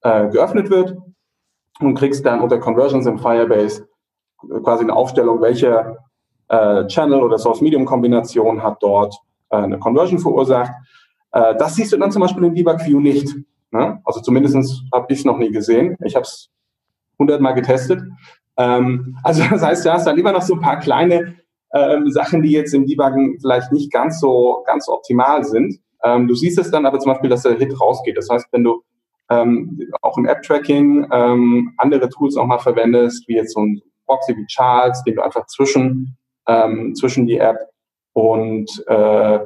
äh, 0.01 0.27
geöffnet 0.29 0.69
wird 0.69 0.97
und 1.79 1.95
kriegst 1.95 2.25
dann 2.25 2.41
unter 2.41 2.57
Conversions 2.59 3.05
in 3.05 3.19
Firebase 3.19 3.87
quasi 4.63 4.83
eine 4.83 4.93
Aufstellung, 4.93 5.41
welche 5.41 5.97
äh, 6.47 6.85
Channel 6.87 7.21
oder 7.21 7.37
Source 7.37 7.61
Medium 7.61 7.85
Kombination 7.85 8.61
hat 8.61 8.81
dort 8.81 9.15
äh, 9.49 9.57
eine 9.57 9.79
Conversion 9.79 10.19
verursacht. 10.19 10.71
Äh, 11.35 11.55
das 11.57 11.75
siehst 11.75 11.93
du 11.93 11.97
dann 11.97 12.11
zum 12.11 12.21
Beispiel 12.21 12.43
in 12.43 12.55
View 12.55 12.99
nicht. 12.99 13.35
Ne? 13.71 14.01
Also 14.05 14.21
zumindest 14.21 14.55
habe 14.93 15.05
ich 15.09 15.19
es 15.19 15.25
noch 15.25 15.37
nie 15.37 15.51
gesehen. 15.51 15.97
Ich 16.03 16.15
habe 16.15 16.23
es 16.23 16.49
hundertmal 17.19 17.53
getestet. 17.53 18.01
Ähm, 18.57 19.17
also 19.23 19.43
das 19.49 19.61
heißt, 19.61 19.85
du 19.85 19.93
hast 19.93 20.07
dann 20.07 20.17
immer 20.17 20.31
noch 20.31 20.41
so 20.41 20.55
ein 20.55 20.61
paar 20.61 20.79
kleine 20.79 21.35
ähm, 21.73 22.09
Sachen, 22.09 22.41
die 22.41 22.51
jetzt 22.51 22.73
im 22.73 22.85
Debuggen 22.85 23.37
vielleicht 23.41 23.73
nicht 23.73 23.91
ganz 23.91 24.21
so, 24.21 24.63
ganz 24.65 24.87
optimal 24.87 25.43
sind. 25.43 25.77
Ähm, 26.03 26.27
du 26.27 26.35
siehst 26.35 26.57
es 26.57 26.71
dann 26.71 26.85
aber 26.85 26.99
zum 26.99 27.11
Beispiel, 27.11 27.29
dass 27.29 27.43
der 27.43 27.57
Hit 27.57 27.79
rausgeht. 27.79 28.17
Das 28.17 28.29
heißt, 28.29 28.47
wenn 28.51 28.63
du 28.63 28.81
ähm, 29.29 29.77
auch 30.01 30.17
im 30.17 30.25
App-Tracking 30.25 31.07
ähm, 31.11 31.73
andere 31.77 32.09
Tools 32.09 32.37
auch 32.37 32.45
mal 32.45 32.59
verwendest, 32.59 33.27
wie 33.27 33.35
jetzt 33.35 33.53
so 33.53 33.59
ein 33.59 33.81
Proxy 34.05 34.37
wie 34.37 34.45
Charles, 34.45 35.03
den 35.03 35.15
du 35.15 35.23
einfach 35.23 35.47
zwischen, 35.47 36.15
ähm, 36.47 36.95
zwischen 36.95 37.25
die 37.27 37.39
App 37.39 37.57
und 38.13 38.69
äh, 38.87 39.39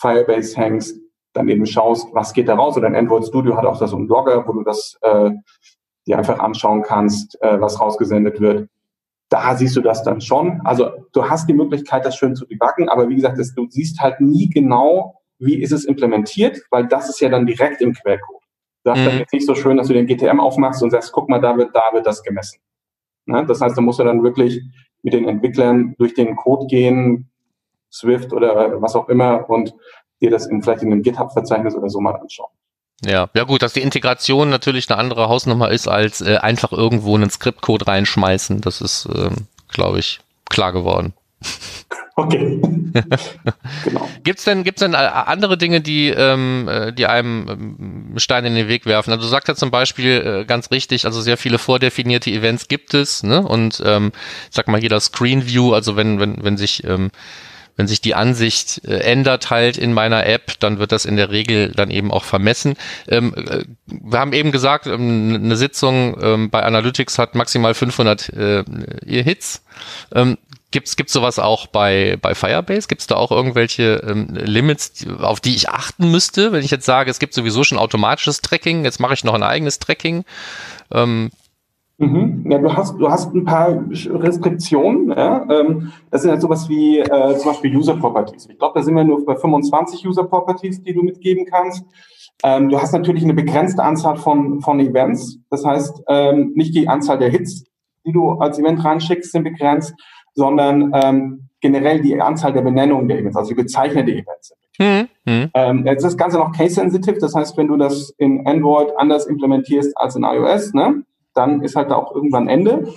Firebase 0.00 0.56
hängst, 0.56 0.96
dann 1.36 1.48
eben 1.48 1.66
schaust, 1.66 2.08
was 2.12 2.32
geht 2.32 2.48
da 2.48 2.54
raus. 2.54 2.76
Oder 2.76 2.86
ein 2.88 2.96
Android 2.96 3.26
Studio 3.26 3.56
hat 3.56 3.64
auch 3.64 3.78
da 3.78 3.86
so 3.86 3.96
einen 3.96 4.06
Blogger, 4.06 4.46
wo 4.46 4.52
du 4.52 4.62
das 4.62 4.96
äh, 5.02 5.30
dir 6.06 6.18
einfach 6.18 6.38
anschauen 6.38 6.82
kannst, 6.82 7.40
äh, 7.42 7.60
was 7.60 7.80
rausgesendet 7.80 8.40
wird. 8.40 8.68
Da 9.28 9.56
siehst 9.56 9.76
du 9.76 9.80
das 9.80 10.02
dann 10.04 10.20
schon. 10.20 10.60
Also 10.64 10.90
du 11.12 11.28
hast 11.28 11.48
die 11.48 11.54
Möglichkeit, 11.54 12.04
das 12.04 12.16
schön 12.16 12.36
zu 12.36 12.46
debuggen, 12.46 12.88
aber 12.88 13.08
wie 13.08 13.16
gesagt, 13.16 13.38
das, 13.38 13.54
du 13.54 13.66
siehst 13.68 14.00
halt 14.00 14.20
nie 14.20 14.48
genau, 14.48 15.20
wie 15.38 15.60
ist 15.60 15.72
es 15.72 15.84
implementiert, 15.84 16.60
weil 16.70 16.86
das 16.86 17.08
ist 17.08 17.20
ja 17.20 17.28
dann 17.28 17.46
direkt 17.46 17.80
im 17.82 17.92
Quellcode. 17.92 18.42
Du 18.84 18.92
hast 18.92 19.00
mhm. 19.00 19.04
dann 19.06 19.18
jetzt 19.18 19.32
nicht 19.32 19.46
so 19.46 19.54
schön, 19.54 19.76
dass 19.76 19.88
du 19.88 19.94
den 19.94 20.06
GTM 20.06 20.38
aufmachst 20.38 20.82
und 20.82 20.90
sagst, 20.90 21.12
guck 21.12 21.28
mal, 21.28 21.40
da 21.40 21.56
wird, 21.56 21.74
da 21.74 21.90
wird 21.92 22.06
das 22.06 22.22
gemessen. 22.22 22.60
Ne? 23.26 23.44
Das 23.44 23.60
heißt, 23.60 23.76
da 23.76 23.82
musst 23.82 23.98
du 23.98 24.04
dann 24.04 24.22
wirklich 24.22 24.62
mit 25.02 25.12
den 25.12 25.28
Entwicklern 25.28 25.96
durch 25.98 26.14
den 26.14 26.36
Code 26.36 26.66
gehen, 26.66 27.28
Swift 27.92 28.32
oder 28.32 28.80
was 28.80 28.94
auch 28.94 29.08
immer 29.08 29.48
und 29.48 29.74
dir 30.20 30.30
das 30.30 30.46
in, 30.46 30.62
vielleicht 30.62 30.82
in 30.82 30.92
einem 30.92 31.02
GitHub-Verzeichnis 31.02 31.74
oder 31.74 31.88
so 31.88 32.00
mal 32.00 32.14
anschauen. 32.14 32.50
Ja, 33.04 33.28
ja 33.34 33.44
gut, 33.44 33.62
dass 33.62 33.74
die 33.74 33.82
Integration 33.82 34.48
natürlich 34.48 34.88
eine 34.90 34.98
andere 34.98 35.28
Hausnummer 35.28 35.70
ist, 35.70 35.86
als 35.86 36.22
äh, 36.22 36.36
einfach 36.36 36.72
irgendwo 36.72 37.14
einen 37.14 37.30
Skriptcode 37.30 37.86
reinschmeißen. 37.86 38.62
Das 38.62 38.80
ist, 38.80 39.08
ähm, 39.14 39.48
glaube 39.68 39.98
ich, 39.98 40.20
klar 40.48 40.72
geworden. 40.72 41.12
Okay. 42.18 42.62
genau. 43.84 44.08
Gibt's 44.24 44.44
denn, 44.44 44.64
gibt's 44.64 44.80
denn 44.80 44.94
äh, 44.94 44.96
andere 44.96 45.58
Dinge, 45.58 45.82
die, 45.82 46.08
ähm, 46.08 46.66
äh, 46.66 46.90
die 46.90 47.04
einem 47.04 47.46
ähm, 47.46 48.18
Stein 48.18 48.46
in 48.46 48.54
den 48.54 48.68
Weg 48.68 48.86
werfen? 48.86 49.10
Also 49.12 49.24
du 49.24 49.28
sagst 49.28 49.48
ja 49.48 49.54
zum 49.54 49.70
Beispiel 49.70 50.22
äh, 50.24 50.44
ganz 50.46 50.70
richtig, 50.70 51.04
also 51.04 51.20
sehr 51.20 51.36
viele 51.36 51.58
vordefinierte 51.58 52.30
Events 52.30 52.68
gibt 52.68 52.94
es, 52.94 53.22
ne? 53.22 53.46
Und 53.46 53.82
ähm, 53.84 54.12
ich 54.48 54.56
sag 54.56 54.66
mal, 54.66 54.80
jeder 54.80 54.98
Screen 54.98 55.46
View, 55.46 55.74
also 55.74 55.96
wenn, 55.96 56.18
wenn, 56.18 56.42
wenn 56.42 56.56
sich 56.56 56.84
ähm, 56.84 57.10
wenn 57.76 57.86
sich 57.86 58.00
die 58.00 58.14
Ansicht 58.14 58.82
äh, 58.84 58.98
ändert 59.00 59.50
halt 59.50 59.76
in 59.76 59.92
meiner 59.92 60.26
App, 60.26 60.58
dann 60.60 60.78
wird 60.78 60.92
das 60.92 61.04
in 61.04 61.16
der 61.16 61.30
Regel 61.30 61.72
dann 61.72 61.90
eben 61.90 62.10
auch 62.10 62.24
vermessen. 62.24 62.74
Ähm, 63.08 63.34
äh, 63.34 63.64
wir 63.86 64.18
haben 64.18 64.32
eben 64.32 64.50
gesagt, 64.50 64.86
ähm, 64.86 65.40
eine 65.42 65.56
Sitzung 65.56 66.16
ähm, 66.20 66.50
bei 66.50 66.62
Analytics 66.62 67.18
hat 67.18 67.34
maximal 67.34 67.74
500 67.74 68.28
äh, 68.30 68.64
Hits. 69.06 69.62
Ähm, 70.14 70.38
Gibt's 70.72 70.96
gibt's 70.96 71.12
sowas 71.12 71.38
auch 71.38 71.68
bei 71.68 72.18
bei 72.20 72.34
Firebase? 72.34 72.88
Gibt's 72.88 73.06
da 73.06 73.14
auch 73.14 73.30
irgendwelche 73.30 74.02
ähm, 74.06 74.28
Limits, 74.34 75.06
auf 75.20 75.40
die 75.40 75.54
ich 75.54 75.68
achten 75.70 76.10
müsste, 76.10 76.50
wenn 76.50 76.64
ich 76.64 76.72
jetzt 76.72 76.84
sage, 76.84 77.10
es 77.10 77.20
gibt 77.20 77.34
sowieso 77.34 77.62
schon 77.62 77.78
automatisches 77.78 78.42
Tracking, 78.42 78.84
jetzt 78.84 78.98
mache 78.98 79.14
ich 79.14 79.22
noch 79.22 79.34
ein 79.34 79.44
eigenes 79.44 79.78
Tracking? 79.78 80.24
Ähm, 80.92 81.30
Mhm. 81.98 82.44
Ja, 82.50 82.58
du 82.58 82.76
hast, 82.76 82.98
du 82.98 83.08
hast 83.08 83.34
ein 83.34 83.44
paar 83.44 83.82
Restriktionen. 83.90 85.10
Ja? 85.10 85.46
Ähm, 85.50 85.92
das 86.10 86.22
sind 86.22 86.30
halt 86.30 86.42
sowas 86.42 86.68
wie 86.68 86.98
äh, 86.98 87.36
zum 87.38 87.52
Beispiel 87.52 87.74
User 87.74 87.96
Properties. 87.96 88.48
Ich 88.50 88.58
glaube, 88.58 88.78
da 88.78 88.84
sind 88.84 88.94
wir 88.94 89.04
nur 89.04 89.24
bei 89.24 89.34
25 89.34 90.06
User 90.06 90.24
Properties, 90.24 90.82
die 90.82 90.92
du 90.92 91.02
mitgeben 91.02 91.46
kannst. 91.46 91.84
Ähm, 92.42 92.68
du 92.68 92.78
hast 92.78 92.92
natürlich 92.92 93.24
eine 93.24 93.32
begrenzte 93.32 93.82
Anzahl 93.82 94.16
von, 94.16 94.60
von 94.60 94.78
Events. 94.78 95.38
Das 95.48 95.64
heißt, 95.64 96.02
ähm, 96.08 96.52
nicht 96.54 96.74
die 96.74 96.86
Anzahl 96.86 97.18
der 97.18 97.30
Hits, 97.30 97.64
die 98.04 98.12
du 98.12 98.30
als 98.32 98.58
Event 98.58 98.84
reinschickst, 98.84 99.32
sind 99.32 99.44
begrenzt, 99.44 99.94
sondern 100.34 100.92
ähm, 100.94 101.48
generell 101.60 102.02
die 102.02 102.20
Anzahl 102.20 102.52
der 102.52 102.60
Benennungen 102.60 103.08
der 103.08 103.18
Events, 103.18 103.38
also 103.38 103.48
die 103.48 103.54
bezeichnete 103.54 104.12
Events. 104.12 104.54
Mhm. 104.78 105.08
Mhm. 105.24 105.50
Ähm, 105.54 105.86
jetzt 105.86 106.04
ist 106.04 106.12
das 106.12 106.16
Ganze 106.18 106.36
noch 106.36 106.52
case-sensitive. 106.52 107.18
Das 107.18 107.34
heißt, 107.34 107.56
wenn 107.56 107.68
du 107.68 107.78
das 107.78 108.10
in 108.18 108.46
Android 108.46 108.88
anders 108.98 109.26
implementierst 109.26 109.96
als 109.96 110.14
in 110.14 110.24
iOS, 110.24 110.74
ne, 110.74 111.02
dann 111.36 111.62
ist 111.62 111.76
halt 111.76 111.90
da 111.90 111.96
auch 111.96 112.14
irgendwann 112.14 112.48
Ende. 112.48 112.92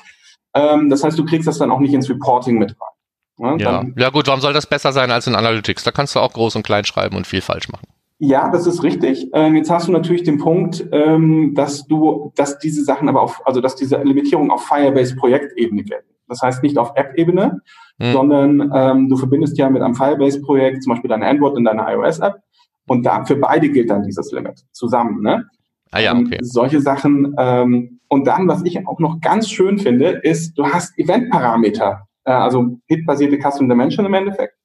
Ähm, 0.53 0.89
das 0.89 1.03
heißt, 1.03 1.17
du 1.17 1.25
kriegst 1.25 1.47
das 1.47 1.57
dann 1.57 1.71
auch 1.71 1.79
nicht 1.79 1.93
ins 1.93 2.09
Reporting 2.09 2.57
mit 2.57 2.71
rein. 2.71 3.57
Ne? 3.57 3.63
Ja. 3.63 3.83
ja 3.95 4.09
gut, 4.09 4.27
warum 4.27 4.41
soll 4.41 4.53
das 4.53 4.67
besser 4.67 4.91
sein 4.91 5.11
als 5.11 5.27
in 5.27 5.35
Analytics? 5.35 5.83
Da 5.83 5.91
kannst 5.91 6.15
du 6.15 6.19
auch 6.19 6.33
groß 6.33 6.55
und 6.55 6.63
klein 6.63 6.85
schreiben 6.85 7.15
und 7.15 7.25
viel 7.25 7.41
falsch 7.41 7.69
machen. 7.69 7.87
Ja, 8.21 8.49
das 8.51 8.67
ist 8.67 8.83
richtig. 8.83 9.29
Ähm, 9.33 9.55
jetzt 9.55 9.69
hast 9.69 9.87
du 9.87 9.93
natürlich 9.93 10.23
den 10.23 10.39
Punkt, 10.39 10.85
ähm, 10.91 11.53
dass 11.55 11.87
du, 11.87 12.33
dass 12.35 12.59
diese 12.59 12.83
Sachen 12.83 13.07
aber 13.07 13.21
auf, 13.21 13.41
also 13.47 13.61
dass 13.61 13.77
diese 13.77 13.97
Limitierung 14.03 14.51
auf 14.51 14.65
Firebase-Projektebene 14.65 15.83
gelten. 15.83 16.09
Das 16.27 16.41
heißt 16.41 16.61
nicht 16.61 16.77
auf 16.77 16.91
App-Ebene, 16.95 17.61
hm. 17.99 18.11
sondern 18.11 18.71
ähm, 18.75 19.09
du 19.09 19.15
verbindest 19.15 19.57
ja 19.57 19.69
mit 19.69 19.81
einem 19.81 19.95
Firebase-Projekt 19.95 20.83
zum 20.83 20.91
Beispiel 20.91 21.09
deine 21.09 21.27
Android 21.27 21.55
und 21.55 21.63
deine 21.63 21.85
iOS-App 21.93 22.41
und 22.87 23.05
da 23.05 23.23
für 23.23 23.37
beide 23.37 23.69
gilt 23.69 23.89
dann 23.89 24.03
dieses 24.03 24.31
Limit 24.33 24.65
zusammen. 24.73 25.23
Ne? 25.23 25.47
Ah 25.91 25.99
ja, 25.99 26.13
okay. 26.13 26.39
solche 26.41 26.81
Sachen. 26.81 27.35
Ähm, 27.37 27.98
und 28.09 28.25
dann, 28.25 28.47
was 28.47 28.63
ich 28.65 28.85
auch 28.87 28.99
noch 28.99 29.21
ganz 29.21 29.49
schön 29.49 29.77
finde, 29.77 30.19
ist, 30.23 30.57
du 30.57 30.65
hast 30.65 30.97
Event-Parameter, 30.97 32.07
äh, 32.25 32.31
also 32.31 32.79
Hit-basierte 32.87 33.37
Custom 33.39 33.69
Dimension 33.69 34.05
im 34.05 34.13
Endeffekt. 34.13 34.55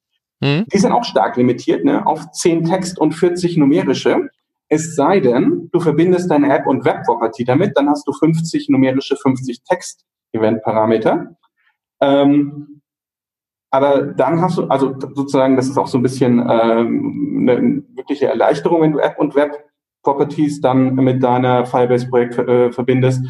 Mhm. 0.41 0.65
Die 0.73 0.77
sind 0.77 0.91
auch 0.91 1.03
stark 1.03 1.37
limitiert, 1.37 1.85
ne, 1.85 2.05
auf 2.05 2.31
10 2.31 2.65
Text 2.65 2.99
und 2.99 3.13
40 3.13 3.57
numerische. 3.57 4.29
Es 4.67 4.95
sei 4.95 5.19
denn, 5.19 5.69
du 5.71 5.79
verbindest 5.79 6.31
deine 6.31 6.51
App 6.53 6.65
und 6.65 6.85
Web-Property 6.85 7.45
damit, 7.45 7.77
dann 7.77 7.87
hast 7.87 8.07
du 8.07 8.13
50 8.13 8.67
numerische, 8.69 9.15
50 9.15 9.63
Text-Event-Parameter. 9.63 11.35
Ähm, 12.01 12.81
aber 13.69 14.01
dann 14.01 14.41
hast 14.41 14.57
du, 14.57 14.63
also 14.65 14.95
sozusagen, 15.13 15.55
das 15.55 15.67
ist 15.67 15.77
auch 15.77 15.87
so 15.87 15.99
ein 15.99 16.01
bisschen 16.03 16.39
ähm, 16.39 17.47
eine 17.47 17.83
wirkliche 17.93 18.27
Erleichterung, 18.27 18.81
wenn 18.81 18.93
du 18.93 18.99
App 18.99 19.19
und 19.19 19.35
Web-Properties 20.05 20.61
dann 20.61 20.95
mit 20.95 21.23
deiner 21.23 21.65
Firebase-Projekt 21.65 22.37
äh, 22.37 22.71
verbindest. 22.71 23.25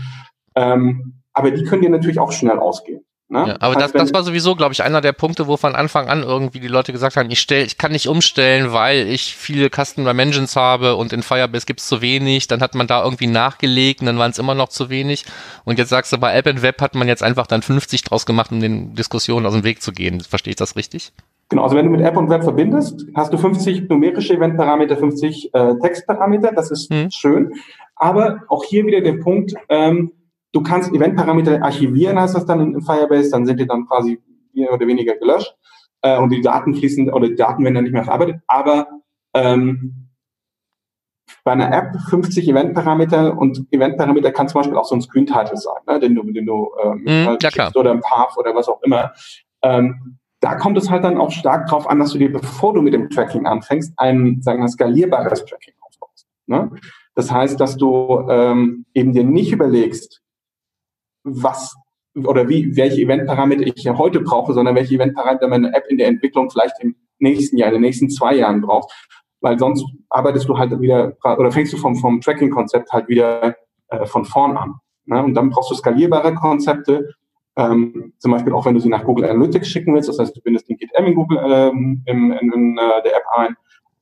Ähm, 0.55 1.21
aber 1.33 1.51
die 1.51 1.63
können 1.63 1.81
dir 1.81 1.89
natürlich 1.89 2.19
auch 2.19 2.31
schnell 2.31 2.59
ausgehen. 2.59 3.01
Ne? 3.27 3.43
Ja, 3.47 3.55
aber 3.59 3.73
das, 3.73 3.91
das 3.91 4.13
war 4.13 4.23
sowieso, 4.23 4.55
glaube 4.55 4.73
ich, 4.73 4.83
einer 4.83 5.01
der 5.01 5.11
Punkte, 5.11 5.47
wo 5.47 5.57
von 5.57 5.73
Anfang 5.73 6.07
an 6.09 6.21
irgendwie 6.21 6.59
die 6.59 6.67
Leute 6.67 6.91
gesagt 6.91 7.17
haben, 7.17 7.31
ich 7.31 7.39
stell, 7.39 7.65
ich 7.65 7.79
kann 7.79 7.91
nicht 7.91 8.07
umstellen, 8.07 8.71
weil 8.71 9.07
ich 9.07 9.35
viele 9.35 9.69
Custom 9.69 10.05
Dimensions 10.05 10.55
habe 10.55 10.95
und 10.95 11.11
in 11.11 11.23
Firebase 11.23 11.65
gibt's 11.65 11.87
zu 11.87 12.01
wenig. 12.01 12.47
Dann 12.47 12.61
hat 12.61 12.75
man 12.75 12.85
da 12.85 13.03
irgendwie 13.03 13.25
nachgelegt 13.25 14.01
und 14.01 14.05
dann 14.05 14.19
waren 14.19 14.29
es 14.29 14.37
immer 14.37 14.53
noch 14.53 14.69
zu 14.69 14.91
wenig. 14.91 15.25
Und 15.63 15.79
jetzt 15.79 15.89
sagst 15.89 16.13
du, 16.13 16.19
bei 16.19 16.35
App 16.35 16.45
and 16.45 16.61
Web 16.61 16.79
hat 16.81 16.93
man 16.93 17.07
jetzt 17.07 17.23
einfach 17.23 17.47
dann 17.47 17.63
50 17.63 18.03
draus 18.03 18.27
gemacht, 18.27 18.51
um 18.51 18.59
den 18.59 18.93
Diskussionen 18.93 19.47
aus 19.47 19.53
dem 19.53 19.63
Weg 19.63 19.81
zu 19.81 19.91
gehen. 19.91 20.21
Verstehe 20.21 20.51
ich 20.51 20.57
das 20.57 20.75
richtig? 20.75 21.11
Genau, 21.49 21.63
also 21.63 21.75
wenn 21.75 21.85
du 21.85 21.91
mit 21.91 22.01
App 22.01 22.17
und 22.17 22.29
Web 22.29 22.43
verbindest, 22.43 23.05
hast 23.15 23.31
du 23.31 23.37
50 23.37 23.87
numerische 23.89 24.33
Eventparameter, 24.33 24.97
50 24.97 25.53
äh, 25.53 25.75
Textparameter, 25.79 26.51
das 26.51 26.71
ist 26.71 26.91
hm. 26.91 27.11
schön. 27.11 27.53
Aber 27.95 28.41
auch 28.49 28.63
hier 28.63 28.85
wieder 28.85 29.01
der 29.01 29.13
Punkt, 29.13 29.53
ähm, 29.69 30.11
Du 30.55 30.63
kannst 30.63 30.93
Eventparameter 30.93 31.61
archivieren, 31.61 32.17
heißt 32.17 32.33
das 32.33 32.45
dann 32.45 32.61
in, 32.61 32.81
Firebase, 32.81 33.29
dann 33.29 33.45
sind 33.45 33.59
die 33.59 33.67
dann 33.67 33.85
quasi 33.85 34.21
mehr 34.53 34.71
oder 34.71 34.87
weniger 34.87 35.13
gelöscht 35.17 35.53
äh, 36.01 36.17
und 36.17 36.29
die 36.29 36.39
Daten 36.39 36.73
fließen 36.73 37.11
oder 37.11 37.27
die 37.27 37.35
Daten 37.35 37.61
werden 37.61 37.75
dann 37.75 37.83
nicht 37.83 37.91
mehr 37.91 38.05
verarbeitet. 38.05 38.37
Aber 38.47 38.87
ähm, 39.33 40.11
bei 41.43 41.51
einer 41.51 41.73
App 41.73 41.99
50 42.09 42.47
Eventparameter 42.47 43.37
und 43.37 43.67
Eventparameter 43.69 44.31
kann 44.31 44.47
zum 44.47 44.61
Beispiel 44.61 44.77
auch 44.77 44.85
so 44.85 44.95
ein 44.95 45.01
Screen-Title 45.01 45.57
sein, 45.57 45.81
ne, 45.87 45.99
den 45.99 46.15
du, 46.15 46.23
den 46.23 46.45
du 46.45 46.71
ähm, 46.81 47.03
mm, 47.03 47.37
ja, 47.41 47.71
oder 47.75 47.91
ein 47.91 47.99
Path 47.99 48.37
oder 48.37 48.55
was 48.55 48.69
auch 48.69 48.81
immer. 48.81 49.11
Ähm, 49.61 50.19
da 50.45 50.53
kommt 50.53 50.77
es 50.77 50.91
halt 50.91 51.03
dann 51.03 51.17
auch 51.17 51.31
stark 51.31 51.67
drauf 51.67 51.89
an, 51.89 51.97
dass 51.97 52.11
du 52.11 52.19
dir, 52.19 52.31
bevor 52.31 52.75
du 52.75 52.83
mit 52.83 52.93
dem 52.93 53.09
Tracking 53.09 53.47
anfängst, 53.47 53.93
ein, 53.97 54.43
sagen 54.43 54.61
wir, 54.61 54.67
skalierbares 54.67 55.43
Tracking 55.43 55.73
aufbaust. 55.81 56.27
Ne? 56.45 56.69
Das 57.15 57.31
heißt, 57.31 57.59
dass 57.59 57.77
du 57.77 58.27
ähm, 58.29 58.85
eben 58.93 59.11
dir 59.11 59.23
nicht 59.23 59.51
überlegst, 59.51 60.21
was 61.23 61.75
oder 62.13 62.47
wie, 62.47 62.77
welche 62.77 63.01
Eventparameter 63.01 63.63
ich 63.65 63.89
heute 63.89 64.19
brauche, 64.21 64.53
sondern 64.53 64.75
welche 64.75 64.93
Eventparameter 64.93 65.47
meine 65.47 65.73
App 65.73 65.87
in 65.89 65.97
der 65.97 66.09
Entwicklung 66.09 66.51
vielleicht 66.51 66.75
im 66.79 66.95
nächsten 67.17 67.57
Jahr, 67.57 67.69
in 67.69 67.75
den 67.75 67.81
nächsten 67.81 68.11
zwei 68.11 68.35
Jahren 68.35 68.61
braucht. 68.61 68.93
Weil 69.41 69.57
sonst 69.57 69.83
arbeitest 70.09 70.47
du 70.47 70.59
halt 70.59 70.79
wieder, 70.79 71.17
oder 71.23 71.51
fängst 71.51 71.73
du 71.73 71.77
vom, 71.77 71.95
vom 71.95 72.21
Tracking-Konzept 72.21 72.91
halt 72.93 73.07
wieder 73.07 73.55
äh, 73.87 74.05
von 74.05 74.25
vorn 74.25 74.57
an. 74.57 74.75
Ne? 75.05 75.23
Und 75.23 75.33
dann 75.33 75.49
brauchst 75.49 75.71
du 75.71 75.75
skalierbare 75.75 76.35
Konzepte, 76.35 77.15
ähm, 77.57 78.13
zum 78.19 78.31
Beispiel 78.31 78.53
auch 78.53 78.65
wenn 78.65 78.73
du 78.73 78.79
sie 78.79 78.89
nach 78.89 79.03
Google 79.03 79.25
Analytics 79.25 79.67
schicken 79.67 79.93
willst, 79.93 80.09
das 80.09 80.19
heißt, 80.19 80.35
du 80.35 80.41
bindest 80.41 80.69
den 80.69 80.77
GitM 80.77 81.05
in 81.05 81.15
Google 81.15 81.39
ähm, 81.43 82.03
in, 82.05 82.31
in, 82.31 82.51
in 82.51 82.77
äh, 82.77 83.03
der 83.03 83.15
App 83.15 83.23
ein 83.35 83.55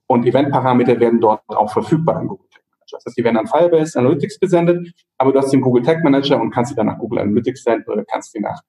und 0.07 0.25
Eventparameter 0.25 0.99
werden 0.99 1.19
dort 1.19 1.41
auch 1.47 1.71
verfügbar 1.71 2.21
in 2.21 2.27
Google 2.27 2.47
das 2.93 3.05
heißt, 3.05 3.17
die 3.17 3.23
werden 3.23 3.37
an 3.37 3.47
Firebase 3.47 3.99
Analytics 3.99 4.39
gesendet, 4.39 4.93
aber 5.17 5.31
du 5.31 5.39
hast 5.39 5.51
den 5.51 5.61
Google 5.61 5.83
Tag 5.83 6.03
Manager 6.03 6.39
und 6.39 6.51
kannst 6.51 6.69
sie 6.69 6.75
dann 6.75 6.87
nach 6.87 6.99
Google 6.99 7.19
Analytics 7.19 7.63
senden 7.63 7.91
oder 7.91 8.05
kannst 8.05 8.31
sie 8.31 8.39
nach 8.39 8.61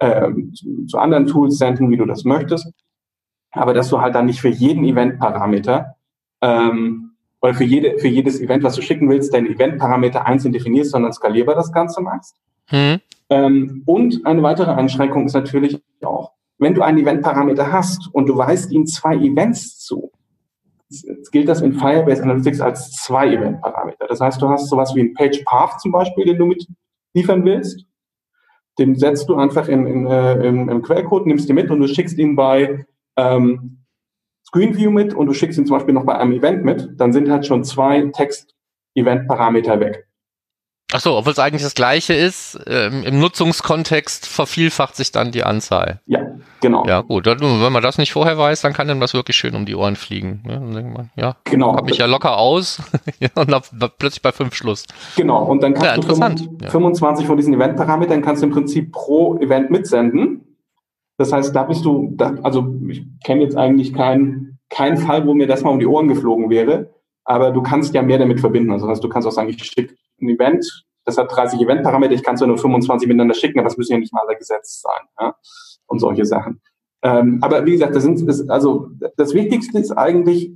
ähm, 0.00 0.52
zu, 0.54 0.86
zu 0.86 0.98
anderen 0.98 1.26
Tools 1.26 1.58
senden, 1.58 1.90
wie 1.90 1.96
du 1.96 2.06
das 2.06 2.24
möchtest. 2.24 2.72
Aber 3.52 3.74
dass 3.74 3.88
du 3.88 4.00
halt 4.00 4.14
dann 4.14 4.26
nicht 4.26 4.40
für 4.40 4.48
jeden 4.48 4.84
Event-Parameter 4.84 5.96
ähm, 6.40 7.12
oder 7.40 7.54
für, 7.54 7.64
jede, 7.64 7.98
für 7.98 8.08
jedes 8.08 8.40
Event, 8.40 8.62
was 8.62 8.74
du 8.74 8.82
schicken 8.82 9.08
willst, 9.08 9.34
deine 9.34 9.48
Event-Parameter 9.48 10.26
einzeln 10.26 10.52
definierst, 10.52 10.90
sondern 10.90 11.12
skalierbar 11.12 11.54
das 11.54 11.72
Ganze 11.72 12.00
machst. 12.00 12.36
Hm. 12.66 13.00
Ähm, 13.30 13.82
und 13.86 14.26
eine 14.26 14.42
weitere 14.42 14.72
Einschränkung 14.72 15.26
ist 15.26 15.34
natürlich 15.34 15.80
auch, 16.02 16.32
wenn 16.58 16.74
du 16.74 16.82
einen 16.82 16.98
Event-Parameter 16.98 17.72
hast 17.72 18.08
und 18.12 18.26
du 18.26 18.36
weist 18.36 18.70
ihm 18.72 18.86
zwei 18.86 19.16
Events 19.16 19.78
zu, 19.78 20.12
gilt 21.30 21.48
das 21.48 21.62
in 21.62 21.72
Firebase 21.72 22.22
Analytics 22.22 22.60
als 22.60 22.90
zwei 22.92 23.28
Event-Parameter. 23.28 24.06
Das 24.08 24.20
heißt, 24.20 24.42
du 24.42 24.48
hast 24.48 24.68
sowas 24.68 24.94
wie 24.94 25.00
ein 25.00 25.14
Page 25.14 25.42
Path 25.44 25.80
zum 25.80 25.92
Beispiel, 25.92 26.24
den 26.24 26.38
du 26.38 26.46
mit 26.46 26.66
liefern 27.14 27.44
willst. 27.44 27.86
Den 28.78 28.96
setzt 28.96 29.28
du 29.28 29.36
einfach 29.36 29.68
in, 29.68 29.86
in, 29.86 30.06
äh, 30.06 30.46
im, 30.46 30.68
im 30.68 30.82
Quellcode, 30.82 31.26
nimmst 31.26 31.48
ihn 31.48 31.54
mit 31.54 31.70
und 31.70 31.80
du 31.80 31.86
schickst 31.86 32.18
ihn 32.18 32.34
bei 32.34 32.84
ähm, 33.16 33.84
Screen 34.46 34.76
View 34.76 34.90
mit 34.90 35.14
und 35.14 35.26
du 35.26 35.34
schickst 35.34 35.58
ihn 35.58 35.66
zum 35.66 35.76
Beispiel 35.76 35.94
noch 35.94 36.04
bei 36.04 36.18
einem 36.18 36.32
Event 36.32 36.64
mit. 36.64 36.90
Dann 36.96 37.12
sind 37.12 37.30
halt 37.30 37.46
schon 37.46 37.62
zwei 37.62 38.10
Text-Event-Parameter 38.12 39.78
weg. 39.80 40.09
Ach 40.92 41.00
so, 41.00 41.16
obwohl 41.16 41.32
es 41.32 41.38
eigentlich 41.38 41.62
das 41.62 41.74
gleiche 41.74 42.14
ist, 42.14 42.58
ähm, 42.66 43.02
im 43.04 43.20
Nutzungskontext 43.20 44.26
vervielfacht 44.26 44.96
sich 44.96 45.12
dann 45.12 45.30
die 45.30 45.44
Anzahl. 45.44 46.00
Ja, 46.06 46.20
genau. 46.60 46.86
Ja, 46.86 47.00
gut. 47.02 47.26
Dann, 47.26 47.40
wenn 47.40 47.72
man 47.72 47.82
das 47.82 47.98
nicht 47.98 48.12
vorher 48.12 48.36
weiß, 48.36 48.62
dann 48.62 48.72
kann 48.72 48.88
dem 48.88 49.00
das 49.00 49.14
wirklich 49.14 49.36
schön 49.36 49.54
um 49.54 49.66
die 49.66 49.74
Ohren 49.74 49.96
fliegen. 49.96 50.42
Ja, 50.46 50.54
dann 50.54 50.74
denkt 50.74 50.96
man, 50.96 51.10
ja, 51.16 51.36
genau. 51.44 51.76
hab 51.76 51.84
mich 51.84 51.98
ja 51.98 52.06
locker 52.06 52.38
aus 52.38 52.82
und 53.34 53.52
hab 53.52 53.98
plötzlich 53.98 54.22
bei 54.22 54.32
fünf 54.32 54.54
Schluss. 54.54 54.86
Genau, 55.16 55.44
und 55.44 55.62
dann 55.62 55.74
kannst 55.74 55.86
ja, 55.86 55.96
du 55.96 56.70
25 56.70 57.26
von 57.26 57.36
diesen 57.36 57.54
Eventparametern 57.54 58.22
kannst 58.22 58.42
du 58.42 58.46
im 58.46 58.52
Prinzip 58.52 58.92
pro 58.92 59.36
Event 59.38 59.70
mitsenden. 59.70 60.56
Das 61.18 61.32
heißt, 61.32 61.54
da 61.54 61.64
bist 61.64 61.84
du, 61.84 62.14
da, 62.16 62.34
also 62.42 62.74
ich 62.88 63.04
kenne 63.22 63.42
jetzt 63.42 63.56
eigentlich 63.56 63.92
keinen 63.92 64.50
keinen 64.70 64.96
Fall, 64.96 65.26
wo 65.26 65.34
mir 65.34 65.46
das 65.46 65.62
mal 65.62 65.70
um 65.70 65.80
die 65.80 65.86
Ohren 65.86 66.08
geflogen 66.08 66.48
wäre, 66.48 66.94
aber 67.24 67.50
du 67.50 67.62
kannst 67.62 67.92
ja 67.92 68.02
mehr 68.02 68.18
damit 68.18 68.40
verbinden. 68.40 68.70
Also 68.70 68.86
das 68.86 68.94
heißt, 68.94 69.04
du 69.04 69.08
kannst 69.08 69.28
auch 69.28 69.32
sagen, 69.32 69.50
ich 69.50 69.62
schicke 69.62 69.94
ein 70.22 70.28
Event, 70.28 70.84
das 71.04 71.18
hat 71.18 71.34
30 71.34 71.60
Eventparameter, 71.60 72.14
ich 72.14 72.22
kann 72.22 72.34
es 72.34 72.40
nur 72.40 72.58
25 72.58 73.08
miteinander 73.08 73.34
schicken, 73.34 73.58
aber 73.58 73.68
das 73.68 73.76
müssen 73.76 73.92
ja 73.92 73.98
nicht 73.98 74.12
mal 74.12 74.22
alle 74.26 74.36
gesetzt 74.36 74.82
sein. 74.82 75.06
Ja? 75.18 75.34
Und 75.86 75.98
solche 75.98 76.24
Sachen. 76.24 76.60
Ähm, 77.02 77.38
aber 77.40 77.64
wie 77.64 77.72
gesagt, 77.72 77.96
das 77.96 78.02
sind, 78.02 78.28
das, 78.28 78.48
also 78.48 78.90
das 79.16 79.34
Wichtigste 79.34 79.78
ist 79.78 79.92
eigentlich, 79.92 80.52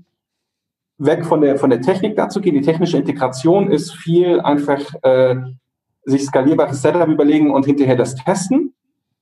weg 0.99 1.25
von 1.25 1.41
der, 1.41 1.59
von 1.59 1.71
der 1.71 1.81
Technik 1.81 2.17
dazu 2.17 2.41
gehen. 2.41 2.55
Die 2.55 2.61
technische 2.61 2.97
Integration 2.97 3.71
ist 3.71 3.95
viel 3.95 4.41
einfach 4.41 4.81
äh, 5.03 5.37
sich 6.05 6.25
skalierbares 6.25 6.83
Setup 6.83 7.09
überlegen 7.09 7.51
und 7.51 7.67
hinterher 7.67 7.97
das 7.97 8.15
testen. 8.15 8.75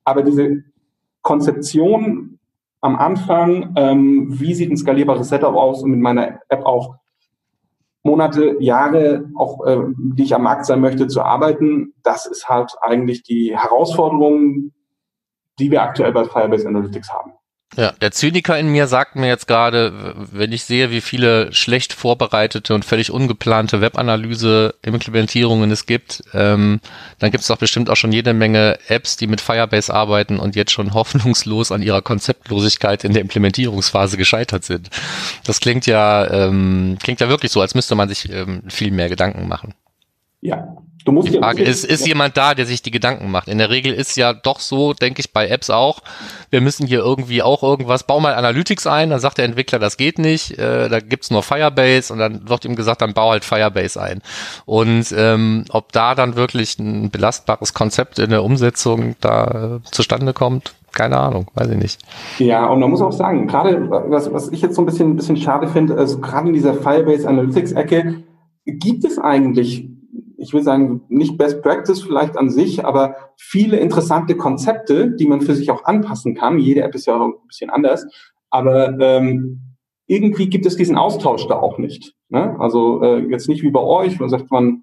Aber 0.04 0.22
diese 0.22 0.64
Konzeption 1.22 2.38
am 2.80 2.96
Anfang, 2.96 3.74
ähm, 3.76 4.26
wie 4.28 4.54
sieht 4.54 4.70
ein 4.70 4.76
skalierbares 4.76 5.28
Setup 5.28 5.54
aus 5.54 5.82
und 5.82 5.90
mit 5.90 6.00
meiner 6.00 6.40
App 6.48 6.64
auch 6.64 6.96
Monate, 8.04 8.56
Jahre, 8.60 9.30
auch 9.36 9.64
äh, 9.64 9.78
die 9.96 10.24
ich 10.24 10.34
am 10.34 10.42
Markt 10.42 10.66
sein 10.66 10.80
möchte, 10.80 11.06
zu 11.06 11.22
arbeiten, 11.22 11.94
das 12.02 12.26
ist 12.26 12.48
halt 12.48 12.72
eigentlich 12.80 13.22
die 13.22 13.56
Herausforderung, 13.56 14.72
die 15.58 15.70
wir 15.70 15.82
aktuell 15.82 16.12
bei 16.12 16.24
Firebase 16.24 16.66
Analytics 16.66 17.12
haben. 17.12 17.32
Ja, 17.76 17.92
der 17.92 18.12
Zyniker 18.12 18.58
in 18.58 18.68
mir 18.68 18.86
sagt 18.86 19.16
mir 19.16 19.28
jetzt 19.28 19.46
gerade, 19.46 20.14
wenn 20.16 20.52
ich 20.52 20.64
sehe, 20.64 20.90
wie 20.90 21.00
viele 21.00 21.52
schlecht 21.54 21.94
vorbereitete 21.94 22.74
und 22.74 22.84
völlig 22.84 23.10
ungeplante 23.10 23.80
Webanalyse-Implementierungen 23.80 25.70
es 25.70 25.86
gibt, 25.86 26.22
ähm, 26.34 26.80
dann 27.18 27.30
gibt 27.30 27.40
es 27.40 27.48
doch 27.48 27.56
bestimmt 27.56 27.88
auch 27.88 27.96
schon 27.96 28.12
jede 28.12 28.34
Menge 28.34 28.78
Apps, 28.88 29.16
die 29.16 29.26
mit 29.26 29.40
Firebase 29.40 29.94
arbeiten 29.94 30.38
und 30.38 30.54
jetzt 30.54 30.72
schon 30.72 30.92
hoffnungslos 30.94 31.72
an 31.72 31.82
ihrer 31.82 32.02
Konzeptlosigkeit 32.02 33.04
in 33.04 33.14
der 33.14 33.22
Implementierungsphase 33.22 34.18
gescheitert 34.18 34.64
sind. 34.64 34.90
Das 35.44 35.60
klingt 35.60 35.86
ja, 35.86 36.30
ähm, 36.30 36.98
klingt 37.02 37.20
ja 37.20 37.30
wirklich 37.30 37.52
so, 37.52 37.62
als 37.62 37.74
müsste 37.74 37.94
man 37.94 38.08
sich 38.08 38.30
ähm, 38.30 38.64
viel 38.68 38.90
mehr 38.90 39.08
Gedanken 39.08 39.48
machen. 39.48 39.74
Ja, 40.42 40.76
Du 41.04 41.12
musst 41.12 41.28
die 41.28 41.38
Frage 41.38 41.62
ist, 41.62 41.84
ist 41.84 42.06
jemand 42.06 42.36
da, 42.36 42.54
der 42.54 42.66
sich 42.66 42.82
die 42.82 42.90
Gedanken 42.90 43.30
macht? 43.30 43.48
In 43.48 43.58
der 43.58 43.70
Regel 43.70 43.92
ist 43.92 44.16
ja 44.16 44.32
doch 44.32 44.60
so, 44.60 44.92
denke 44.92 45.20
ich, 45.20 45.32
bei 45.32 45.48
Apps 45.48 45.70
auch, 45.70 46.00
wir 46.50 46.60
müssen 46.60 46.86
hier 46.86 47.00
irgendwie 47.00 47.42
auch 47.42 47.62
irgendwas, 47.62 48.04
bau 48.04 48.20
mal 48.20 48.34
Analytics 48.34 48.86
ein, 48.86 49.10
dann 49.10 49.20
sagt 49.20 49.38
der 49.38 49.44
Entwickler, 49.44 49.78
das 49.78 49.96
geht 49.96 50.18
nicht, 50.18 50.58
äh, 50.58 50.88
da 50.88 51.00
gibt's 51.00 51.30
nur 51.30 51.42
Firebase 51.42 52.12
und 52.12 52.18
dann 52.18 52.48
wird 52.48 52.64
ihm 52.64 52.76
gesagt, 52.76 53.02
dann 53.02 53.14
bau 53.14 53.30
halt 53.30 53.44
Firebase 53.44 54.00
ein. 54.00 54.22
Und 54.64 55.12
ähm, 55.16 55.64
ob 55.70 55.92
da 55.92 56.14
dann 56.14 56.36
wirklich 56.36 56.78
ein 56.78 57.10
belastbares 57.10 57.74
Konzept 57.74 58.18
in 58.18 58.30
der 58.30 58.44
Umsetzung 58.44 59.16
da 59.20 59.80
äh, 59.82 59.90
zustande 59.90 60.32
kommt, 60.32 60.74
keine 60.92 61.18
Ahnung, 61.18 61.46
weiß 61.54 61.70
ich 61.70 61.78
nicht. 61.78 62.00
Ja, 62.38 62.66
und 62.66 62.78
man 62.80 62.90
muss 62.90 63.00
auch 63.00 63.12
sagen, 63.12 63.46
gerade 63.46 63.90
was, 63.90 64.32
was 64.32 64.50
ich 64.50 64.60
jetzt 64.60 64.76
so 64.76 64.82
ein 64.82 64.86
bisschen, 64.86 65.10
ein 65.10 65.16
bisschen 65.16 65.36
schade 65.36 65.66
finde, 65.68 65.96
also 65.96 66.20
gerade 66.20 66.48
in 66.48 66.54
dieser 66.54 66.74
Firebase 66.74 67.28
Analytics 67.28 67.72
Ecke, 67.72 68.22
gibt 68.66 69.04
es 69.04 69.18
eigentlich 69.18 69.91
ich 70.42 70.52
will 70.52 70.62
sagen, 70.62 71.02
nicht 71.08 71.38
Best 71.38 71.62
Practice 71.62 72.02
vielleicht 72.02 72.36
an 72.36 72.50
sich, 72.50 72.84
aber 72.84 73.16
viele 73.36 73.78
interessante 73.78 74.36
Konzepte, 74.36 75.12
die 75.12 75.26
man 75.26 75.40
für 75.40 75.54
sich 75.54 75.70
auch 75.70 75.84
anpassen 75.84 76.34
kann. 76.34 76.58
Jede 76.58 76.82
App 76.82 76.94
ist 76.94 77.06
ja 77.06 77.16
auch 77.16 77.26
ein 77.26 77.46
bisschen 77.46 77.70
anders, 77.70 78.04
aber 78.50 78.98
ähm, 78.98 79.60
irgendwie 80.06 80.50
gibt 80.50 80.66
es 80.66 80.76
diesen 80.76 80.96
Austausch 80.96 81.46
da 81.46 81.60
auch 81.60 81.78
nicht. 81.78 82.14
Ne? 82.28 82.56
Also 82.58 83.02
äh, 83.02 83.20
jetzt 83.30 83.48
nicht 83.48 83.62
wie 83.62 83.70
bei 83.70 83.80
euch, 83.80 84.18
wo 84.20 84.26
sagt 84.26 84.50
man, 84.50 84.82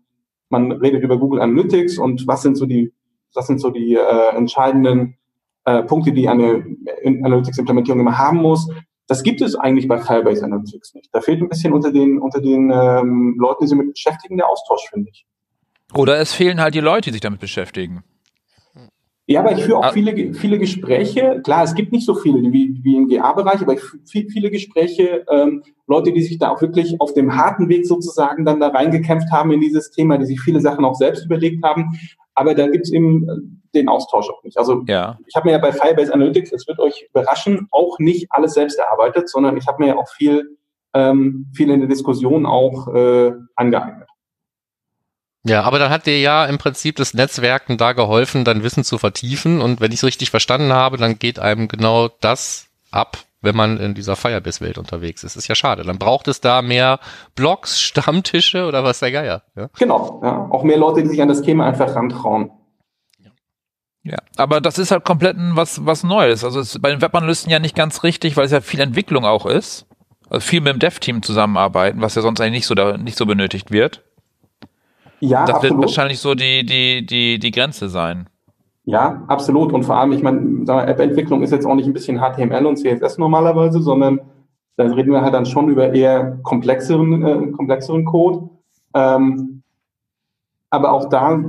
man 0.49 0.71
redet 0.71 1.03
über 1.03 1.19
Google 1.19 1.41
Analytics 1.41 1.97
und 1.97 2.25
was 2.25 2.41
sind 2.41 2.55
so 2.55 2.65
die, 2.65 2.93
was 3.35 3.47
sind 3.47 3.59
so 3.59 3.69
die 3.69 3.95
äh, 3.95 4.35
entscheidenden 4.35 5.17
äh, 5.65 5.83
Punkte, 5.83 6.13
die 6.13 6.29
eine 6.29 6.65
Analytics-Implementierung 7.05 7.99
immer 7.99 8.17
haben 8.17 8.37
muss. 8.37 8.71
Das 9.07 9.23
gibt 9.23 9.41
es 9.41 9.55
eigentlich 9.55 9.87
bei 9.87 9.97
Firebase 9.97 10.45
Analytics 10.45 10.93
nicht. 10.93 11.09
Da 11.11 11.19
fehlt 11.19 11.41
ein 11.41 11.49
bisschen 11.49 11.73
unter 11.73 11.91
den, 11.91 12.17
unter 12.17 12.39
den 12.39 12.71
ähm, 12.73 13.35
Leuten, 13.37 13.63
die 13.63 13.67
sich 13.67 13.77
damit 13.77 13.93
beschäftigen, 13.93 14.37
der 14.37 14.47
Austausch, 14.47 14.87
finde 14.89 15.09
ich. 15.11 15.25
Oder 15.93 16.19
es 16.19 16.33
fehlen 16.33 16.61
halt 16.61 16.75
die 16.75 16.79
Leute, 16.79 17.09
die 17.09 17.13
sich 17.13 17.21
damit 17.21 17.39
beschäftigen. 17.39 18.03
Ja, 19.29 19.41
aber 19.41 19.51
ich 19.51 19.63
führe 19.63 19.77
auch 19.77 19.85
ah. 19.85 19.91
viele, 19.91 20.33
viele 20.33 20.57
Gespräche. 20.57 21.39
Klar, 21.43 21.63
es 21.63 21.75
gibt 21.75 21.91
nicht 21.91 22.05
so 22.05 22.15
viele 22.15 22.51
wie, 22.51 22.79
wie 22.81 22.95
im 22.95 23.07
GA-Bereich, 23.07 23.61
aber 23.61 23.73
ich 23.73 23.81
führe 23.81 24.27
viele 24.27 24.49
Gespräche, 24.49 25.23
ähm, 25.29 25.61
Leute, 25.85 26.11
die 26.11 26.21
sich 26.23 26.39
da 26.39 26.49
auch 26.49 26.61
wirklich 26.63 26.99
auf 26.99 27.13
dem 27.13 27.35
harten 27.35 27.69
Weg 27.69 27.85
sozusagen 27.85 28.43
dann 28.43 28.59
da 28.59 28.69
reingekämpft 28.69 29.31
haben 29.31 29.51
in 29.51 29.61
dieses 29.61 29.91
Thema, 29.91 30.17
die 30.17 30.25
sich 30.25 30.41
viele 30.41 30.61
Sachen 30.61 30.83
auch 30.83 30.95
selbst 30.95 31.25
überlegt 31.25 31.63
haben. 31.63 31.99
Aber 32.33 32.55
da 32.55 32.67
gibt's 32.69 32.91
eben 32.91 33.29
äh, 33.29 33.35
den 33.75 33.87
Austausch 33.87 34.27
auch 34.31 34.43
nicht. 34.43 34.57
Also 34.57 34.83
ja. 34.87 35.19
ich 35.27 35.35
habe 35.35 35.47
mir 35.47 35.51
ja 35.51 35.59
bei 35.59 35.73
Firebase 35.73 36.11
Analytics, 36.11 36.51
es 36.51 36.67
wird 36.67 36.79
euch 36.79 37.07
überraschen, 37.11 37.67
auch 37.69 37.99
nicht 37.99 38.31
alles 38.31 38.55
selbst 38.55 38.79
erarbeitet, 38.79 39.29
sondern 39.29 39.57
ich 39.57 39.67
habe 39.67 39.83
mir 39.83 39.89
ja 39.89 39.97
auch 39.97 40.09
viel, 40.09 40.57
ähm, 40.95 41.51
viel 41.53 41.69
in 41.69 41.81
der 41.81 41.89
Diskussion 41.89 42.47
auch 42.47 42.87
äh, 42.95 43.31
angeeignet. 43.55 44.09
Ja, 45.43 45.63
aber 45.63 45.79
dann 45.79 45.89
hat 45.89 46.05
dir 46.05 46.19
ja 46.19 46.45
im 46.45 46.57
Prinzip 46.57 46.97
das 46.97 47.13
Netzwerken 47.13 47.77
da 47.77 47.93
geholfen, 47.93 48.43
dein 48.43 48.61
Wissen 48.61 48.83
zu 48.83 48.97
vertiefen. 48.97 49.61
Und 49.61 49.79
wenn 49.79 49.91
ich 49.91 49.99
es 49.99 50.03
richtig 50.03 50.31
verstanden 50.31 50.73
habe, 50.73 50.97
dann 50.97 51.17
geht 51.17 51.39
einem 51.39 51.67
genau 51.69 52.09
das 52.19 52.67
ab, 52.91 53.19
wenn 53.41 53.55
man 53.55 53.79
in 53.79 53.93
dieser 53.93 54.17
Firebase-Welt 54.17 54.77
unterwegs 54.77 55.23
ist. 55.23 55.37
Ist 55.37 55.47
ja 55.47 55.55
schade. 55.55 55.83
Dann 55.83 55.97
braucht 55.97 56.27
es 56.27 56.41
da 56.41 56.61
mehr 56.61 56.99
Blogs, 57.35 57.79
Stammtische 57.81 58.65
oder 58.65 58.83
was 58.83 58.99
der 58.99 59.11
Geier. 59.11 59.43
Ja? 59.55 59.69
Genau, 59.77 60.21
ja. 60.23 60.47
Auch 60.51 60.63
mehr 60.63 60.77
Leute, 60.77 61.03
die 61.03 61.09
sich 61.09 61.21
an 61.21 61.29
das 61.29 61.41
Thema 61.41 61.65
einfach 61.65 61.95
rantrauen. 61.95 62.51
Ja, 64.03 64.17
aber 64.37 64.61
das 64.61 64.77
ist 64.77 64.91
halt 64.91 65.03
komplett 65.03 65.35
was, 65.37 65.85
was 65.85 66.03
Neues. 66.03 66.43
Also 66.43 66.59
es 66.59 66.75
ist 66.75 66.81
bei 66.81 66.89
den 66.89 67.01
Webanalysten 67.01 67.51
ja 67.51 67.59
nicht 67.59 67.75
ganz 67.75 68.03
richtig, 68.03 68.37
weil 68.37 68.45
es 68.45 68.51
ja 68.51 68.61
viel 68.61 68.79
Entwicklung 68.79 69.25
auch 69.25 69.45
ist. 69.45 69.85
Also 70.29 70.45
viel 70.45 70.61
mit 70.61 70.73
dem 70.73 70.79
Dev-Team 70.79 71.21
zusammenarbeiten, 71.21 72.01
was 72.01 72.15
ja 72.15 72.21
sonst 72.21 72.39
eigentlich 72.39 72.51
nicht 72.51 72.67
so, 72.67 72.75
da, 72.75 72.97
nicht 72.97 73.17
so 73.17 73.25
benötigt 73.25 73.71
wird. 73.71 74.03
Ja, 75.19 75.45
das 75.45 75.55
absolut. 75.55 75.77
wird 75.77 75.87
wahrscheinlich 75.89 76.19
so 76.19 76.35
die, 76.35 76.65
die, 76.65 77.05
die, 77.05 77.39
die 77.39 77.51
Grenze 77.51 77.89
sein. 77.89 78.27
Ja, 78.85 79.23
absolut. 79.27 79.71
Und 79.71 79.83
vor 79.83 79.97
allem, 79.97 80.11
ich 80.13 80.23
meine, 80.23 80.63
App-Entwicklung 80.67 81.43
ist 81.43 81.51
jetzt 81.51 81.65
auch 81.65 81.75
nicht 81.75 81.85
ein 81.85 81.93
bisschen 81.93 82.19
HTML 82.19 82.65
und 82.65 82.77
CSS 82.77 83.17
normalerweise, 83.17 83.81
sondern 83.81 84.19
da 84.77 84.85
reden 84.85 85.11
wir 85.11 85.21
halt 85.21 85.33
dann 85.33 85.45
schon 85.45 85.69
über 85.69 85.93
eher 85.93 86.39
komplexeren, 86.43 87.23
äh, 87.23 87.51
komplexeren 87.51 88.05
Code. 88.05 88.49
Ähm, 88.95 89.61
aber 90.69 90.91
auch 90.91 91.09
da 91.09 91.43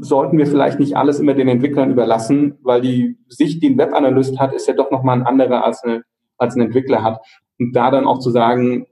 sollten 0.00 0.38
wir 0.38 0.46
vielleicht 0.46 0.80
nicht 0.80 0.96
alles 0.96 1.20
immer 1.20 1.34
den 1.34 1.48
Entwicklern 1.48 1.90
überlassen, 1.90 2.58
weil 2.62 2.80
die 2.80 3.18
Sicht, 3.28 3.62
die 3.62 3.70
ein 3.70 3.78
Webanalyst 3.78 4.40
hat, 4.40 4.52
ist 4.52 4.66
ja 4.66 4.74
doch 4.74 4.90
nochmal 4.90 5.18
ein 5.18 5.26
anderer 5.26 5.64
als, 5.64 5.84
eine, 5.84 6.02
als 6.38 6.56
ein 6.56 6.62
Entwickler 6.62 7.02
hat. 7.02 7.20
Und 7.58 7.76
da 7.76 7.90
dann 7.90 8.06
auch 8.06 8.18
zu 8.18 8.30
sagen, 8.30 8.86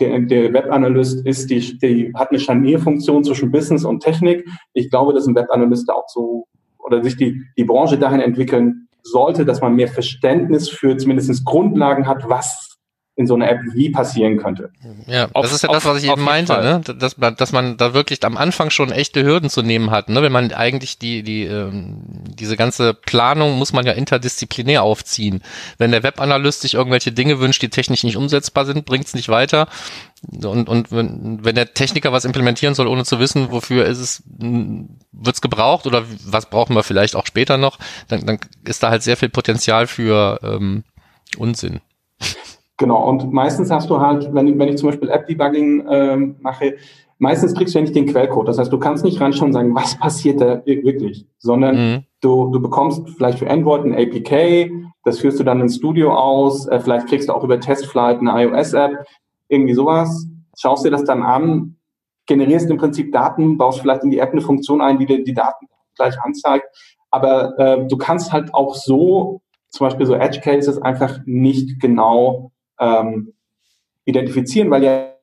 der, 0.00 0.20
der 0.20 0.52
Webanalyst 0.52 1.26
ist 1.26 1.50
die, 1.50 1.78
die 1.78 2.12
hat 2.14 2.30
eine 2.30 2.40
Scharnierfunktion 2.40 3.24
zwischen 3.24 3.50
Business 3.50 3.84
und 3.84 4.00
Technik. 4.00 4.46
Ich 4.72 4.90
glaube, 4.90 5.12
dass 5.14 5.26
ein 5.26 5.34
Webanalyst 5.34 5.90
auch 5.90 6.08
so 6.08 6.46
oder 6.78 7.02
sich 7.02 7.16
die, 7.16 7.42
die 7.56 7.64
Branche 7.64 7.98
dahin 7.98 8.20
entwickeln 8.20 8.88
sollte, 9.02 9.44
dass 9.44 9.60
man 9.60 9.76
mehr 9.76 9.88
Verständnis 9.88 10.68
für 10.68 10.96
zumindest 10.96 11.44
Grundlagen 11.44 12.06
hat, 12.06 12.28
was 12.28 12.73
in 13.16 13.28
so 13.28 13.34
einer 13.34 13.48
App 13.48 13.60
wie 13.74 13.90
passieren 13.90 14.38
könnte. 14.38 14.70
Ja, 15.06 15.28
das 15.28 15.34
auf, 15.34 15.52
ist 15.52 15.62
ja 15.62 15.68
das, 15.70 15.84
was 15.84 16.02
ich 16.02 16.10
eben 16.10 16.22
meinte, 16.22 16.52
ne? 16.54 16.80
dass, 16.80 17.14
dass 17.14 17.52
man 17.52 17.76
da 17.76 17.94
wirklich 17.94 18.24
am 18.24 18.36
Anfang 18.36 18.70
schon 18.70 18.90
echte 18.90 19.22
Hürden 19.22 19.50
zu 19.50 19.62
nehmen 19.62 19.92
hat, 19.92 20.08
ne? 20.08 20.20
wenn 20.22 20.32
man 20.32 20.52
eigentlich 20.52 20.98
die 20.98 21.22
die 21.22 21.44
ähm, 21.44 22.02
diese 22.26 22.56
ganze 22.56 22.92
Planung 22.92 23.56
muss 23.56 23.72
man 23.72 23.86
ja 23.86 23.92
interdisziplinär 23.92 24.82
aufziehen. 24.82 25.42
Wenn 25.78 25.92
der 25.92 26.02
Webanalyst 26.02 26.62
sich 26.62 26.74
irgendwelche 26.74 27.12
Dinge 27.12 27.38
wünscht, 27.38 27.62
die 27.62 27.70
technisch 27.70 28.02
nicht 28.02 28.16
umsetzbar 28.16 28.64
sind, 28.64 28.84
bringt 28.84 29.06
es 29.06 29.14
nicht 29.14 29.28
weiter. 29.28 29.68
Und, 30.28 30.68
und 30.68 30.90
wenn, 30.90 31.44
wenn 31.44 31.54
der 31.54 31.72
Techniker 31.72 32.12
was 32.12 32.24
implementieren 32.24 32.74
soll, 32.74 32.88
ohne 32.88 33.04
zu 33.04 33.20
wissen, 33.20 33.52
wofür 33.52 33.84
ist 33.84 33.98
es, 33.98 34.22
wird 34.26 35.36
es 35.36 35.40
gebraucht 35.40 35.86
oder 35.86 36.04
was 36.24 36.50
brauchen 36.50 36.74
wir 36.74 36.82
vielleicht 36.82 37.14
auch 37.14 37.26
später 37.26 37.58
noch, 37.58 37.78
dann, 38.08 38.26
dann 38.26 38.38
ist 38.64 38.82
da 38.82 38.90
halt 38.90 39.02
sehr 39.02 39.16
viel 39.16 39.28
Potenzial 39.28 39.86
für 39.86 40.40
ähm, 40.42 40.82
Unsinn. 41.36 41.80
Genau, 42.76 43.08
und 43.08 43.32
meistens 43.32 43.70
hast 43.70 43.88
du 43.88 44.00
halt, 44.00 44.34
wenn, 44.34 44.58
wenn 44.58 44.68
ich 44.68 44.78
zum 44.78 44.88
Beispiel 44.88 45.08
App-Debugging 45.08 45.86
ähm, 45.88 46.36
mache, 46.40 46.74
meistens 47.18 47.54
kriegst 47.54 47.74
du 47.74 47.78
ja 47.78 47.82
nicht 47.82 47.94
den 47.94 48.06
Quellcode. 48.06 48.48
Das 48.48 48.58
heißt, 48.58 48.72
du 48.72 48.78
kannst 48.78 49.04
nicht 49.04 49.20
reinschauen 49.20 49.50
und 49.50 49.52
sagen, 49.52 49.74
was 49.74 49.96
passiert 49.98 50.40
da 50.40 50.64
wirklich, 50.66 51.26
sondern 51.38 51.76
mhm. 51.76 52.04
du, 52.20 52.50
du 52.50 52.60
bekommst 52.60 53.08
vielleicht 53.10 53.38
für 53.38 53.48
Android 53.48 53.84
ein 53.84 53.94
APK, 53.94 54.70
das 55.04 55.20
führst 55.20 55.38
du 55.38 55.44
dann 55.44 55.60
ins 55.60 55.76
Studio 55.76 56.14
aus, 56.14 56.66
äh, 56.66 56.80
vielleicht 56.80 57.06
kriegst 57.06 57.28
du 57.28 57.32
auch 57.32 57.44
über 57.44 57.60
Testflight 57.60 58.18
eine 58.18 58.42
iOS-App, 58.42 59.06
irgendwie 59.48 59.74
sowas, 59.74 60.26
schaust 60.58 60.84
dir 60.84 60.90
das 60.90 61.04
dann 61.04 61.22
an, 61.22 61.76
generierst 62.26 62.70
im 62.70 62.78
Prinzip 62.78 63.12
Daten, 63.12 63.56
baust 63.56 63.80
vielleicht 63.80 64.02
in 64.02 64.10
die 64.10 64.18
App 64.18 64.32
eine 64.32 64.40
Funktion 64.40 64.80
ein, 64.80 64.98
die 64.98 65.06
dir 65.06 65.22
die 65.22 65.34
Daten 65.34 65.66
gleich 65.94 66.20
anzeigt, 66.22 66.66
aber 67.12 67.56
äh, 67.58 67.86
du 67.86 67.96
kannst 67.96 68.32
halt 68.32 68.52
auch 68.52 68.74
so, 68.74 69.42
zum 69.68 69.86
Beispiel 69.86 70.06
so 70.06 70.14
Edge 70.14 70.40
Cases, 70.40 70.82
einfach 70.82 71.20
nicht 71.24 71.80
genau 71.80 72.50
ähm, 72.78 73.34
identifizieren, 74.04 74.70
weil 74.70 74.84
ja 74.84 75.14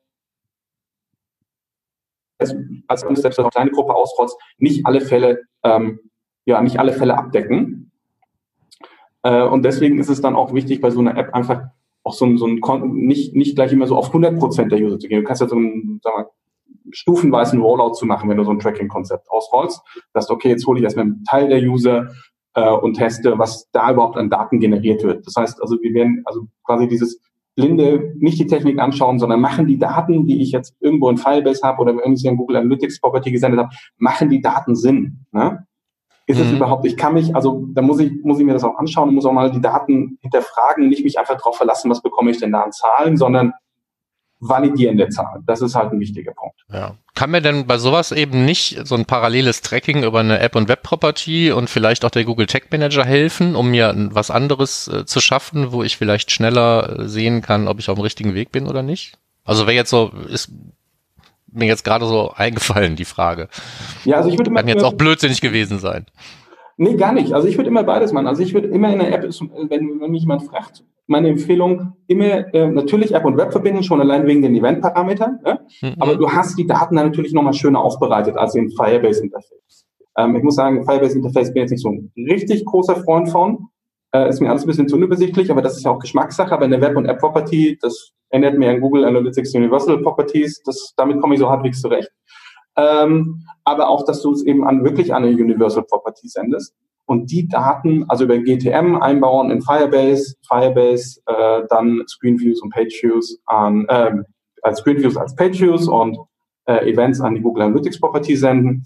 als 2.88 3.00
selbst 3.00 3.38
eine 3.38 3.48
kleine 3.50 3.70
Gruppe 3.70 3.94
ausrollst, 3.94 4.36
nicht 4.58 4.84
alle 4.84 5.00
Fälle, 5.00 5.42
ähm, 5.62 6.00
ja, 6.44 6.60
nicht 6.60 6.78
alle 6.78 6.92
Fälle 6.92 7.16
abdecken. 7.16 7.92
Äh, 9.22 9.44
und 9.44 9.64
deswegen 9.64 9.98
ist 9.98 10.08
es 10.08 10.20
dann 10.20 10.34
auch 10.34 10.52
wichtig, 10.52 10.80
bei 10.80 10.90
so 10.90 11.00
einer 11.00 11.16
App 11.16 11.34
einfach 11.34 11.68
auch 12.02 12.14
so 12.14 12.26
ein, 12.26 12.36
so 12.36 12.46
ein 12.46 12.60
nicht, 12.94 13.34
nicht 13.36 13.54
gleich 13.54 13.72
immer 13.72 13.86
so 13.86 13.96
auf 13.96 14.08
100 14.08 14.38
Prozent 14.38 14.72
der 14.72 14.80
User 14.80 14.98
zu 14.98 15.08
gehen. 15.08 15.20
Du 15.20 15.26
kannst 15.26 15.40
ja 15.40 15.48
so 15.48 15.56
einen, 15.56 16.00
sag 16.02 16.14
mal, 16.14 16.26
stufenweisen 16.90 17.60
Rollout 17.60 17.94
zu 17.94 18.06
machen, 18.06 18.28
wenn 18.28 18.36
du 18.36 18.44
so 18.44 18.50
ein 18.50 18.58
Tracking-Konzept 18.58 19.30
ausrollst. 19.30 19.80
Dass 20.12 20.28
okay, 20.30 20.48
jetzt 20.48 20.66
hole 20.66 20.78
ich 20.78 20.84
erstmal 20.84 21.06
einen 21.06 21.24
Teil 21.24 21.48
der 21.48 21.60
User 21.60 22.12
äh, 22.54 22.68
und 22.68 22.94
teste, 22.94 23.38
was 23.38 23.70
da 23.70 23.92
überhaupt 23.92 24.16
an 24.16 24.30
Daten 24.30 24.58
generiert 24.58 25.04
wird. 25.04 25.26
Das 25.26 25.36
heißt 25.36 25.62
also, 25.62 25.80
wir 25.80 25.94
werden 25.94 26.22
also 26.24 26.48
quasi 26.64 26.88
dieses 26.88 27.20
blinde 27.54 28.14
nicht 28.18 28.38
die 28.38 28.46
Technik 28.46 28.78
anschauen, 28.78 29.18
sondern 29.18 29.40
machen 29.40 29.66
die 29.66 29.78
Daten, 29.78 30.26
die 30.26 30.42
ich 30.42 30.52
jetzt 30.52 30.74
irgendwo 30.80 31.10
in 31.10 31.18
Firebase 31.18 31.62
habe 31.62 31.82
oder 31.82 31.92
irgendwie 31.92 32.26
in 32.26 32.36
Google 32.36 32.56
Analytics 32.56 33.00
Property 33.00 33.30
gesendet 33.30 33.60
habe, 33.60 33.70
machen 33.98 34.30
die 34.30 34.40
Daten 34.40 34.74
Sinn? 34.74 35.26
Ne? 35.32 35.66
Ist 36.26 36.38
mhm. 36.38 36.46
es 36.46 36.52
überhaupt, 36.52 36.86
ich 36.86 36.96
kann 36.96 37.14
mich, 37.14 37.34
also 37.34 37.66
da 37.72 37.82
muss 37.82 38.00
ich, 38.00 38.12
muss 38.22 38.38
ich 38.38 38.46
mir 38.46 38.54
das 38.54 38.64
auch 38.64 38.76
anschauen 38.76 39.08
und 39.08 39.16
muss 39.16 39.26
auch 39.26 39.32
mal 39.32 39.50
die 39.50 39.60
Daten 39.60 40.18
hinterfragen, 40.22 40.88
nicht 40.88 41.04
mich 41.04 41.18
einfach 41.18 41.36
darauf 41.36 41.56
verlassen, 41.56 41.90
was 41.90 42.00
bekomme 42.00 42.30
ich 42.30 42.38
denn 42.38 42.52
da 42.52 42.62
an 42.62 42.72
Zahlen, 42.72 43.16
sondern 43.16 43.52
validieren 44.40 44.96
der 44.96 45.10
Zahlen. 45.10 45.42
Das 45.46 45.60
ist 45.60 45.74
halt 45.74 45.92
ein 45.92 46.00
wichtiger 46.00 46.32
Punkt. 46.32 46.64
Ja. 46.68 46.96
Kann 47.22 47.30
mir 47.30 47.40
denn 47.40 47.68
bei 47.68 47.78
sowas 47.78 48.10
eben 48.10 48.44
nicht 48.44 48.80
so 48.82 48.96
ein 48.96 49.04
paralleles 49.04 49.60
Tracking 49.60 50.02
über 50.02 50.18
eine 50.18 50.40
App 50.40 50.56
und 50.56 50.66
Web 50.66 50.82
Property 50.82 51.52
und 51.52 51.70
vielleicht 51.70 52.04
auch 52.04 52.10
der 52.10 52.24
Google 52.24 52.48
Tag 52.48 52.72
Manager 52.72 53.04
helfen, 53.04 53.54
um 53.54 53.70
mir 53.70 53.94
was 54.10 54.32
anderes 54.32 54.88
äh, 54.88 55.06
zu 55.06 55.20
schaffen, 55.20 55.70
wo 55.70 55.84
ich 55.84 55.96
vielleicht 55.96 56.32
schneller 56.32 56.98
äh, 56.98 57.08
sehen 57.08 57.40
kann, 57.40 57.68
ob 57.68 57.78
ich 57.78 57.88
auf 57.88 57.94
dem 57.94 58.02
richtigen 58.02 58.34
Weg 58.34 58.50
bin 58.50 58.66
oder 58.66 58.82
nicht? 58.82 59.18
Also 59.44 59.68
wäre 59.68 59.76
jetzt 59.76 59.90
so, 59.90 60.10
ist 60.30 60.50
mir 61.46 61.66
jetzt 61.66 61.84
gerade 61.84 62.06
so 62.06 62.32
eingefallen, 62.36 62.96
die 62.96 63.04
Frage. 63.04 63.48
Ja, 64.04 64.16
also 64.16 64.28
ich 64.28 64.36
würde 64.36 64.50
Kann 64.50 64.66
jetzt 64.66 64.82
auch 64.82 64.94
blödsinnig 64.94 65.40
gewesen 65.40 65.78
sein. 65.78 66.06
Nee, 66.76 66.96
gar 66.96 67.12
nicht. 67.12 67.32
Also 67.32 67.48
ich 67.48 67.56
würde 67.56 67.68
immer 67.68 67.84
beides 67.84 68.12
machen. 68.12 68.26
Also 68.26 68.42
ich 68.42 68.54
würde 68.54 68.68
immer 68.68 68.92
in 68.92 68.98
der 68.98 69.12
App, 69.12 69.22
wenn, 69.22 70.00
wenn 70.00 70.10
mich 70.10 70.22
jemand 70.22 70.42
fragt, 70.42 70.84
meine 71.06 71.28
Empfehlung, 71.28 71.94
immer 72.06 72.54
äh, 72.54 72.68
natürlich 72.68 73.14
App 73.14 73.24
und 73.24 73.36
Web 73.36 73.52
verbinden, 73.52 73.82
schon 73.82 74.00
allein 74.00 74.26
wegen 74.26 74.42
den 74.42 74.54
Event-Parametern. 74.54 75.40
Ja? 75.44 75.60
Mhm. 75.82 75.94
Aber 75.98 76.16
du 76.16 76.28
hast 76.30 76.58
die 76.58 76.66
Daten 76.66 76.96
dann 76.96 77.06
natürlich 77.06 77.32
nochmal 77.32 77.52
schöner 77.52 77.80
aufbereitet 77.80 78.36
als 78.36 78.54
im 78.54 78.70
Firebase-Interface. 78.70 79.86
Ähm, 80.16 80.36
ich 80.36 80.42
muss 80.42 80.54
sagen, 80.54 80.84
Firebase-Interface 80.84 81.52
bin 81.52 81.56
ich 81.56 81.70
jetzt 81.70 81.70
nicht 81.72 81.82
so 81.82 81.90
ein 81.90 82.12
richtig 82.16 82.64
großer 82.64 82.96
Freund 82.96 83.30
von. 83.30 83.68
Äh, 84.14 84.28
ist 84.28 84.40
mir 84.40 84.50
alles 84.50 84.64
ein 84.64 84.66
bisschen 84.66 84.88
zu 84.88 84.96
unübersichtlich, 84.96 85.50
aber 85.50 85.62
das 85.62 85.76
ist 85.76 85.84
ja 85.84 85.90
auch 85.90 85.98
Geschmackssache. 85.98 86.52
Aber 86.52 86.64
in 86.64 86.70
der 86.70 86.80
Web- 86.80 86.96
und 86.96 87.06
App-Property, 87.06 87.78
das 87.80 88.12
erinnert 88.28 88.58
mir 88.58 88.70
an 88.70 88.80
Google 88.80 89.04
Analytics 89.04 89.54
Universal 89.54 89.98
Properties, 90.02 90.62
das, 90.64 90.94
damit 90.96 91.20
komme 91.20 91.34
ich 91.34 91.40
so 91.40 91.48
halbwegs 91.48 91.80
zurecht. 91.80 92.10
Ähm, 92.76 93.44
aber 93.64 93.88
auch, 93.88 94.04
dass 94.04 94.22
du 94.22 94.32
es 94.32 94.44
eben 94.44 94.66
an 94.66 94.84
wirklich 94.84 95.14
an 95.14 95.24
eine 95.24 95.32
Universal 95.32 95.84
Property 95.84 96.28
sendest 96.28 96.74
und 97.06 97.30
die 97.30 97.48
Daten, 97.48 98.04
also 98.08 98.24
über 98.24 98.38
GTM 98.38 98.96
einbauen 98.96 99.50
in 99.50 99.60
Firebase, 99.60 100.36
Firebase 100.46 101.20
äh, 101.26 101.62
dann 101.68 102.02
Screen 102.08 102.38
Views 102.38 102.62
und 102.62 102.72
Page 102.72 103.02
Views 103.02 103.38
an, 103.46 103.86
äh, 103.88 104.12
als 104.62 104.78
Screen 104.78 104.98
Views 104.98 105.16
als 105.16 105.34
Page 105.34 105.60
Views 105.60 105.88
und 105.88 106.18
äh, 106.66 106.90
Events 106.90 107.20
an 107.20 107.34
die 107.34 107.40
Google 107.40 107.64
Analytics 107.64 108.00
Property 108.00 108.36
senden, 108.36 108.84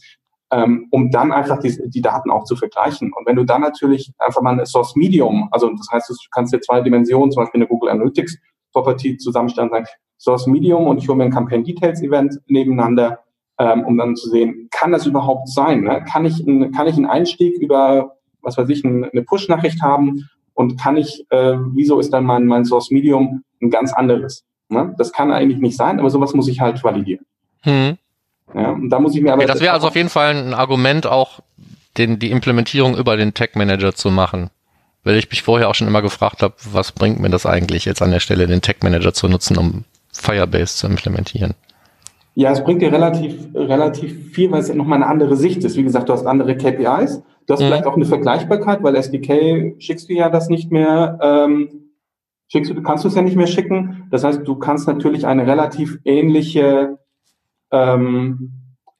ähm, 0.51 0.89
um 0.91 1.11
dann 1.11 1.32
einfach 1.32 1.61
die, 1.61 1.76
die 1.89 2.01
Daten 2.01 2.30
auch 2.30 2.45
zu 2.45 2.57
vergleichen. 2.57 3.12
Und 3.12 3.26
wenn 3.26 3.37
du 3.37 3.45
dann 3.45 3.61
natürlich 3.61 4.12
einfach 4.18 4.43
mal 4.43 4.53
eine 4.53 4.66
Source 4.66 4.97
Medium, 4.97 5.49
also 5.53 5.70
das 5.70 5.89
heißt, 5.93 6.09
du 6.09 6.14
kannst 6.32 6.53
dir 6.53 6.61
zwei 6.61 6.80
Dimensionen, 6.80 7.30
zum 7.30 7.43
Beispiel 7.43 7.61
eine 7.61 7.68
Google 7.68 7.91
Analytics 7.91 8.39
Property 8.72 9.16
zusammenstellen, 9.16 9.70
sagen, 9.70 9.87
Source 10.18 10.47
Medium 10.47 10.87
und 10.87 11.09
ein 11.09 11.30
Campaign 11.30 11.64
Details 11.64 12.03
Event 12.03 12.41
nebeneinander 12.47 13.20
ähm, 13.59 13.85
um 13.85 13.97
dann 13.97 14.17
zu 14.17 14.29
sehen, 14.29 14.69
kann 14.71 14.93
das 14.93 15.07
überhaupt 15.07 15.49
sein? 15.49 15.83
Ne? 15.83 16.05
Kann, 16.11 16.25
ich 16.25 16.41
ein, 16.41 16.73
kann 16.73 16.87
ich 16.87 16.97
einen 16.97 17.07
Einstieg 17.07 17.57
über, 17.59 18.17
was 18.43 18.57
weiß 18.57 18.69
ich, 18.69 18.85
eine 18.85 19.23
Push-Nachricht 19.23 19.83
haben 19.83 20.29
und 20.55 20.81
kann 20.81 20.97
ich, 20.97 21.27
äh, 21.31 21.57
wieso 21.75 21.99
ist 21.99 22.13
dann 22.13 22.25
mein, 22.25 22.47
mein 22.47 22.65
Source 22.65 22.91
Medium 22.91 23.43
ein 23.63 23.71
ganz 23.71 23.93
anderes? 23.93 24.45
Ne? 24.69 24.95
Das 24.99 25.13
kann 25.13 25.33
eigentlich 25.33 25.61
nicht 25.61 25.77
sein, 25.77 25.99
aber 26.01 26.11
sowas 26.11 26.35
muss 26.35 26.49
ich 26.49 26.61
halt 26.61 26.83
validieren. 26.83 27.25
Hm. 27.63 27.97
Ja, 28.55 28.71
und 28.71 28.91
da 28.91 29.01
muss 29.01 29.15
ich 29.15 29.23
mir 29.23 29.33
aber. 29.33 29.43
Okay, 29.43 29.53
das 29.53 29.61
wäre 29.61 29.73
also 29.73 29.89
auf 29.89 29.97
jeden 29.97 30.09
Fall 30.09 30.35
ein 30.35 30.55
Argument, 30.55 31.07
auch 31.07 31.41
den, 31.99 32.19
die 32.19 32.31
Implementierung 32.31 32.97
über 32.97 33.17
den 33.17 33.35
Tag 33.35 33.57
Manager 33.57 33.95
zu 33.95 34.11
machen. 34.11 34.51
Weil 35.03 35.17
ich 35.17 35.31
mich 35.31 35.43
vorher 35.43 35.69
auch 35.69 35.75
schon 35.75 35.87
immer 35.87 36.03
gefragt 36.03 36.43
habe, 36.43 36.55
was 36.73 36.93
bringt 36.93 37.21
mir 37.21 37.31
das 37.31 37.47
eigentlich 37.47 37.85
jetzt 37.85 38.03
an 38.03 38.11
der 38.11 38.21
Stelle, 38.21 38.47
den 38.47 38.61
Tag 38.61 38.83
Manager 38.83 39.13
zu 39.13 39.29
nutzen, 39.29 39.57
um 39.57 39.85
Firebase 40.13 40.77
zu 40.77 40.87
implementieren? 40.87 41.55
Ja, 42.39 42.53
es 42.53 42.62
bringt 42.62 42.82
dir 42.82 42.93
relativ, 42.93 43.49
relativ 43.55 44.34
viel, 44.34 44.51
weil 44.53 44.61
es 44.61 44.72
nochmal 44.72 45.03
eine 45.03 45.11
andere 45.11 45.37
Sicht 45.37 45.64
ist. 45.64 45.78
Wie 45.78 45.82
gesagt, 45.82 46.11
du 46.11 46.12
hast 46.12 46.26
andere 46.26 46.55
KPIs. 46.55 47.22
Du 47.47 47.55
hast 47.55 47.62
mhm. 47.62 47.64
vielleicht 47.64 47.87
auch 47.87 47.97
eine 47.97 48.05
Vergleichbarkeit, 48.05 48.82
weil 48.82 48.95
SDK 48.95 49.74
schickst 49.78 50.11
du 50.11 50.12
ja 50.12 50.28
das 50.28 50.51
nicht 50.51 50.70
mehr, 50.70 51.18
ähm, 51.22 51.93
schickst 52.49 52.70
du, 52.70 52.82
kannst 52.82 53.05
du 53.05 53.09
es 53.09 53.14
ja 53.14 53.22
nicht 53.22 53.37
mehr 53.37 53.47
schicken. 53.47 54.07
Das 54.11 54.22
heißt, 54.22 54.47
du 54.47 54.55
kannst 54.57 54.87
natürlich 54.87 55.26
eine 55.26 55.47
relativ 55.47 55.99
ähnliche, 56.05 56.99
ähm, 57.70 58.53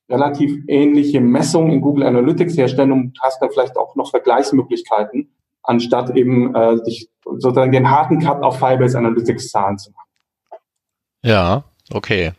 relativ 0.09 0.59
ähnliche 0.67 1.21
Messung 1.21 1.71
in 1.71 1.83
Google 1.83 2.05
Analytics 2.05 2.57
herstellen 2.57 2.93
und 2.93 3.19
hast 3.21 3.43
dann 3.43 3.51
vielleicht 3.51 3.77
auch 3.77 3.97
noch 3.97 4.09
Vergleichsmöglichkeiten, 4.09 5.29
anstatt 5.63 6.17
eben 6.17 6.55
äh, 6.55 6.83
dich 6.85 7.11
sozusagen 7.23 7.73
den 7.73 7.91
harten 7.91 8.19
Cut 8.19 8.43
auf 8.43 8.59
Firebase 8.59 8.97
Analytics 8.97 9.51
Zahlen 9.51 9.77
zu 9.77 9.91
machen. 9.91 10.09
Ja, 11.23 11.65
okay. 11.93 12.33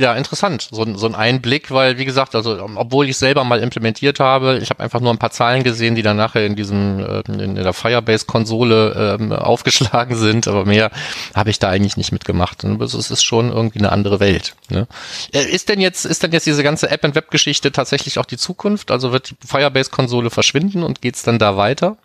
Ja, 0.00 0.14
interessant. 0.14 0.68
So, 0.72 0.96
so 0.96 1.06
ein 1.06 1.14
Einblick, 1.14 1.70
weil 1.70 1.98
wie 1.98 2.06
gesagt, 2.06 2.34
also 2.34 2.58
obwohl 2.76 3.06
ich 3.10 3.18
selber 3.18 3.44
mal 3.44 3.60
implementiert 3.60 4.18
habe, 4.18 4.58
ich 4.62 4.70
habe 4.70 4.82
einfach 4.82 5.00
nur 5.00 5.12
ein 5.12 5.18
paar 5.18 5.30
Zahlen 5.30 5.62
gesehen, 5.62 5.94
die 5.94 6.00
dann 6.00 6.16
nachher 6.16 6.46
in 6.46 6.56
diesem 6.56 7.00
äh, 7.00 7.20
in 7.26 7.54
der 7.54 7.74
Firebase-Konsole 7.74 9.18
ähm, 9.20 9.32
aufgeschlagen 9.32 10.16
sind, 10.16 10.48
aber 10.48 10.64
mehr 10.64 10.90
habe 11.34 11.50
ich 11.50 11.58
da 11.58 11.68
eigentlich 11.68 11.98
nicht 11.98 12.12
mitgemacht. 12.12 12.64
Also 12.64 12.98
es 12.98 13.10
ist 13.10 13.22
schon 13.22 13.52
irgendwie 13.52 13.80
eine 13.80 13.92
andere 13.92 14.20
Welt. 14.20 14.54
Ne? 14.70 14.86
Äh, 15.34 15.44
ist 15.44 15.68
denn 15.68 15.82
jetzt 15.82 16.06
ist 16.06 16.22
denn 16.22 16.32
jetzt 16.32 16.46
diese 16.46 16.62
ganze 16.62 16.90
App 16.90 17.04
und 17.04 17.14
Web-Geschichte 17.14 17.70
tatsächlich 17.70 18.18
auch 18.18 18.24
die 18.24 18.38
Zukunft? 18.38 18.90
Also 18.90 19.12
wird 19.12 19.32
die 19.32 19.46
Firebase-Konsole 19.46 20.30
verschwinden 20.30 20.82
und 20.82 21.02
geht's 21.02 21.24
dann 21.24 21.38
da 21.38 21.58
weiter? 21.58 21.98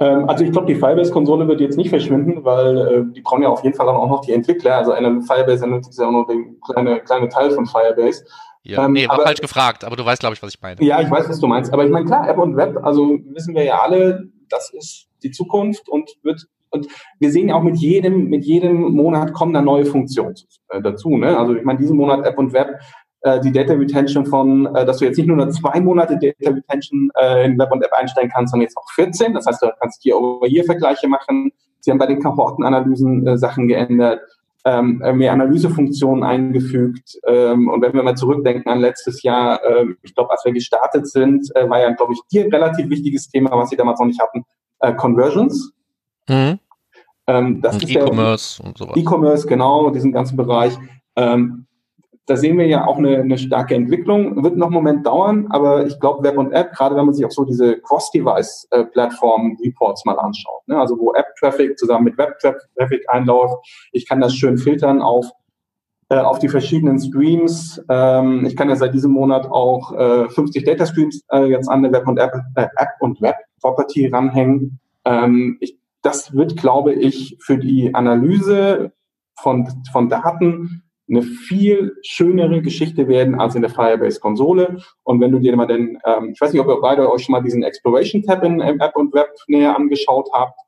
Ähm, 0.00 0.28
also 0.28 0.44
ich 0.44 0.52
glaube, 0.52 0.66
die 0.66 0.78
Firebase-Konsole 0.78 1.48
wird 1.48 1.60
jetzt 1.60 1.76
nicht 1.76 1.90
verschwinden, 1.90 2.44
weil 2.44 2.78
äh, 2.78 3.12
die 3.12 3.20
brauchen 3.20 3.42
ja 3.42 3.48
auf 3.48 3.64
jeden 3.64 3.76
Fall 3.76 3.86
dann 3.86 3.96
auch 3.96 4.08
noch 4.08 4.20
die 4.20 4.32
Entwickler. 4.32 4.76
Also 4.76 4.92
eine 4.92 5.22
Firebase 5.22 5.66
ist 5.66 5.98
ja 5.98 6.06
auch 6.06 6.12
noch 6.12 6.26
der 6.26 6.36
kleine, 6.72 7.00
kleine 7.00 7.28
Teil 7.28 7.50
von 7.50 7.66
Firebase. 7.66 8.24
Ja, 8.62 8.84
ähm, 8.84 8.92
nee, 8.92 9.08
war 9.08 9.14
aber, 9.14 9.24
falsch 9.24 9.40
gefragt, 9.40 9.84
aber 9.84 9.96
du 9.96 10.04
weißt, 10.04 10.20
glaube 10.20 10.34
ich, 10.34 10.42
was 10.42 10.54
ich 10.54 10.60
meine. 10.60 10.82
Ja, 10.82 11.00
ich 11.00 11.10
weiß, 11.10 11.28
was 11.28 11.40
du 11.40 11.46
meinst. 11.46 11.72
Aber 11.72 11.84
ich 11.84 11.90
meine, 11.90 12.06
klar, 12.06 12.28
App 12.28 12.38
und 12.38 12.56
Web, 12.56 12.78
also 12.82 13.18
wissen 13.30 13.54
wir 13.54 13.64
ja 13.64 13.80
alle, 13.80 14.28
das 14.48 14.72
ist 14.72 15.08
die 15.22 15.30
Zukunft 15.30 15.88
und 15.88 16.10
wird 16.22 16.46
und 16.70 16.86
wir 17.18 17.30
sehen 17.30 17.48
ja 17.48 17.54
auch 17.54 17.62
mit 17.62 17.76
jedem, 17.76 18.28
mit 18.28 18.44
jedem 18.44 18.92
Monat 18.92 19.32
kommen 19.32 19.54
da 19.54 19.62
neue 19.62 19.86
Funktionen 19.86 20.34
äh, 20.68 20.82
dazu. 20.82 21.16
Ne? 21.16 21.38
Also 21.38 21.54
ich 21.54 21.64
meine, 21.64 21.78
diesen 21.78 21.96
Monat 21.96 22.26
App 22.26 22.38
und 22.38 22.52
Web 22.52 22.78
äh, 23.22 23.40
die 23.40 23.52
Data 23.52 23.72
Retention 23.74 24.26
von, 24.26 24.66
äh, 24.74 24.84
dass 24.84 24.98
du 24.98 25.04
jetzt 25.04 25.16
nicht 25.16 25.26
nur 25.26 25.36
noch 25.36 25.48
zwei 25.48 25.80
Monate 25.80 26.18
Data 26.18 26.54
Retention 26.54 27.10
äh, 27.20 27.46
in 27.46 27.58
Web 27.58 27.72
und 27.72 27.82
App 27.84 27.92
einstellen 27.92 28.30
kannst, 28.32 28.52
sondern 28.52 28.64
jetzt 28.66 28.76
auch 28.76 28.90
14. 28.94 29.34
Das 29.34 29.46
heißt, 29.46 29.62
du 29.62 29.70
kannst 29.80 30.02
hier 30.02 30.16
over 30.16 30.46
hier 30.46 30.64
Vergleiche 30.64 31.08
machen. 31.08 31.50
Sie 31.80 31.90
haben 31.90 31.98
bei 31.98 32.06
den 32.06 32.22
Kohortenanalysen 32.22 33.26
äh, 33.26 33.38
Sachen 33.38 33.68
geändert, 33.68 34.20
ähm, 34.64 35.02
äh, 35.02 35.12
mehr 35.12 35.32
Analysefunktionen 35.32 36.24
eingefügt. 36.24 37.18
Ähm, 37.26 37.68
und 37.68 37.80
wenn 37.82 37.92
wir 37.92 38.02
mal 38.02 38.16
zurückdenken 38.16 38.70
an 38.70 38.80
letztes 38.80 39.22
Jahr, 39.22 39.64
äh, 39.64 39.86
ich 40.02 40.14
glaube, 40.14 40.30
als 40.30 40.44
wir 40.44 40.52
gestartet 40.52 41.08
sind, 41.08 41.48
äh, 41.54 41.68
war 41.68 41.80
ja, 41.80 41.90
glaube 41.92 42.12
ich, 42.12 42.20
hier 42.30 42.44
ein 42.44 42.52
relativ 42.52 42.88
wichtiges 42.90 43.28
Thema, 43.28 43.50
was 43.52 43.70
sie 43.70 43.76
damals 43.76 44.00
noch 44.00 44.06
nicht 44.06 44.20
hatten, 44.20 44.44
äh, 44.80 44.92
Conversions. 44.94 45.72
Mhm. 46.28 46.58
Ähm, 47.26 47.60
das 47.60 47.74
und 47.74 47.82
ist 47.84 47.90
E-Commerce 47.90 48.62
und 48.62 48.78
sowas. 48.78 48.96
E-Commerce, 48.96 49.46
genau, 49.46 49.90
diesen 49.90 50.12
ganzen 50.12 50.36
Bereich. 50.36 50.76
Ähm, 51.16 51.66
da 52.28 52.36
sehen 52.36 52.56
wir 52.58 52.66
ja 52.66 52.86
auch 52.86 52.98
eine, 52.98 53.20
eine 53.20 53.38
starke 53.38 53.74
Entwicklung. 53.74 54.44
Wird 54.44 54.58
noch 54.58 54.66
einen 54.66 54.74
Moment 54.74 55.06
dauern, 55.06 55.46
aber 55.48 55.86
ich 55.86 55.98
glaube, 55.98 56.22
Web 56.22 56.36
und 56.36 56.52
App, 56.52 56.72
gerade 56.72 56.94
wenn 56.94 57.06
man 57.06 57.14
sich 57.14 57.24
auch 57.24 57.30
so 57.30 57.46
diese 57.46 57.80
Cross-Device-Plattform-Reports 57.80 60.04
mal 60.04 60.18
anschaut, 60.18 60.60
ne? 60.66 60.78
also 60.78 60.98
wo 60.98 61.14
App-Traffic 61.14 61.78
zusammen 61.78 62.04
mit 62.04 62.18
Web-Traffic 62.18 63.08
einläuft, 63.08 63.54
ich 63.92 64.06
kann 64.06 64.20
das 64.20 64.34
schön 64.34 64.58
filtern 64.58 65.00
auf 65.00 65.30
äh, 66.10 66.18
auf 66.18 66.38
die 66.38 66.48
verschiedenen 66.48 67.00
Streams. 67.00 67.82
Ähm, 67.88 68.44
ich 68.46 68.56
kann 68.56 68.68
ja 68.68 68.76
seit 68.76 68.94
diesem 68.94 69.12
Monat 69.12 69.46
auch 69.46 69.92
äh, 69.92 70.28
50 70.28 70.64
Data 70.64 70.84
Streams 70.86 71.22
äh, 71.32 71.44
jetzt 71.44 71.68
an 71.68 71.84
eine 71.84 71.92
Web 71.92 72.06
und 72.06 72.18
App, 72.18 72.34
äh, 72.56 72.66
App 72.76 72.90
und 73.00 73.22
Web 73.22 73.36
Property 73.60 74.06
ranhängen. 74.06 74.80
Ähm, 75.04 75.56
ich, 75.60 75.78
das 76.02 76.34
wird, 76.34 76.58
glaube 76.58 76.92
ich, 76.92 77.38
für 77.40 77.58
die 77.58 77.94
Analyse 77.94 78.92
von, 79.34 79.68
von 79.92 80.08
Daten 80.08 80.87
eine 81.08 81.22
viel 81.22 81.96
schönere 82.02 82.60
Geschichte 82.60 83.08
werden 83.08 83.40
als 83.40 83.54
in 83.54 83.62
der 83.62 83.70
Firebase-Konsole. 83.70 84.78
Und 85.04 85.20
wenn 85.20 85.32
du 85.32 85.38
dir 85.38 85.56
mal 85.56 85.66
den, 85.66 85.98
ähm, 86.04 86.32
ich 86.34 86.40
weiß 86.40 86.52
nicht, 86.52 86.60
ob 86.60 86.68
ihr 86.68 86.80
beide 86.80 87.10
euch 87.10 87.24
schon 87.24 87.32
mal 87.32 87.42
diesen 87.42 87.62
Exploration-Tab 87.62 88.44
in 88.44 88.60
App 88.60 88.96
und 88.96 89.14
Web 89.14 89.30
näher 89.46 89.74
angeschaut 89.74 90.28
habt, 90.32 90.58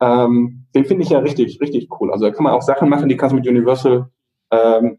ähm, 0.00 0.66
den 0.74 0.84
finde 0.84 1.04
ich 1.04 1.10
ja 1.10 1.18
richtig, 1.18 1.60
richtig 1.60 1.88
cool. 2.00 2.12
Also 2.12 2.26
da 2.26 2.30
kann 2.30 2.44
man 2.44 2.52
auch 2.52 2.62
Sachen 2.62 2.88
machen, 2.88 3.08
die 3.08 3.16
kannst 3.16 3.32
du 3.32 3.36
mit 3.36 3.48
Universal, 3.48 4.08
ähm, 4.50 4.98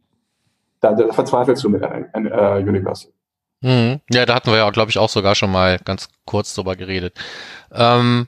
da, 0.81 0.93
da 0.93 1.11
verzweifelst 1.11 1.63
du 1.63 1.69
mit 1.69 1.83
äh, 1.83 2.07
Universal. 2.13 3.11
Mhm. 3.61 3.99
Ja, 4.11 4.25
da 4.25 4.35
hatten 4.35 4.51
wir 4.51 4.57
ja, 4.57 4.69
glaube 4.69 4.89
ich, 4.89 4.97
auch 4.97 5.09
sogar 5.09 5.35
schon 5.35 5.51
mal 5.51 5.79
ganz 5.83 6.09
kurz 6.25 6.55
drüber 6.55 6.75
geredet. 6.75 7.13
Ähm, 7.71 8.27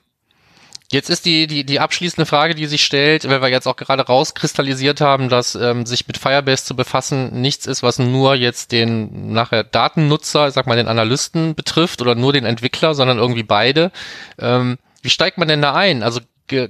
Jetzt 0.92 1.08
ist 1.08 1.24
die, 1.24 1.46
die, 1.46 1.64
die 1.64 1.80
abschließende 1.80 2.26
Frage, 2.26 2.54
die 2.54 2.66
sich 2.66 2.84
stellt, 2.84 3.26
weil 3.26 3.40
wir 3.40 3.48
jetzt 3.48 3.66
auch 3.66 3.76
gerade 3.76 4.02
rauskristallisiert 4.02 5.00
haben, 5.00 5.30
dass 5.30 5.54
ähm, 5.54 5.86
sich 5.86 6.06
mit 6.06 6.18
Firebase 6.18 6.66
zu 6.66 6.76
befassen 6.76 7.40
nichts 7.40 7.64
ist, 7.64 7.82
was 7.82 7.98
nur 7.98 8.34
jetzt 8.34 8.72
den 8.72 9.32
nachher 9.32 9.64
Datennutzer, 9.64 10.50
sag 10.50 10.66
mal 10.66 10.76
den 10.76 10.88
Analysten 10.88 11.54
betrifft 11.54 12.02
oder 12.02 12.14
nur 12.14 12.34
den 12.34 12.44
Entwickler, 12.44 12.94
sondern 12.94 13.16
irgendwie 13.16 13.42
beide. 13.42 13.90
Ähm, 14.38 14.76
wie 15.00 15.08
steigt 15.08 15.38
man 15.38 15.48
denn 15.48 15.62
da 15.62 15.72
ein? 15.72 16.02
Also 16.02 16.20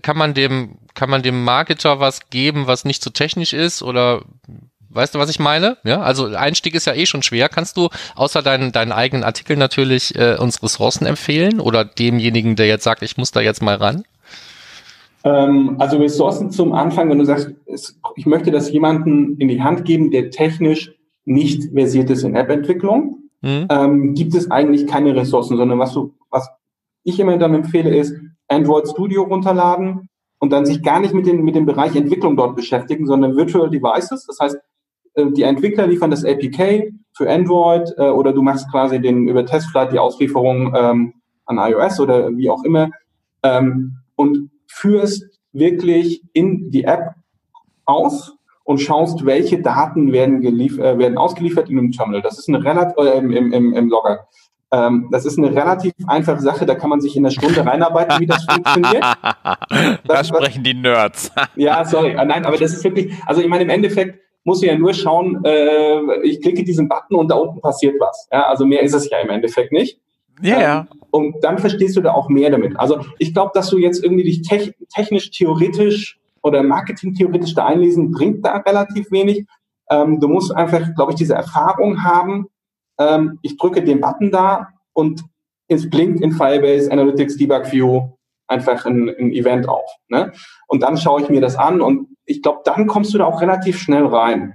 kann 0.03 0.17
man 0.17 0.35
dem, 0.35 0.79
kann 0.95 1.11
man 1.11 1.23
dem 1.23 1.43
Marketer 1.43 1.99
was 1.99 2.31
geben, 2.31 2.69
was 2.69 2.85
nicht 2.85 3.03
so 3.03 3.11
technisch 3.11 3.53
ist 3.53 3.83
oder 3.83 4.23
Weißt 4.95 5.15
du, 5.15 5.19
was 5.19 5.31
ich 5.31 5.39
meine? 5.39 5.79
Ja, 5.85 6.03
also 6.03 6.27
Einstieg 6.27 6.75
ist 6.75 6.87
ja 6.87 6.93
eh 6.93 7.07
schon 7.07 7.23
schwer. 7.23 7.49
Kannst 7.49 7.79
du 7.79 7.89
außer 8.15 8.43
deinen, 8.43 8.73
deinen 8.73 8.93
eigenen 8.93 9.25
Artikel 9.25 9.57
natürlich 9.57 10.15
äh, 10.17 10.37
uns 10.37 10.63
Ressourcen 10.63 11.07
empfehlen 11.07 11.61
oder 11.61 11.85
demjenigen, 11.85 12.57
der 12.57 12.67
jetzt 12.67 12.85
sagt, 12.85 13.03
ich 13.03 13.17
muss 13.17 13.31
da 13.31 13.41
jetzt 13.41 13.63
mal 13.63 13.77
ran? 13.77 14.05
Ähm, 15.25 15.77
also 15.79 15.99
Ressourcen 15.99 16.51
zum 16.51 16.73
Anfang, 16.73 17.11
wenn 17.11 17.19
du 17.19 17.25
sagst, 17.25 17.53
ich 18.17 18.27
möchte 18.27 18.51
das 18.51 18.71
jemanden 18.71 19.37
in 19.39 19.49
die 19.49 19.63
Hand 19.63 19.85
geben, 19.85 20.11
der 20.11 20.31
technisch 20.31 20.95
nicht 21.25 21.73
versiert 21.73 22.11
ist 22.11 22.25
in 22.25 22.35
App-Entwicklung, 22.35 23.31
mhm. 23.41 23.67
ähm, 23.69 24.15
gibt 24.15 24.35
es 24.35 24.51
eigentlich 24.51 24.87
keine 24.87 25.15
Ressourcen, 25.15 25.57
sondern 25.57 25.79
was 25.79 25.93
du, 25.93 26.15
was 26.31 26.49
ich 27.05 27.19
immer 27.21 27.37
dann 27.39 27.55
empfehle, 27.55 27.95
ist 27.95 28.15
Android 28.49 28.89
Studio 28.89 29.23
runterladen 29.23 30.09
und 30.39 30.53
dann 30.53 30.67
sich 30.67 30.83
gar 30.83 31.01
nicht 31.01 31.15
mit, 31.15 31.27
den, 31.27 31.43
mit 31.43 31.55
dem 31.55 31.67
Bereich 31.67 31.95
Entwicklung 31.95 32.37
dort 32.37 32.57
beschäftigen, 32.57 33.07
sondern 33.07 33.37
Virtual 33.37 33.71
Devices. 33.71 34.27
Das 34.27 34.39
heißt, 34.41 34.59
äh, 35.15 35.27
die 35.31 35.43
Entwickler 35.43 35.87
liefern 35.87 36.11
das 36.11 36.25
APK 36.25 36.93
für 37.15 37.31
Android 37.31 37.93
äh, 37.97 38.09
oder 38.09 38.33
du 38.33 38.43
machst 38.43 38.71
quasi 38.71 39.01
den 39.01 39.29
über 39.29 39.47
Testflight 39.47 39.93
die 39.93 39.99
Auslieferung 39.99 40.75
ähm, 40.77 41.15
an 41.47 41.59
iOS 41.59 42.01
oder 42.01 42.37
wie 42.37 42.51
auch 42.51 42.65
immer. 42.65 42.91
Ähm, 43.43 43.99
und 44.17 44.51
führst 44.73 45.25
wirklich 45.53 46.23
in 46.33 46.71
die 46.71 46.85
App 46.85 47.15
aus 47.85 48.37
und 48.65 48.79
schaust, 48.79 49.27
welche 49.27 49.61
Daten 49.61 50.13
werden, 50.13 50.43
äh, 50.43 50.99
werden 50.99 51.19
ausgeliefert 51.19 51.69
in 51.69 51.79
einem 51.79 51.93
Terminal. 51.93 52.23
Das 52.23 52.39
ist 52.39 52.49
eine 52.49 52.65
relativ 52.65 52.97
äh, 52.97 53.19
im, 53.19 53.53
im, 53.53 53.75
im 53.75 53.89
Logger. 53.89 54.27
Ähm, 54.73 55.09
das 55.11 55.27
ist 55.27 55.39
eine 55.39 55.55
relativ 55.55 55.93
einfache 56.07 56.41
Sache, 56.41 56.65
da 56.65 56.75
kann 56.75 56.89
man 56.89 57.01
sich 57.01 57.15
in 57.17 57.25
der 57.25 57.31
Stunde 57.31 57.65
reinarbeiten, 57.67 58.21
wie 58.21 58.27
das 58.27 58.45
funktioniert. 58.45 59.05
da 60.07 60.25
sprechen 60.25 60.65
die 60.65 60.75
Nerds. 60.75 61.31
ja, 61.57 61.85
sorry. 61.85 62.13
Äh, 62.13 62.25
nein, 62.25 62.47
aber 62.47 62.57
das 62.57 62.73
ist 62.73 62.83
wirklich, 62.85 63.13
also 63.27 63.43
ich 63.43 63.49
meine, 63.49 63.65
im 63.65 63.71
Endeffekt 63.71 64.19
muss 64.45 64.63
ich 64.63 64.69
ja 64.69 64.79
nur 64.79 64.95
schauen, 64.95 65.45
äh, 65.45 66.23
ich 66.23 66.41
klicke 66.41 66.65
diesen 66.65 66.89
Button 66.89 67.17
und 67.17 67.31
da 67.31 67.35
unten 67.35 67.61
passiert 67.61 67.97
was. 68.01 68.29
Ja, 68.33 68.45
also 68.45 68.65
mehr 68.65 68.81
ist 68.81 68.95
es 68.95 69.11
ja 69.11 69.19
im 69.19 69.29
Endeffekt 69.29 69.73
nicht. 69.73 70.01
Ja, 70.43 70.81
ähm, 70.81 70.89
und 71.11 71.45
dann 71.45 71.59
verstehst 71.59 71.97
du 71.97 72.01
da 72.01 72.13
auch 72.13 72.29
mehr 72.29 72.51
damit. 72.51 72.79
Also 72.79 73.05
ich 73.19 73.35
glaube, 73.35 73.53
dass 73.55 73.69
du 73.69 73.79
jetzt 73.79 74.03
irgendwie 74.03 74.25
dich 74.25 74.43
te 74.43 74.75
technisch, 74.95 75.31
theoretisch 75.31 76.19
oder 76.43 76.63
marketing-theoretisch 76.63 77.55
da 77.55 77.67
einlesen, 77.67 78.11
bringt 78.11 78.45
da 78.45 78.57
relativ 78.57 79.11
wenig. 79.11 79.47
Ähm, 79.91 80.21
du 80.21 80.29
musst 80.29 80.55
einfach, 80.55 80.95
glaube 80.95 81.13
ich, 81.13 81.17
diese 81.17 81.35
Erfahrung 81.35 82.03
haben. 82.03 82.47
Ähm, 82.99 83.39
ich 83.43 83.57
drücke 83.57 83.83
den 83.85 84.01
Button 84.01 84.31
da 84.31 84.69
und 84.95 85.23
es 85.69 85.89
blinkt 85.89 86.21
in 86.21 86.33
Firebase 86.33 86.91
Analytics 86.91 87.37
Debug 87.37 87.71
View 87.71 88.09
einfach 88.49 88.85
ein, 88.87 89.09
ein 89.09 89.33
Event 89.33 89.69
auf. 89.69 89.89
Ne? 90.09 90.33
Und 90.67 90.83
dann 90.83 90.97
schaue 90.97 91.23
ich 91.23 91.29
mir 91.29 91.41
das 91.41 91.57
an 91.57 91.81
und 91.81 92.09
ich 92.25 92.43
glaube, 92.43 92.61
dann 92.65 92.87
kommst 92.87 93.13
du 93.13 93.19
da 93.19 93.27
auch 93.27 93.41
relativ 93.41 93.79
schnell 93.79 94.07
rein. 94.07 94.55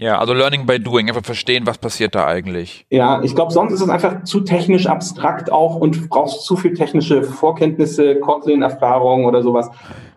Ja, 0.00 0.18
also 0.18 0.32
Learning 0.32 0.64
by 0.64 0.78
Doing, 0.78 1.08
einfach 1.08 1.24
verstehen, 1.24 1.66
was 1.66 1.78
passiert 1.78 2.14
da 2.14 2.24
eigentlich. 2.26 2.86
Ja, 2.88 3.20
ich 3.22 3.34
glaube, 3.34 3.52
sonst 3.52 3.72
ist 3.72 3.80
es 3.80 3.88
einfach 3.88 4.22
zu 4.22 4.40
technisch 4.40 4.86
abstrakt 4.86 5.50
auch 5.50 5.76
und 5.76 6.08
brauchst 6.08 6.44
zu 6.44 6.56
viel 6.56 6.74
technische 6.74 7.24
Vorkenntnisse, 7.24 8.20
Kotlin-Erfahrung 8.20 9.24
oder 9.24 9.42
sowas. 9.42 9.68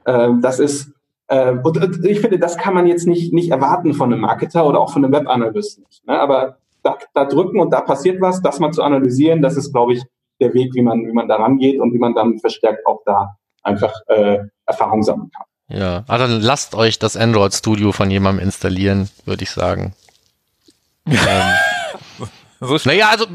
Ähm, 0.05 0.39
das 0.41 0.59
ist, 0.59 0.93
äh, 1.27 1.53
und, 1.53 2.05
ich 2.05 2.19
finde, 2.19 2.37
das 2.37 2.57
kann 2.57 2.75
man 2.75 2.85
jetzt 2.85 3.07
nicht, 3.07 3.33
nicht 3.33 3.49
erwarten 3.49 3.95
von 3.95 4.13
einem 4.13 4.21
Marketer 4.21 4.67
oder 4.67 4.79
auch 4.79 4.93
von 4.93 5.03
einem 5.03 5.13
Webanalysten. 5.13 5.83
Ne? 6.05 6.19
Aber 6.19 6.57
da, 6.83 6.97
da 7.15 7.25
drücken 7.25 7.59
und 7.59 7.71
da 7.71 7.81
passiert 7.81 8.21
was, 8.21 8.41
das 8.41 8.59
mal 8.59 8.71
zu 8.71 8.83
analysieren, 8.83 9.41
das 9.41 9.57
ist, 9.57 9.71
glaube 9.71 9.93
ich, 9.93 10.03
der 10.39 10.53
Weg, 10.53 10.75
wie 10.75 10.81
man, 10.83 11.07
wie 11.07 11.13
man 11.13 11.27
da 11.27 11.37
rangeht 11.37 11.79
und 11.79 11.91
wie 11.93 11.99
man 11.99 12.13
dann 12.13 12.37
verstärkt 12.37 12.85
auch 12.85 13.01
da 13.05 13.35
einfach 13.63 13.93
äh, 14.07 14.39
Erfahrung 14.65 15.01
sammeln 15.01 15.31
kann. 15.35 15.45
Ja, 15.73 16.03
aber 16.07 16.27
dann 16.27 16.41
lasst 16.41 16.75
euch 16.75 16.99
das 16.99 17.15
Android 17.15 17.53
Studio 17.53 17.91
von 17.91 18.11
jemandem 18.11 18.45
installieren, 18.45 19.09
würde 19.25 19.43
ich 19.43 19.51
sagen. 19.51 19.93
ähm, 21.05 21.17
so 22.63 22.77
naja, 22.85 23.09
also 23.09 23.25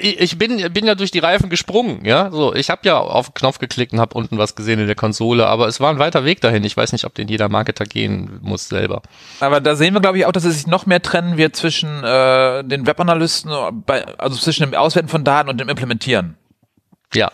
ich 0.00 0.38
bin, 0.38 0.72
bin 0.72 0.86
ja 0.86 0.94
durch 0.94 1.10
die 1.10 1.18
Reifen 1.18 1.50
gesprungen, 1.50 2.06
ja. 2.06 2.30
So, 2.30 2.54
ich 2.54 2.70
habe 2.70 2.80
ja 2.84 2.96
auf 2.96 3.26
den 3.26 3.34
Knopf 3.34 3.58
geklickt 3.58 3.92
und 3.92 4.00
habe 4.00 4.14
unten 4.14 4.38
was 4.38 4.54
gesehen 4.54 4.80
in 4.80 4.86
der 4.86 4.96
Konsole, 4.96 5.46
aber 5.46 5.68
es 5.68 5.78
war 5.78 5.90
ein 5.90 5.98
weiter 5.98 6.24
Weg 6.24 6.40
dahin. 6.40 6.64
Ich 6.64 6.74
weiß 6.74 6.92
nicht, 6.92 7.04
ob 7.04 7.14
den 7.14 7.28
jeder 7.28 7.50
Marketer 7.50 7.84
gehen 7.84 8.38
muss 8.40 8.68
selber. 8.68 9.02
Aber 9.40 9.60
da 9.60 9.76
sehen 9.76 9.92
wir, 9.92 10.00
glaube 10.00 10.16
ich, 10.16 10.24
auch, 10.24 10.32
dass 10.32 10.44
es 10.44 10.54
sich 10.54 10.66
noch 10.66 10.86
mehr 10.86 11.02
trennen 11.02 11.36
wird 11.36 11.54
zwischen 11.54 12.02
äh, 12.02 12.64
den 12.64 12.86
Webanalysten, 12.86 13.52
bei, 13.84 14.06
also 14.16 14.38
zwischen 14.38 14.62
dem 14.62 14.74
Auswerten 14.74 15.10
von 15.10 15.22
Daten 15.22 15.50
und 15.50 15.60
dem 15.60 15.68
Implementieren. 15.68 16.38
Ja. 17.12 17.30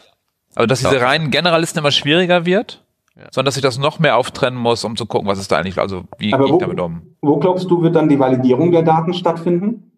Also 0.56 0.66
dass 0.66 0.80
diese 0.80 1.00
reinen 1.00 1.30
Generalisten 1.30 1.78
immer 1.78 1.92
schwieriger 1.92 2.46
wird. 2.46 2.82
Ja. 3.16 3.28
sondern 3.30 3.46
dass 3.46 3.56
ich 3.56 3.62
das 3.62 3.78
noch 3.78 3.98
mehr 3.98 4.18
auftrennen 4.18 4.58
muss, 4.58 4.84
um 4.84 4.94
zu 4.94 5.06
gucken, 5.06 5.26
was 5.26 5.38
ist 5.38 5.50
da 5.50 5.56
eigentlich, 5.56 5.78
also 5.78 6.04
wie 6.18 6.34
Aber 6.34 6.44
gehe 6.44 6.54
ich 6.54 6.60
damit 6.60 6.78
um. 6.80 7.16
Wo 7.22 7.38
glaubst 7.38 7.70
du, 7.70 7.80
wird 7.82 7.96
dann 7.96 8.10
die 8.10 8.18
Validierung 8.18 8.72
der 8.72 8.82
Daten 8.82 9.14
stattfinden? 9.14 9.90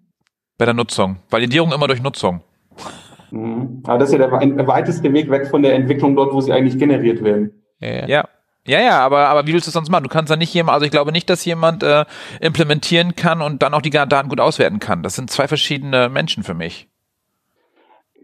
Bei 0.57 0.65
der 0.65 0.75
Nutzung. 0.75 1.17
Validierung 1.29 1.73
immer 1.73 1.89
durch 1.89 2.01
Nutzung. 2.01 2.43
Mhm. 3.33 3.83
Aber 3.87 3.99
das 3.99 4.11
ist 4.11 4.19
ja 4.19 4.27
der 4.29 4.67
weiteste 4.67 5.13
Weg 5.13 5.31
weg 5.31 5.49
von 5.49 5.63
der 5.63 5.75
Entwicklung 5.75 6.15
dort, 6.15 6.33
wo 6.33 6.41
sie 6.41 6.53
eigentlich 6.53 6.79
generiert 6.79 7.23
werden. 7.25 7.53
Ja. 7.81 8.07
ja. 8.07 8.29
Ja, 8.67 8.81
ja, 8.83 9.01
aber, 9.01 9.29
aber 9.29 9.47
wie 9.47 9.55
willst 9.55 9.67
du 9.67 9.71
es 9.71 9.75
sonst 9.75 9.89
machen? 9.89 10.05
Du 10.05 10.11
kannst 10.11 10.31
da 10.31 10.37
nicht 10.37 10.53
jemand, 10.53 10.75
also 10.75 10.85
ich 10.85 10.91
glaube 10.91 11.11
nicht, 11.11 11.31
dass 11.31 11.43
jemand 11.47 11.83
äh, 11.83 12.05
implementieren 12.39 13.17
kann 13.17 13.41
und 13.41 13.63
dann 13.63 13.73
auch 13.73 13.81
die 13.81 13.89
Daten 13.89 14.29
gut 14.29 14.41
auswerten 14.41 14.79
kann. 14.79 15.03
Das 15.03 15.17
sind 15.17 15.31
zwei 15.31 15.49
verschiedene 15.49 16.11
Menschen 16.11 16.43
für 16.43 16.53
mich. 16.53 16.87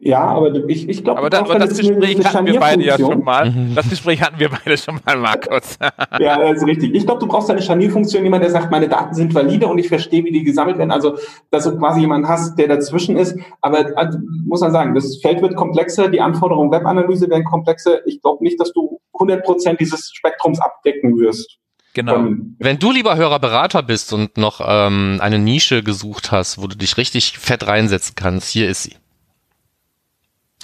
Ja, 0.06 0.20
aber 0.20 0.54
ich, 0.68 0.86
ich 0.86 1.02
glaube, 1.02 1.18
aber, 1.18 1.30
da, 1.30 1.40
aber 1.40 1.58
das 1.58 1.78
Gespräch 1.78 2.22
hatten 2.22 2.44
wir 2.44 2.60
beide 2.60 2.84
ja 2.84 2.98
schon 2.98 3.24
mal. 3.24 3.50
Das 3.74 3.88
Gespräch 3.88 4.20
hatten 4.20 4.38
wir 4.38 4.50
beide 4.50 4.76
schon 4.76 5.00
mal, 5.02 5.16
Markus. 5.16 5.78
ja, 6.20 6.38
das 6.38 6.58
ist 6.58 6.66
richtig. 6.66 6.94
Ich 6.94 7.06
glaube, 7.06 7.20
du 7.20 7.26
brauchst 7.26 7.50
eine 7.50 7.62
Scharnierfunktion, 7.62 8.22
jemand, 8.22 8.44
der 8.44 8.50
sagt, 8.50 8.70
meine 8.70 8.86
Daten 8.86 9.14
sind 9.14 9.34
valide 9.34 9.66
und 9.66 9.78
ich 9.78 9.88
verstehe, 9.88 10.22
wie 10.22 10.30
die 10.30 10.44
gesammelt 10.44 10.76
werden. 10.76 10.90
Also, 10.90 11.16
dass 11.50 11.64
du 11.64 11.78
quasi 11.78 12.00
jemanden 12.00 12.28
hast, 12.28 12.58
der 12.58 12.68
dazwischen 12.68 13.16
ist. 13.16 13.38
Aber 13.62 13.96
also, 13.96 14.18
muss 14.44 14.60
man 14.60 14.72
sagen, 14.72 14.94
das 14.94 15.16
Feld 15.22 15.40
wird 15.40 15.56
komplexer, 15.56 16.08
die 16.10 16.20
Anforderungen 16.20 16.70
Webanalyse 16.70 17.30
werden 17.30 17.44
komplexer. 17.44 18.06
Ich 18.06 18.20
glaube 18.20 18.44
nicht, 18.44 18.60
dass 18.60 18.74
du 18.74 19.00
100 19.14 19.42
Prozent 19.42 19.80
dieses 19.80 20.10
Spektrums 20.12 20.60
abdecken 20.60 21.18
wirst. 21.18 21.58
Genau. 21.94 22.26
Wenn 22.58 22.78
du 22.78 22.92
lieber 22.92 23.16
Hörerberater 23.16 23.82
bist 23.82 24.12
und 24.12 24.36
noch 24.36 24.60
ähm, 24.62 25.18
eine 25.22 25.38
Nische 25.38 25.82
gesucht 25.82 26.30
hast, 26.30 26.60
wo 26.60 26.66
du 26.66 26.76
dich 26.76 26.98
richtig 26.98 27.38
fett 27.38 27.66
reinsetzen 27.66 28.14
kannst, 28.16 28.50
hier 28.50 28.68
ist 28.68 28.82
sie. 28.82 28.96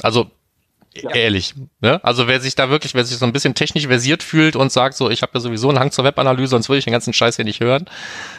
Also 0.03 0.30
ja. 0.94 1.11
ehrlich. 1.11 1.55
Ne? 1.80 2.03
Also 2.05 2.26
wer 2.26 2.40
sich 2.40 2.55
da 2.55 2.70
wirklich, 2.70 2.94
wer 2.94 3.05
sich 3.05 3.18
so 3.18 3.24
ein 3.24 3.32
bisschen 3.32 3.55
technisch 3.55 3.86
versiert 3.86 4.22
fühlt 4.22 4.57
und 4.57 4.72
sagt, 4.72 4.96
so, 4.96 5.11
ich 5.11 5.22
habe 5.22 5.32
ja 5.34 5.40
sowieso 5.40 5.68
einen 5.68 5.78
Hang 5.78 5.90
zur 5.90 6.05
Webanalyse, 6.05 6.51
sonst 6.51 6.68
würde 6.68 6.78
ich 6.78 6.84
den 6.84 6.92
ganzen 6.92 7.12
Scheiß 7.12 7.36
hier 7.36 7.44
nicht 7.44 7.61
hören. 7.61 7.86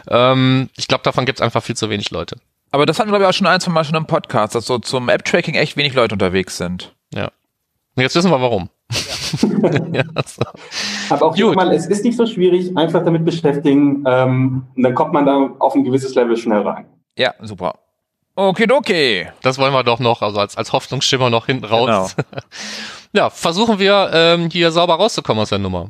Ähm, 0.10 0.70
ich 0.76 0.88
glaube, 0.88 1.04
davon 1.04 1.26
gibt 1.26 1.40
es 1.40 1.42
einfach 1.42 1.64
viel 1.64 1.76
zu 1.76 1.90
wenig 1.90 2.12
Leute. 2.12 2.38
Aber 2.72 2.86
das 2.86 3.00
hatten 3.00 3.10
wir, 3.10 3.18
glaube 3.18 3.24
ich, 3.24 3.30
auch 3.30 3.38
schon 3.38 3.48
ein, 3.48 3.60
zwei 3.60 3.72
Mal 3.72 3.84
schon 3.84 3.96
im 3.96 4.06
Podcast, 4.06 4.56
dass 4.56 4.66
so 4.66 4.80
zum 4.80 5.10
App-Tracking 5.10 5.56
echt 5.56 5.78
wenig 5.78 5.94
Leute 5.94 6.16
unterwegs 6.16 6.58
sind. 6.58 6.96
Ja. 7.14 7.32
Und 7.96 8.04
jetzt 8.04 8.16
wissen 8.16 8.32
wir 8.32 8.42
warum. 8.42 8.70
Ja. 8.92 9.72
ja, 9.94 10.04
so. 10.26 10.42
Aber 11.10 11.26
auch 11.26 11.36
hier 11.36 11.52
mal, 11.54 11.72
es 11.74 11.88
ist 11.88 12.04
nicht 12.04 12.18
so 12.18 12.26
schwierig, 12.26 12.76
einfach 12.78 13.04
damit 13.04 13.26
beschäftigen, 13.26 14.04
ähm, 14.06 14.64
und 14.76 14.84
dann 14.84 14.96
kommt 14.96 15.14
man 15.14 15.26
da 15.26 15.50
auf 15.60 15.76
ein 15.76 15.84
gewisses 15.84 16.16
Level 16.16 16.38
schnell 16.38 16.62
rein. 16.62 16.86
Ja, 17.18 17.34
super. 17.42 17.80
Okidoki. 18.36 19.28
Das 19.42 19.58
wollen 19.58 19.74
wir 19.74 19.84
doch 19.84 20.00
noch, 20.00 20.22
also 20.22 20.40
als, 20.40 20.58
als 20.58 20.72
Hoffnungsschimmer 20.72 21.30
noch 21.30 21.48
hinten 21.48 21.66
raus. 21.66 22.16
Genau. 22.16 22.42
ja, 23.14 23.30
versuchen 23.30 23.80
wir 23.80 24.12
ähm, 24.14 24.50
hier 24.50 24.72
sauber 24.72 24.96
rauszukommen 24.96 25.42
aus 25.42 25.50
der 25.50 25.60
Nummer. 25.60 25.90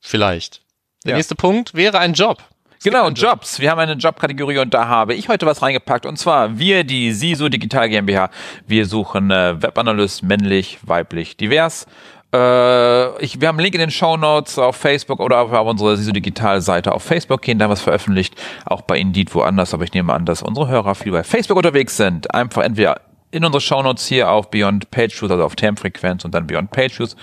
Vielleicht. 0.00 0.62
Der 1.04 1.10
ja. 1.10 1.16
nächste 1.16 1.34
Punkt 1.34 1.74
wäre 1.74 1.98
ein 1.98 2.12
Job. 2.14 2.42
Genau, 2.84 3.08
Jobs. 3.10 3.60
Wir 3.60 3.70
haben 3.70 3.78
eine 3.78 3.92
Jobkategorie 3.92 4.58
und 4.58 4.74
da 4.74 4.88
habe 4.88 5.14
ich 5.14 5.28
heute 5.28 5.46
was 5.46 5.62
reingepackt. 5.62 6.04
Und 6.04 6.16
zwar 6.18 6.58
wir, 6.58 6.82
die 6.82 7.12
SISO 7.12 7.48
Digital 7.48 7.88
GmbH. 7.88 8.30
Wir 8.66 8.86
suchen 8.86 9.30
äh, 9.30 9.62
Webanalyst, 9.62 10.24
männlich, 10.24 10.78
weiblich, 10.82 11.36
divers. 11.36 11.86
Äh, 12.32 13.22
ich, 13.22 13.40
wir 13.40 13.48
haben 13.48 13.56
einen 13.56 13.64
Link 13.64 13.74
in 13.74 13.80
den 13.80 13.90
Show 13.90 14.16
Notes 14.16 14.58
auf 14.58 14.76
Facebook 14.76 15.20
oder 15.20 15.38
auf, 15.38 15.66
unsere 15.66 15.96
SISO 15.96 16.12
Digital 16.12 16.60
Seite 16.60 16.92
auf 16.92 17.02
Facebook 17.02 17.42
gehen, 17.42 17.58
da 17.58 17.64
haben 17.64 17.70
wir 17.70 17.74
es 17.74 17.82
veröffentlicht, 17.82 18.34
auch 18.64 18.82
bei 18.82 18.98
Indeed 18.98 19.34
woanders, 19.34 19.74
aber 19.74 19.84
ich 19.84 19.92
nehme 19.92 20.12
an, 20.12 20.24
dass 20.24 20.42
unsere 20.42 20.68
Hörer 20.68 20.94
viel 20.94 21.12
bei 21.12 21.24
Facebook 21.24 21.58
unterwegs 21.58 21.96
sind. 21.96 22.34
Einfach 22.34 22.62
entweder 22.62 23.00
in 23.30 23.44
unsere 23.44 23.60
Show 23.60 23.82
Notes 23.82 24.06
hier 24.06 24.30
auf 24.30 24.50
Beyond 24.50 24.90
Page 24.90 25.20
Views, 25.20 25.30
also 25.30 25.44
auf 25.44 25.56
Termfrequenz 25.56 26.24
und 26.24 26.34
dann 26.34 26.46
Beyond 26.46 26.70
Page 26.70 26.98
Views 26.98 27.16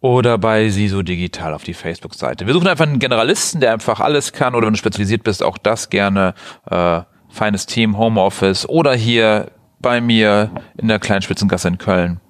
oder 0.00 0.38
bei 0.38 0.68
SISO 0.68 1.02
Digital 1.02 1.54
auf 1.54 1.64
die 1.64 1.74
Facebook-Seite. 1.74 2.46
Wir 2.46 2.54
suchen 2.54 2.68
einfach 2.68 2.86
einen 2.86 3.00
Generalisten, 3.00 3.60
der 3.60 3.72
einfach 3.72 3.98
alles 3.98 4.32
kann 4.32 4.54
oder 4.54 4.66
wenn 4.66 4.74
du 4.74 4.78
spezialisiert 4.78 5.24
bist, 5.24 5.42
auch 5.42 5.58
das 5.58 5.90
gerne. 5.90 6.34
Äh, 6.70 7.00
feines 7.30 7.66
Team, 7.66 7.98
Homeoffice 7.98 8.66
oder 8.68 8.94
hier 8.94 9.50
bei 9.80 10.00
mir 10.00 10.50
in 10.76 10.88
der 10.88 10.98
kleinen 10.98 11.22
Spitzengasse 11.22 11.68
in 11.68 11.78
Köln. 11.78 12.20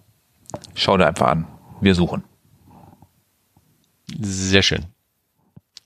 Schau 0.75 0.97
dir 0.97 1.07
einfach 1.07 1.29
an 1.29 1.47
wir 1.81 1.95
suchen. 1.95 2.25
Sehr 4.21 4.63
schön. 4.63 4.87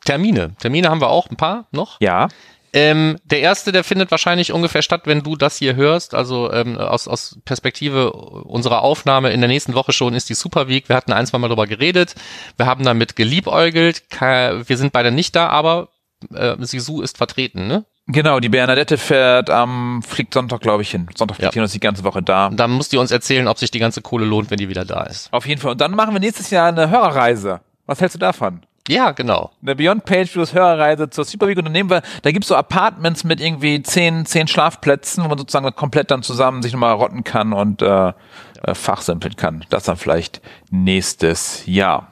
Termine. 0.05 0.55
Termine 0.59 0.89
haben 0.89 1.01
wir 1.01 1.11
auch 1.11 1.31
ein 1.31 1.37
paar 1.37 1.67
noch. 1.71 2.01
Ja. 2.01 2.29
Ähm, 2.75 3.19
der 3.25 3.41
erste, 3.41 3.71
der 3.71 3.85
findet 3.85 4.11
wahrscheinlich 4.11 4.53
ungefähr 4.53 4.81
statt, 4.81 5.03
wenn 5.05 5.23
du 5.23 5.37
das 5.37 5.59
hier 5.59 5.77
hörst. 5.77 6.15
Also 6.15 6.51
ähm, 6.53 6.79
aus, 6.79 7.07
aus 7.07 7.39
Perspektive 7.45 8.13
unserer 8.13 8.83
Aufnahme 8.83 9.31
in 9.31 9.41
der 9.41 9.49
nächsten 9.49 9.75
Woche 9.75 9.93
schon 9.93 10.15
ist 10.15 10.31
die 10.31 10.35
Super 10.35 10.69
Week. 10.69 10.89
Wir 10.89 10.97
hatten 10.97 11.13
ein, 11.13 11.27
zwei 11.27 11.39
Mal 11.39 11.49
darüber 11.49 11.67
geredet. 11.67 12.15
Wir 12.57 12.67
haben 12.67 12.85
damit 12.85 13.15
geliebäugelt. 13.15 14.05
Wir 14.19 14.77
sind 14.77 14.93
beide 14.93 15.13
nicht 15.13 15.37
da, 15.37 15.49
aber 15.49 15.89
äh, 16.33 16.57
Sisu 16.61 17.03
ist 17.03 17.19
vertreten, 17.19 17.67
ne? 17.67 17.85
Genau, 18.09 18.41
die 18.41 18.49
Bernadette 18.49 18.99
fährt 18.99 19.49
am, 19.49 19.97
ähm, 19.97 20.03
fliegt 20.03 20.35
Sonntag, 20.35 20.61
glaube 20.61 20.83
ich, 20.83 20.91
hin. 20.91 21.07
Sonntag 21.17 21.37
fliegt 21.37 21.53
ja. 21.53 21.55
hin 21.55 21.63
und 21.63 21.67
ist 21.67 21.75
die 21.75 21.81
ganze 21.81 22.03
Woche 22.03 22.23
da. 22.23 22.51
Dann 22.51 22.73
muss 22.73 22.89
die 22.89 22.97
uns 22.97 23.13
erzählen, 23.13 23.47
ob 23.47 23.59
sich 23.59 23.71
die 23.71 23.79
ganze 23.79 24.03
Kohle 24.03 24.25
lohnt, 24.25 24.51
wenn 24.51 24.59
die 24.59 24.69
wieder 24.69 24.85
da 24.85 25.05
ist. 25.05 25.33
Auf 25.33 25.47
jeden 25.47 25.61
Fall. 25.61 25.73
Und 25.73 25.81
dann 25.81 25.93
machen 25.93 26.13
wir 26.13 26.21
nächstes 26.21 26.51
Jahr 26.51 26.69
eine 26.69 26.91
Hörerreise. 26.91 27.61
Was 27.87 28.01
hältst 28.01 28.17
du 28.17 28.19
davon? 28.19 28.63
Ja, 28.89 29.13
genau. 29.13 29.53
Eine 29.63 29.77
Beyond 29.77 30.05
Page 30.05 30.35
Views 30.35 30.53
Hörerreise 30.55 31.09
zur 31.09 31.25
Super 31.25 31.47
Week 31.47 31.57
und 31.57 31.65
dann 31.65 31.73
nehmen 31.73 31.89
wir, 31.89 32.03
da 32.23 32.33
gibt's 32.33 32.49
so 32.49 32.57
Apartments 32.57 33.23
mit 33.23 33.41
irgendwie 33.41 33.81
zehn, 33.83 34.27
zehn 34.27 34.49
Schlafplätzen, 34.49 35.23
wo 35.23 35.29
man 35.29 35.39
sozusagen 35.39 35.73
komplett 35.77 36.11
dann 36.11 36.25
zusammen 36.25 36.63
sich 36.63 36.73
nochmal 36.73 36.95
rotten 36.95 37.23
kann 37.23 37.53
und 37.53 37.81
äh, 37.81 38.13
äh, 38.63 38.75
fachsimpeln 38.75 39.37
kann. 39.37 39.65
Das 39.71 39.85
dann 39.85 39.97
vielleicht 39.97 40.41
nächstes 40.71 41.63
Jahr. 41.67 42.12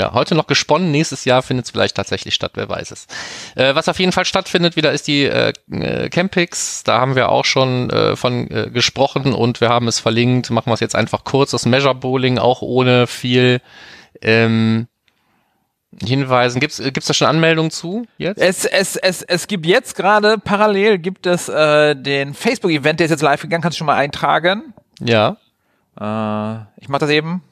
Ja, 0.00 0.14
heute 0.14 0.34
noch 0.34 0.46
gesponnen, 0.46 0.90
nächstes 0.90 1.26
Jahr 1.26 1.42
findet 1.42 1.66
es 1.66 1.72
vielleicht 1.72 1.94
tatsächlich 1.94 2.32
statt, 2.32 2.52
wer 2.54 2.70
weiß 2.70 2.90
es. 2.90 3.06
Äh, 3.54 3.74
was 3.74 3.86
auf 3.86 3.98
jeden 3.98 4.12
Fall 4.12 4.24
stattfindet 4.24 4.74
wieder 4.74 4.92
ist 4.92 5.06
die 5.06 5.24
äh, 5.24 5.52
äh, 5.70 6.08
Campix, 6.08 6.82
da 6.84 6.98
haben 6.98 7.16
wir 7.16 7.28
auch 7.28 7.44
schon 7.44 7.90
äh, 7.90 8.16
von 8.16 8.50
äh, 8.50 8.70
gesprochen 8.70 9.34
und 9.34 9.60
wir 9.60 9.68
haben 9.68 9.88
es 9.88 10.00
verlinkt, 10.00 10.48
machen 10.48 10.70
wir 10.70 10.72
es 10.72 10.80
jetzt 10.80 10.96
einfach 10.96 11.22
kurz, 11.24 11.50
das 11.50 11.66
Measure 11.66 11.94
Bowling, 11.94 12.38
auch 12.38 12.62
ohne 12.62 13.06
viel 13.06 13.60
ähm, 14.22 14.88
Hinweisen. 16.02 16.60
Gibt's 16.60 16.78
gibt's 16.82 17.06
da 17.06 17.12
schon 17.12 17.28
Anmeldungen 17.28 17.70
zu 17.70 18.06
jetzt? 18.16 18.40
Es 18.40 18.64
es 18.64 18.96
es 18.96 19.20
es 19.20 19.48
gibt 19.48 19.66
jetzt 19.66 19.96
gerade 19.96 20.38
parallel 20.38 20.96
gibt 20.96 21.26
es 21.26 21.50
äh, 21.50 21.94
den 21.94 22.32
Facebook 22.32 22.70
Event, 22.70 23.00
der 23.00 23.04
ist 23.04 23.10
jetzt 23.10 23.22
live 23.22 23.42
gegangen, 23.42 23.60
kannst 23.60 23.76
du 23.76 23.80
schon 23.80 23.86
mal 23.86 23.96
eintragen? 23.96 24.72
Ja. 24.98 25.36
Äh, 26.00 26.80
ich 26.80 26.88
mach 26.88 27.00
das 27.00 27.10
eben. 27.10 27.42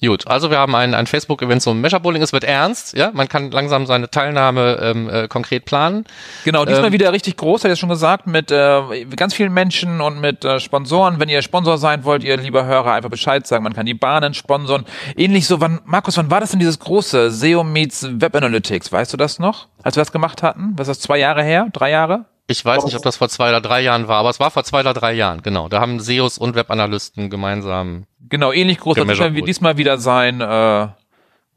Gut, 0.00 0.28
also 0.28 0.48
wir 0.50 0.58
haben 0.58 0.76
ein, 0.76 0.94
ein 0.94 1.08
Facebook-Event 1.08 1.60
zum 1.60 1.80
Measure 1.80 2.00
Bowling. 2.00 2.22
Es 2.22 2.32
wird 2.32 2.44
ernst, 2.44 2.96
ja. 2.96 3.10
Man 3.12 3.28
kann 3.28 3.50
langsam 3.50 3.84
seine 3.84 4.08
Teilnahme 4.08 4.78
ähm, 4.80 5.10
äh, 5.10 5.26
konkret 5.26 5.64
planen. 5.64 6.04
Genau, 6.44 6.64
diesmal 6.64 6.86
ähm, 6.86 6.92
wieder 6.92 7.12
richtig 7.12 7.36
groß, 7.36 7.64
hat 7.64 7.70
er 7.70 7.76
schon 7.76 7.88
gesagt, 7.88 8.28
mit 8.28 8.52
äh, 8.52 9.04
ganz 9.16 9.34
vielen 9.34 9.52
Menschen 9.52 10.00
und 10.00 10.20
mit 10.20 10.44
äh, 10.44 10.60
Sponsoren. 10.60 11.18
Wenn 11.18 11.28
ihr 11.28 11.42
Sponsor 11.42 11.78
sein 11.78 12.04
wollt, 12.04 12.22
ihr 12.22 12.36
lieber 12.36 12.64
Hörer, 12.64 12.92
einfach 12.92 13.10
Bescheid 13.10 13.44
sagen. 13.44 13.64
Man 13.64 13.72
kann 13.72 13.86
die 13.86 13.94
Bahnen 13.94 14.34
sponsoren. 14.34 14.84
Ähnlich 15.16 15.48
so, 15.48 15.60
wann, 15.60 15.80
Markus, 15.84 16.16
wann 16.16 16.30
war 16.30 16.38
das 16.38 16.50
denn 16.50 16.60
dieses 16.60 16.78
große 16.78 17.32
SEO 17.32 17.64
meets 17.64 18.06
Web 18.08 18.36
Analytics? 18.36 18.92
Weißt 18.92 19.12
du 19.12 19.16
das 19.16 19.40
noch? 19.40 19.66
Als 19.82 19.96
wir 19.96 20.02
das 20.02 20.12
gemacht 20.12 20.44
hatten? 20.44 20.74
Was 20.76 20.86
ist 20.86 20.98
das, 20.98 21.02
zwei 21.02 21.18
Jahre 21.18 21.42
her? 21.42 21.66
Drei 21.72 21.90
Jahre? 21.90 22.26
Ich 22.50 22.64
weiß 22.64 22.84
nicht, 22.84 22.96
ob 22.96 23.02
das 23.02 23.18
vor 23.18 23.28
zwei 23.28 23.50
oder 23.50 23.60
drei 23.60 23.82
Jahren 23.82 24.08
war, 24.08 24.16
aber 24.20 24.30
es 24.30 24.40
war 24.40 24.50
vor 24.50 24.64
zwei 24.64 24.80
oder 24.80 24.94
drei 24.94 25.12
Jahren, 25.12 25.42
genau. 25.42 25.68
Da 25.68 25.80
haben 25.80 26.00
SEOs 26.00 26.38
und 26.38 26.54
Webanalysten 26.54 27.28
gemeinsam. 27.28 28.06
Genau, 28.28 28.52
ähnlich 28.52 28.78
groß 28.80 28.96
wird 28.96 29.08
es 29.10 29.44
diesmal 29.44 29.76
wieder 29.76 29.98
sein. 29.98 30.40
Äh, 30.40 30.88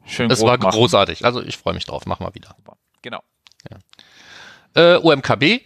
schön 0.04 0.30
Es 0.30 0.42
war 0.42 0.58
machen. 0.58 0.70
großartig. 0.70 1.24
Also 1.24 1.42
ich 1.42 1.56
freue 1.56 1.72
mich 1.72 1.86
drauf. 1.86 2.02
Mach 2.04 2.20
mal 2.20 2.34
wieder. 2.34 2.54
Genau. 3.00 3.20
Ja. 3.70 4.96
Äh, 4.96 4.98
OMKB. 4.98 5.62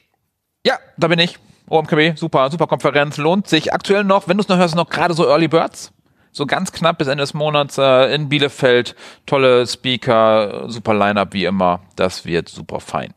Ja, 0.64 0.78
da 0.96 1.08
bin 1.08 1.18
ich. 1.18 1.38
OMKB, 1.68 2.16
super, 2.16 2.48
super 2.50 2.68
Konferenz, 2.68 3.16
lohnt 3.16 3.48
sich. 3.48 3.72
Aktuell 3.72 4.04
noch, 4.04 4.28
wenn 4.28 4.36
du 4.36 4.42
es 4.42 4.48
noch 4.48 4.56
hörst, 4.58 4.76
noch 4.76 4.88
gerade 4.88 5.14
so 5.14 5.26
Early 5.26 5.48
Birds. 5.48 5.92
So 6.30 6.46
ganz 6.46 6.70
knapp 6.70 6.98
bis 6.98 7.08
Ende 7.08 7.22
des 7.22 7.34
Monats 7.34 7.78
äh, 7.78 8.14
in 8.14 8.28
Bielefeld. 8.28 8.94
Tolle 9.26 9.66
Speaker, 9.66 10.68
super 10.70 10.94
Line-Up 10.94 11.32
wie 11.32 11.44
immer. 11.46 11.80
Das 11.96 12.24
wird 12.24 12.48
super 12.48 12.78
fein. 12.78 13.12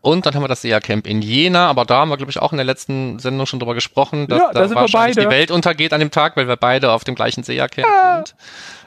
Und 0.00 0.26
dann 0.26 0.34
haben 0.34 0.42
wir 0.42 0.48
das 0.48 0.62
SEA-Camp 0.62 1.06
in 1.06 1.22
Jena, 1.22 1.68
aber 1.68 1.84
da 1.84 1.98
haben 1.98 2.08
wir, 2.08 2.16
glaube 2.16 2.30
ich, 2.30 2.38
auch 2.38 2.52
in 2.52 2.58
der 2.58 2.64
letzten 2.64 3.18
Sendung 3.18 3.46
schon 3.46 3.58
drüber 3.58 3.74
gesprochen, 3.74 4.28
dass 4.28 4.38
Ja, 4.38 4.52
da 4.52 4.66
da 4.66 4.74
wahrscheinlich 4.74 5.16
die 5.16 5.28
Welt 5.28 5.50
untergeht 5.50 5.92
an 5.92 6.00
dem 6.00 6.10
Tag, 6.10 6.36
weil 6.36 6.46
wir 6.46 6.56
beide 6.56 6.92
auf 6.92 7.04
dem 7.04 7.14
gleichen 7.16 7.42
SEA-Camp 7.42 7.86
sind. 8.16 8.34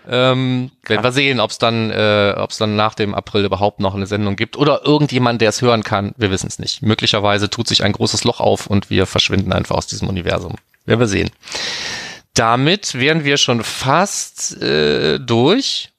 Ähm, 0.10 0.72
werden 0.88 1.04
wir 1.04 1.12
sehen, 1.12 1.40
ob 1.40 1.52
es 1.52 1.58
dann, 1.60 1.92
äh, 1.92 2.34
ob 2.38 2.50
es 2.52 2.58
dann 2.58 2.76
nach 2.76 2.96
dem 2.96 3.14
April 3.14 3.46
überhaupt 3.46 3.80
noch 3.80 3.94
eine 3.94 4.08
Sendung 4.08 4.36
gibt 4.36 4.58
oder 4.58 4.82
irgendjemand, 4.84 5.42
der 5.42 5.50
es 5.50 5.62
hören 5.62 5.84
kann. 5.84 6.14
Wir 6.18 6.32
wissen 6.32 6.48
es 6.48 6.58
nicht. 6.58 6.82
Möglicherweise 6.82 7.50
tut 7.50 7.68
sich 7.68 7.84
ein 7.84 7.92
großes 7.92 8.24
Loch 8.24 8.40
auf 8.40 8.68
und 8.68 8.90
wir 8.90 9.06
verschwinden 9.06 9.54
einfach 9.54 9.76
aus 9.76 9.88
diesem 9.88 10.10
Universum. 10.10 10.56
Werden 10.86 11.00
wir 11.00 11.08
sehen. 11.08 11.30
Damit 12.34 12.96
wären 12.96 13.26
wir 13.26 13.38
schon 13.38 13.64
fast 13.64 14.60
äh, 14.62 15.20
durch. 15.20 15.91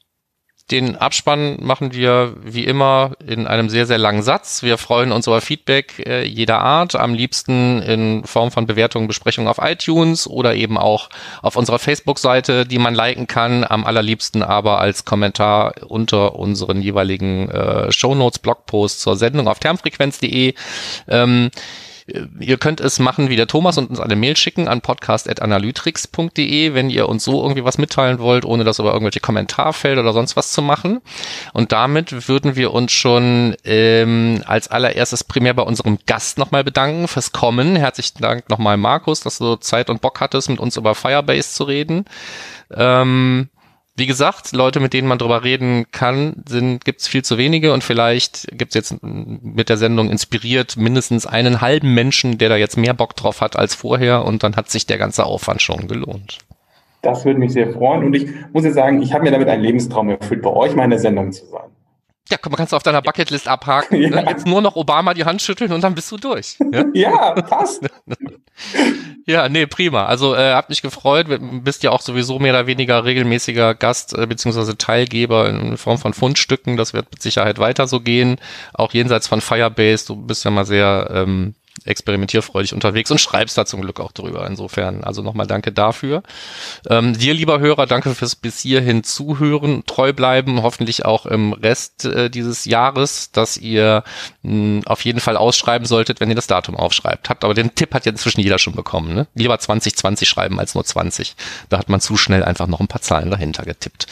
Den 0.73 0.97
Abspann 0.97 1.59
machen 1.61 1.93
wir 1.93 2.35
wie 2.43 2.65
immer 2.65 3.13
in 3.27 3.47
einem 3.47 3.69
sehr, 3.69 3.85
sehr 3.85 3.99
langen 3.99 4.23
Satz. 4.23 4.63
Wir 4.63 4.79
freuen 4.79 5.13
uns 5.13 5.27
über 5.27 5.43
Feedback 5.43 6.03
äh, 6.07 6.25
jeder 6.25 6.61
Art, 6.61 6.97
am 6.97 7.13
liebsten 7.13 7.83
in 7.83 8.25
Form 8.25 8.51
von 8.51 8.65
Bewertungen, 8.65 9.07
Besprechungen 9.07 9.49
auf 9.49 9.59
iTunes 9.61 10.27
oder 10.27 10.55
eben 10.55 10.79
auch 10.79 11.11
auf 11.43 11.57
unserer 11.57 11.79
Facebook-Seite, 11.79 12.65
die 12.65 12.79
man 12.79 12.95
liken 12.95 13.27
kann, 13.27 13.65
am 13.65 13.85
allerliebsten 13.85 14.43
aber 14.43 14.81
als 14.81 15.05
Kommentar 15.05 15.75
unter 15.87 16.37
unseren 16.37 16.81
jeweiligen 16.81 17.51
äh, 17.51 17.93
Shownotes, 17.93 18.39
Blogposts 18.39 19.03
zur 19.03 19.17
Sendung 19.17 19.49
auf 19.49 19.59
termfrequenz.de. 19.59 20.55
Ähm, 21.07 21.51
Ihr 22.07 22.59
könnt 22.59 22.81
es 22.81 22.99
machen 22.99 23.29
wie 23.29 23.37
der 23.37 23.47
Thomas 23.47 23.79
und 23.79 23.91
uns 23.91 24.01
eine 24.01 24.17
Mail 24.17 24.37
schicken 24.37 24.67
an 24.67 24.81
podcast.analytrix.de, 24.81 26.75
wenn 26.75 26.91
ihr 26.91 27.09
uns 27.09 27.25
so 27.25 27.43
irgendwie 27.43 27.65
was 27.65 27.79
mitteilen 27.79 28.19
wollt, 28.19 28.45
ohne 28.45 28.65
das 28.65 28.81
über 28.81 28.93
irgendwelche 28.93 29.21
Kommentarfelder 29.21 30.03
oder 30.03 30.13
sonst 30.13 30.37
was 30.37 30.53
zu 30.53 30.63
machen. 30.63 31.01
Und 31.53 31.73
damit 31.73 32.29
würden 32.29 32.57
wir 32.57 32.73
uns 32.73 32.93
schon 32.93 33.55
ähm, 33.65 34.43
als 34.47 34.69
allererstes 34.69 35.23
primär 35.25 35.55
bei 35.55 35.63
unserem 35.63 35.99
Gast 36.07 36.39
nochmal 36.39 36.65
bedanken 36.65 37.07
fürs 37.07 37.33
Kommen. 37.33 37.77
Herzlichen 37.77 38.21
Dank 38.21 38.49
nochmal, 38.49 38.77
Markus, 38.77 39.21
dass 39.21 39.39
du 39.39 39.57
Zeit 39.57 39.89
und 39.89 40.01
Bock 40.01 40.21
hattest, 40.21 40.51
mit 40.51 40.59
uns 40.59 40.77
über 40.77 40.95
Firebase 40.95 41.55
zu 41.55 41.65
reden. 41.65 42.05
Ähm, 42.75 43.49
wie 43.95 44.07
gesagt, 44.07 44.53
Leute, 44.53 44.81
mit 44.81 44.95
denen 44.95 45.07
man 45.07 45.19
drüber 45.19 45.45
reden 45.45 45.85
kann, 45.93 46.43
sind 46.49 46.85
gibt's 46.85 47.09
viel 47.09 47.23
zu 47.23 47.37
wenige 47.37 47.73
und 47.75 47.85
vielleicht 47.85 48.47
gibt's 48.53 48.75
jetzt 48.75 48.97
mit 49.03 49.69
der 49.69 49.77
Sendung 49.77 50.09
inspiriert 50.09 50.77
mindestens 50.79 51.27
einen 51.27 51.61
halben 51.61 51.93
Menschen, 51.93 52.39
der 52.39 52.49
da 52.49 52.57
jetzt 52.57 52.79
mehr 52.79 52.95
Bock 52.95 53.15
drauf 53.17 53.41
hat 53.43 53.57
als 53.57 53.75
vorher 53.75 54.25
und 54.25 54.43
dann 54.43 54.57
hat 54.57 54.71
sich 54.71 54.87
der 54.87 54.99
ganze 54.99 55.25
Aufwand 55.27 55.61
schon 55.61 55.89
gelohnt. 55.89 56.39
Das 57.03 57.25
würde 57.25 57.41
mich 57.41 57.53
sehr 57.53 57.71
freuen. 57.71 58.05
Und 58.05 58.15
ich 58.15 58.29
muss 58.53 58.65
jetzt 58.65 58.75
sagen, 58.75 59.03
ich 59.03 59.13
habe 59.13 59.25
mir 59.25 59.33
damit 59.33 59.49
einen 59.49 59.63
Lebenstraum 59.63 60.09
erfüllt, 60.09 60.41
bei 60.41 60.51
euch 60.51 60.75
mal 60.75 60.85
in 60.85 60.91
der 60.91 61.01
Sendung 61.01 61.33
zu 61.33 61.45
sein. 61.47 61.71
Ja, 62.33 62.39
komm, 62.41 62.55
kannst 62.57 62.73
du 62.73 62.77
auf 62.77 62.83
deiner 62.83 63.03
Bucketlist 63.03 63.47
abhaken. 63.47 64.01
Ja. 64.03 64.09
Ne? 64.09 64.25
Jetzt 64.31 64.47
nur 64.47 64.63
noch 64.63 64.75
Obama 64.75 65.13
die 65.13 65.27
Hand 65.27 65.43
schütteln 65.43 65.71
und 65.71 65.85
dann 65.85 65.95
bist 65.95 66.11
du 66.11 66.17
durch. 66.17 66.57
Ja, 66.73 66.85
Ja, 66.95 67.33
passt. 67.43 67.83
ja 69.27 69.51
nee, 69.51 69.67
prima. 69.67 70.07
Also 70.07 70.35
äh, 70.35 70.55
hab 70.55 70.71
mich 70.71 70.81
gefreut. 70.81 71.29
Du 71.29 71.61
bist 71.61 71.83
ja 71.83 71.91
auch 71.91 72.01
sowieso 72.01 72.39
mehr 72.39 72.55
oder 72.55 72.67
weniger 72.67 73.05
regelmäßiger 73.05 73.75
Gast 73.75 74.17
äh, 74.17 74.27
beziehungsweise 74.27 74.79
Teilgeber 74.79 75.49
in 75.51 75.77
Form 75.77 75.99
von 75.99 76.15
Fundstücken. 76.15 76.79
Das 76.79 76.95
wird 76.95 77.11
mit 77.13 77.21
Sicherheit 77.23 77.59
weiter 77.59 77.87
so 77.87 78.01
gehen. 78.01 78.39
Auch 78.73 78.93
jenseits 78.95 79.29
von 79.29 79.43
Firebase. 79.43 80.07
Du 80.07 80.17
bist 80.17 80.45
ja 80.45 80.51
mal 80.51 80.65
sehr 80.65 81.11
ähm, 81.13 81.55
experimentierfreudig 81.85 82.75
unterwegs 82.75 83.11
und 83.11 83.21
schreibst 83.21 83.59
da 83.59 83.67
zum 83.67 83.81
Glück 83.81 84.01
auch 84.01 84.13
drüber. 84.13 84.47
Insofern, 84.47 85.03
also 85.05 85.23
nochmal 85.23 85.47
danke 85.47 85.73
dafür. 85.73 86.23
Ähm, 86.89 87.17
dir, 87.19 87.35
lieber 87.35 87.61
Hörer, 87.61 87.87
danke 87.87 88.15
fürs 88.15 88.37
bis 88.37 88.61
hierhin 88.61 89.03
zuhören, 89.05 89.83
treu 89.87 90.13
bleiben, 90.13 90.63
hoffentlich 90.63 91.05
auch 91.05 91.27
im 91.27 91.53
Rest 91.53 92.05
äh, 92.05 92.31
dieses 92.31 92.65
Jahres, 92.67 93.33
dass 93.33 93.57
ihr 93.57 94.05
mh, 94.43 94.83
auf 94.87 95.05
jeden 95.05 95.21
Fall 95.21 95.37
ausschreiben 95.37 95.87
solltet, 95.87 96.21
wenn 96.21 96.29
ihr 96.29 96.35
das 96.37 96.47
Datum 96.47 96.77
aufschreibt. 96.77 97.29
Habt 97.29 97.45
aber 97.45 97.55
den 97.55 97.75
Tipp 97.75 97.95
hat 97.95 98.07
ja 98.07 98.13
inzwischen 98.13 98.41
jeder 98.41 98.59
schon 98.59 98.75
bekommen. 98.75 99.15
Ne? 99.15 99.27
Lieber 99.35 99.59
2020 99.59 100.29
schreiben 100.29 100.61
als 100.61 100.75
nur 100.75 100.85
20. 100.85 101.35
Da 101.69 101.79
hat 101.79 101.89
man 101.89 102.01
zu 102.01 102.17
schnell 102.17 102.45
einfach 102.45 102.67
noch 102.67 102.81
ein 102.81 102.89
paar 102.89 103.03
Zahlen 103.03 103.31
dahinter 103.31 103.65
getippt. 103.65 104.07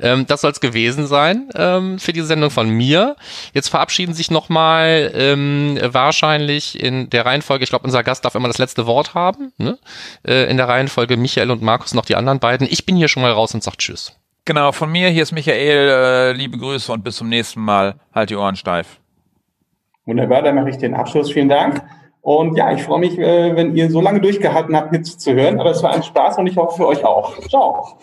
Ähm, 0.00 0.26
das 0.26 0.42
soll 0.42 0.52
es 0.52 0.60
gewesen 0.60 1.06
sein 1.06 1.48
ähm, 1.54 1.98
für 1.98 2.12
diese 2.12 2.26
Sendung 2.26 2.50
von 2.50 2.68
mir. 2.68 3.16
Jetzt 3.52 3.68
verabschieden 3.68 4.14
sich 4.14 4.30
nochmal 4.30 5.12
ähm, 5.14 5.78
wahrscheinlich 5.82 6.82
in 7.06 7.10
der 7.10 7.24
Reihenfolge, 7.24 7.64
ich 7.64 7.70
glaube, 7.70 7.84
unser 7.84 8.02
Gast 8.02 8.24
darf 8.24 8.34
immer 8.34 8.48
das 8.48 8.58
letzte 8.58 8.86
Wort 8.86 9.14
haben. 9.14 9.52
Ne? 9.58 9.78
Äh, 10.26 10.50
in 10.50 10.56
der 10.56 10.68
Reihenfolge 10.68 11.16
Michael 11.16 11.50
und 11.50 11.62
Markus 11.62 11.94
noch 11.94 12.04
die 12.04 12.16
anderen 12.16 12.40
beiden. 12.40 12.66
Ich 12.70 12.84
bin 12.84 12.96
hier 12.96 13.08
schon 13.08 13.22
mal 13.22 13.32
raus 13.32 13.54
und 13.54 13.62
sag 13.62 13.78
Tschüss. 13.78 14.18
Genau, 14.44 14.72
von 14.72 14.90
mir, 14.90 15.08
hier 15.08 15.22
ist 15.22 15.32
Michael, 15.32 15.88
äh, 15.88 16.32
liebe 16.32 16.58
Grüße 16.58 16.92
und 16.92 17.02
bis 17.02 17.16
zum 17.16 17.28
nächsten 17.28 17.60
Mal. 17.60 17.96
Halt 18.14 18.30
die 18.30 18.36
Ohren 18.36 18.56
steif. 18.56 19.00
Wunderbar, 20.04 20.42
dann 20.42 20.54
mache 20.54 20.70
ich 20.70 20.78
den 20.78 20.94
Abschluss. 20.94 21.32
Vielen 21.32 21.48
Dank. 21.48 21.82
Und 22.20 22.56
ja, 22.56 22.72
ich 22.72 22.82
freue 22.82 23.00
mich, 23.00 23.18
äh, 23.18 23.56
wenn 23.56 23.76
ihr 23.76 23.90
so 23.90 24.00
lange 24.00 24.20
durchgehalten 24.20 24.76
habt, 24.76 24.92
mitzuhören. 24.92 25.60
Aber 25.60 25.70
es 25.70 25.82
war 25.82 25.94
ein 25.94 26.02
Spaß 26.02 26.38
und 26.38 26.46
ich 26.46 26.56
hoffe 26.56 26.76
für 26.76 26.86
euch 26.86 27.04
auch. 27.04 27.38
Ciao. 27.48 27.98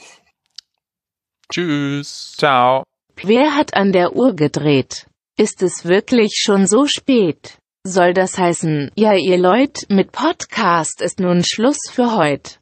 Tschüss. 1.50 2.34
Ciao. 2.38 2.84
Wer 3.22 3.56
hat 3.56 3.76
an 3.76 3.92
der 3.92 4.16
Uhr 4.16 4.34
gedreht? 4.36 5.08
Ist 5.38 5.62
es 5.62 5.86
wirklich 5.86 6.36
schon 6.36 6.68
so 6.68 6.88
spät? 6.88 7.58
Soll 7.86 8.14
das 8.14 8.38
heißen, 8.38 8.92
ja 8.96 9.14
ihr 9.14 9.38
Leut, 9.38 9.90
mit 9.90 10.14
Podcast 10.14 11.02
ist 11.02 11.20
nun 11.20 11.44
Schluss 11.44 11.80
für 11.92 12.16
heute. 12.16 12.56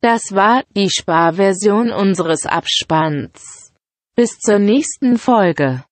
Das 0.00 0.36
war 0.36 0.62
die 0.76 0.88
Sparversion 0.88 1.90
unseres 1.90 2.46
Abspanns. 2.46 3.72
Bis 4.14 4.38
zur 4.38 4.60
nächsten 4.60 5.18
Folge. 5.18 5.84